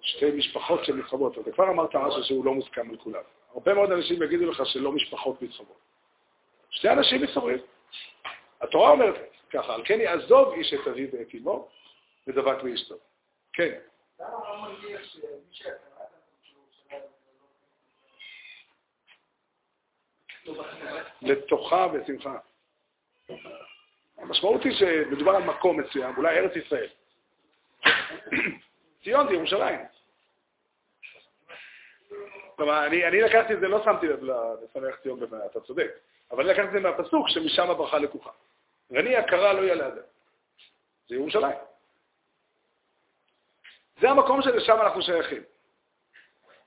שתי 0.00 0.30
משפחות 0.30 0.84
שמתחברות. 0.84 1.38
אתה 1.38 1.52
כבר 1.52 1.70
אמרת 1.70 1.94
משהו 1.94 2.24
שהוא 2.24 2.44
לא 2.44 2.54
מוסכם 2.54 2.90
על 2.90 2.96
כולם. 2.96 3.22
הרבה 3.54 3.74
מאוד 3.74 3.92
אנשים 3.92 4.22
יגידו 4.22 4.50
לך 4.50 4.62
שלא 4.66 4.92
משפחות 4.92 5.42
מתחברות. 5.42 5.80
שתי 6.70 6.88
אנשים 6.88 7.22
מתחברים. 7.22 7.58
התורה 8.60 8.90
אומרת 8.90 9.14
ככה, 9.50 9.74
על 9.74 9.82
כן 9.84 10.00
יעזוב 10.00 10.52
איש 10.52 10.74
את 10.74 10.86
אביו 10.86 11.08
ואת 11.12 11.28
אמו, 11.34 11.68
ודבק 12.26 12.62
באשתו. 12.62 12.94
כן. 13.52 13.78
לתוכה 21.22 21.88
בשמחה. 21.88 22.38
המשמעות 24.18 24.64
היא 24.64 24.72
שמדובר 24.72 25.36
על 25.36 25.42
מקום 25.42 25.80
מסוים, 25.80 26.16
אולי 26.16 26.38
ארץ 26.38 26.56
ישראל. 26.56 26.88
ציון 29.04 29.28
זה 29.28 29.34
ירושלים. 29.34 29.80
כלומר, 32.56 32.86
אני, 32.86 33.08
אני 33.08 33.20
לקחתי 33.20 33.54
את 33.54 33.60
זה, 33.60 33.68
לא 33.68 33.84
שמתי 33.84 34.06
לב 34.06 34.20
לשמח 34.24 34.96
ציון 35.02 35.20
במאה, 35.20 35.46
אתה 35.46 35.60
צודק, 35.60 35.90
אבל 36.30 36.42
אני 36.42 36.52
לקחתי 36.52 36.68
את 36.68 36.72
זה 36.72 36.80
מהפסוק 36.80 37.28
שמשם 37.28 37.70
הברכה 37.70 37.98
לקוחה. 37.98 38.30
רני 38.92 39.16
הכרה 39.16 39.52
לא 39.52 39.72
ילד. 39.72 39.94
זה 41.08 41.14
ירושלים. 41.14 41.56
זה 44.00 44.10
המקום 44.10 44.42
שלשם 44.42 44.76
אנחנו 44.80 45.02
שייכים. 45.02 45.42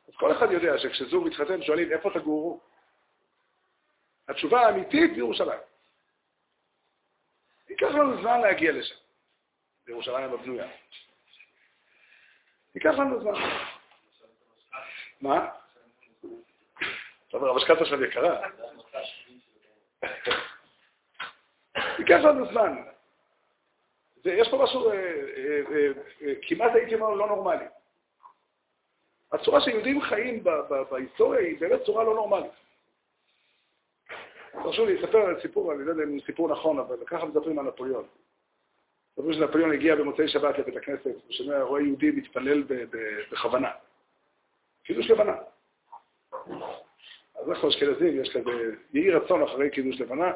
אז 0.07 0.15
כל 0.15 0.31
אחד 0.31 0.51
יודע 0.51 0.77
שכשזוג 0.77 1.27
מתחתן 1.27 1.61
שואלים 1.63 1.91
איפה 1.91 2.09
תגורו? 2.09 2.59
התשובה 4.29 4.61
האמיתית 4.61 5.11
זה 5.13 5.17
ירושלים. 5.17 5.59
ייקח 7.69 7.87
לנו 7.87 8.21
זמן 8.21 8.41
להגיע 8.41 8.71
לשם, 8.71 8.95
לירושלים 9.87 10.33
הבנויה. 10.33 10.67
ייקח 12.75 12.93
לנו 12.97 13.21
זמן. 13.21 13.33
מה? 15.21 15.49
טוב, 17.29 17.45
המשכנתה 17.45 17.85
שלנו 17.85 18.03
יקרה. 18.03 18.47
ייקח 21.99 22.19
לנו 22.23 22.45
זמן. 22.51 22.83
יש 24.25 24.49
פה 24.51 24.63
משהו, 24.63 24.89
אה, 24.89 24.95
אה, 24.95 25.91
אה, 26.21 26.33
כמעט 26.41 26.71
הייתי 26.75 26.95
אומר, 26.95 27.09
לא 27.09 27.27
נורמלי. 27.27 27.65
הצורה 29.31 29.61
שיהודים 29.61 30.01
חיים 30.01 30.43
בהיסטוריה 30.89 31.41
היא 31.41 31.59
באמת 31.59 31.81
צורה 31.85 32.03
לא 32.03 32.15
נורמלית. 32.15 32.51
תרשו 34.69 34.85
לי 34.85 34.97
לספר 34.97 35.17
על 35.17 35.41
סיפור, 35.41 35.73
אני 35.73 35.85
לא 35.85 35.91
יודע 35.91 36.03
אם 36.03 36.09
הוא 36.09 36.21
סיפור 36.25 36.51
נכון, 36.51 36.79
אבל 36.79 36.97
ככה 37.05 37.25
מדברים 37.25 37.59
על 37.59 37.65
נפוליאון. 37.65 38.05
מספרים 39.17 39.33
שנפוליאון 39.33 39.71
הגיע 39.71 39.95
במוצאי 39.95 40.27
שבת 40.27 40.57
לבית 40.57 40.75
הכנסת, 40.75 41.15
ושומע, 41.29 41.61
רואה 41.61 41.81
יהודי 41.81 42.11
מתפלל 42.11 42.63
בכוונה. 43.31 43.71
קידוש 44.83 45.09
לבנה. 45.09 45.35
אז 47.35 47.49
אנחנו 47.49 47.69
אשכנזים, 47.69 48.21
יש 48.21 48.37
כזה 48.37 48.75
יהי 48.93 49.11
רצון 49.11 49.43
אחרי 49.43 49.69
קידוש 49.69 50.01
לבנה, 50.01 50.33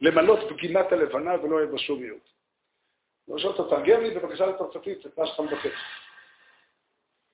למלות 0.00 0.38
פגימת 0.48 0.92
הלבנה 0.92 1.42
ולא 1.42 1.56
יהיה 1.56 1.66
בה 1.66 1.78
שום 1.78 2.00
מיעוט. 2.00 2.28
הוא 3.24 3.38
שואל 3.38 3.52
אותו, 3.52 3.76
תרגם 3.76 4.00
לי 4.00 4.10
בבקשה 4.10 4.46
לצרפתית 4.46 5.06
את 5.06 5.18
מה 5.18 5.26
שאתה 5.26 5.42
מבקש. 5.42 5.74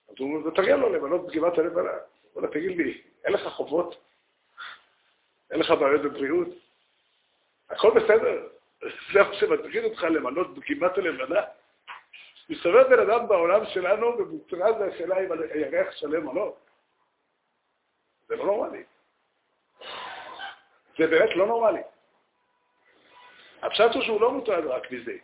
אז 0.08 0.14
הוא 0.18 0.34
אומר, 0.34 0.50
תרגם 0.50 0.80
לו 0.80 0.92
למלות 0.92 1.28
פגימת 1.28 1.58
הלבנה. 1.58 1.90
הוא 1.90 2.36
אומר, 2.36 2.48
תגיד 2.48 2.76
לי, 2.76 3.02
אין 3.24 3.32
לך 3.32 3.48
חובות? 3.48 4.11
אין 5.52 5.60
לך 5.60 5.70
בעיות 5.70 6.02
בבריאות? 6.02 6.48
הכל 7.70 7.90
בסדר? 8.00 8.48
זה 9.12 9.22
מה 9.22 9.34
שמטריד 9.34 9.84
אותך 9.84 10.02
למלות 10.02 10.46
פגימת 10.56 10.98
הלבנה? 10.98 11.40
מסתובב 12.48 12.86
בן 12.88 13.10
אדם 13.10 13.28
בעולם 13.28 13.66
שלנו 13.66 14.18
ומוטרד 14.18 14.82
השאלה 14.82 15.20
אם 15.20 15.32
הירח 15.32 15.92
שלם 15.92 16.28
או 16.28 16.34
לא. 16.34 16.54
זה 18.28 18.36
לא 18.36 18.44
נורמלי. 18.44 18.82
זה 20.98 21.06
באמת 21.06 21.36
לא 21.36 21.46
נורמלי. 21.46 21.82
הפשט 23.62 23.94
הוא 23.94 24.02
שהוא 24.02 24.20
לא 24.20 24.32
מוטרד 24.32 24.66
רק 24.66 24.90
מזה. 24.90 25.16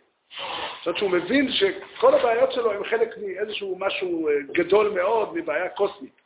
הפשט 0.77 0.97
שהוא 0.97 1.11
מבין 1.11 1.51
שכל 1.51 2.13
הבעיות 2.13 2.51
שלו 2.51 2.71
הן 2.71 2.83
חלק 2.83 3.17
מאיזשהו 3.17 3.77
משהו 3.79 4.29
אה, 4.29 4.33
גדול 4.51 4.89
מאוד, 4.89 5.37
מבעיה 5.37 5.69
קוסמית. 5.69 6.21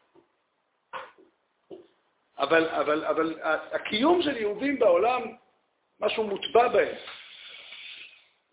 אבל, 2.44 2.70
אבל, 2.70 3.06
אבל 3.06 3.40
הקיום 3.72 4.22
של 4.22 4.38
יהודים 4.38 4.80
בעולם, 4.80 5.22
משהו 6.00 6.24
מוטבע 6.24 6.68
בהם, 6.68 6.96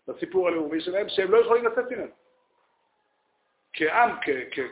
בסיפור 0.07 0.47
הלאומי 0.47 0.81
שלהם, 0.81 1.09
שהם 1.09 1.31
לא 1.31 1.37
יכולים 1.37 1.65
לצאת 1.65 1.91
ממנו. 1.91 2.11
כעם, 3.73 4.09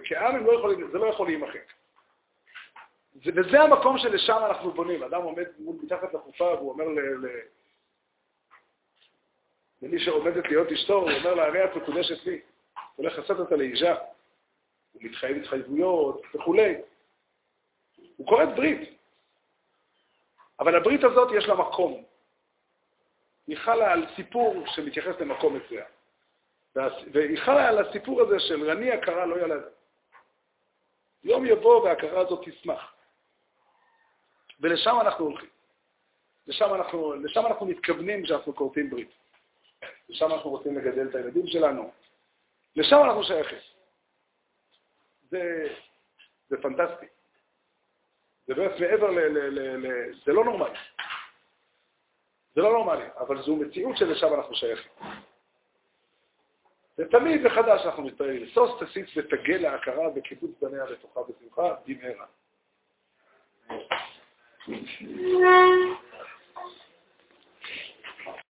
כעם 0.04 0.36
הם 0.36 0.46
לא 0.46 0.52
יכולים, 0.52 0.92
זה 0.92 0.98
לא 0.98 1.06
יכול 1.06 1.28
להימחק. 1.28 1.74
וזה 3.26 3.62
המקום 3.62 3.98
שלשם 3.98 4.38
אנחנו 4.50 4.72
בונים. 4.72 5.04
אדם 5.04 5.22
עומד 5.22 5.46
מתחת 5.60 6.14
לחופה 6.14 6.44
והוא 6.44 6.72
אומר 6.72 6.88
ל... 6.88 7.28
למי 9.82 10.00
שעומדת 10.00 10.46
להיות 10.46 10.72
אשתו, 10.72 10.94
הוא 10.94 11.12
אומר 11.12 11.34
לה, 11.34 11.46
הרי 11.46 11.66
את 11.66 11.76
מקודשת 11.76 12.26
לי, 12.26 12.42
הולך 12.96 13.20
לשאת 13.20 13.40
אותה 13.40 13.56
לאישה, 13.56 13.96
הוא 14.92 15.02
מתחייב 15.04 15.38
התחייבויות 15.38 16.22
וכולי. 16.36 16.76
הוא 18.18 18.28
כורת 18.28 18.56
ברית. 18.56 18.99
אבל 20.60 20.76
הברית 20.76 21.04
הזאת 21.04 21.32
יש 21.38 21.46
לה 21.48 21.56
מקום. 21.56 22.04
היא 23.48 23.58
חלה 23.58 23.92
על 23.92 24.06
סיפור 24.16 24.64
שמתייחס 24.68 25.20
למקום 25.20 25.56
מסוים. 25.56 25.86
והיא 27.12 27.38
חלה 27.38 27.70
על 27.70 27.78
הסיפור 27.78 28.22
הזה 28.22 28.40
של 28.40 28.70
רני 28.72 28.92
הכרה 28.92 29.26
לא 29.26 29.36
ילד. 29.46 29.62
יום 31.24 31.46
יבוא 31.46 31.84
וההכרה 31.84 32.22
הזאת 32.22 32.46
תשמח. 32.46 32.94
ולשם 34.60 34.98
אנחנו 35.02 35.26
הולכים. 35.26 35.50
לשם 36.48 36.74
אנחנו, 36.74 37.14
לשם 37.14 37.46
אנחנו 37.46 37.66
מתכוונים 37.66 38.24
כשאנחנו 38.24 38.56
כורתים 38.56 38.90
ברית. 38.90 39.12
לשם 40.10 40.26
אנחנו 40.26 40.50
רוצים 40.50 40.78
לגדל 40.78 41.10
את 41.10 41.16
הילדים 41.16 41.48
שלנו. 41.48 41.92
לשם 42.76 42.98
אנחנו 43.06 43.24
שייכים. 43.24 43.60
זה, 45.30 45.68
זה 46.50 46.62
פנטסטי. 46.62 47.06
זה 48.50 48.56
באמת 48.56 48.80
מעבר 48.80 49.12
ל... 49.12 49.20
ל, 49.20 49.60
ל, 49.60 49.88
ל 49.88 50.14
זה 50.26 50.34
לא 50.34 50.46
נורמלי. 50.46 50.78
זה 52.56 52.62
לא 52.62 52.72
נורמלי, 52.72 53.06
אבל 53.20 53.42
זו 53.42 53.56
מציאות 53.56 53.98
שלשם 53.98 54.34
אנחנו 54.34 54.56
שייכים. 54.56 54.92
ותמיד 56.98 57.42
מחדש 57.42 57.86
אנחנו 57.86 58.04
מתפללים, 58.04 58.50
סוס 58.54 58.72
תסיץ 58.84 59.18
ותגל 59.18 59.58
להכרה 59.58 60.10
בקיבוץ 60.10 60.52
בניה 60.62 60.86
לתוכה 60.86 61.20
בשמחה 61.24 61.74
במהרה. 61.88 62.26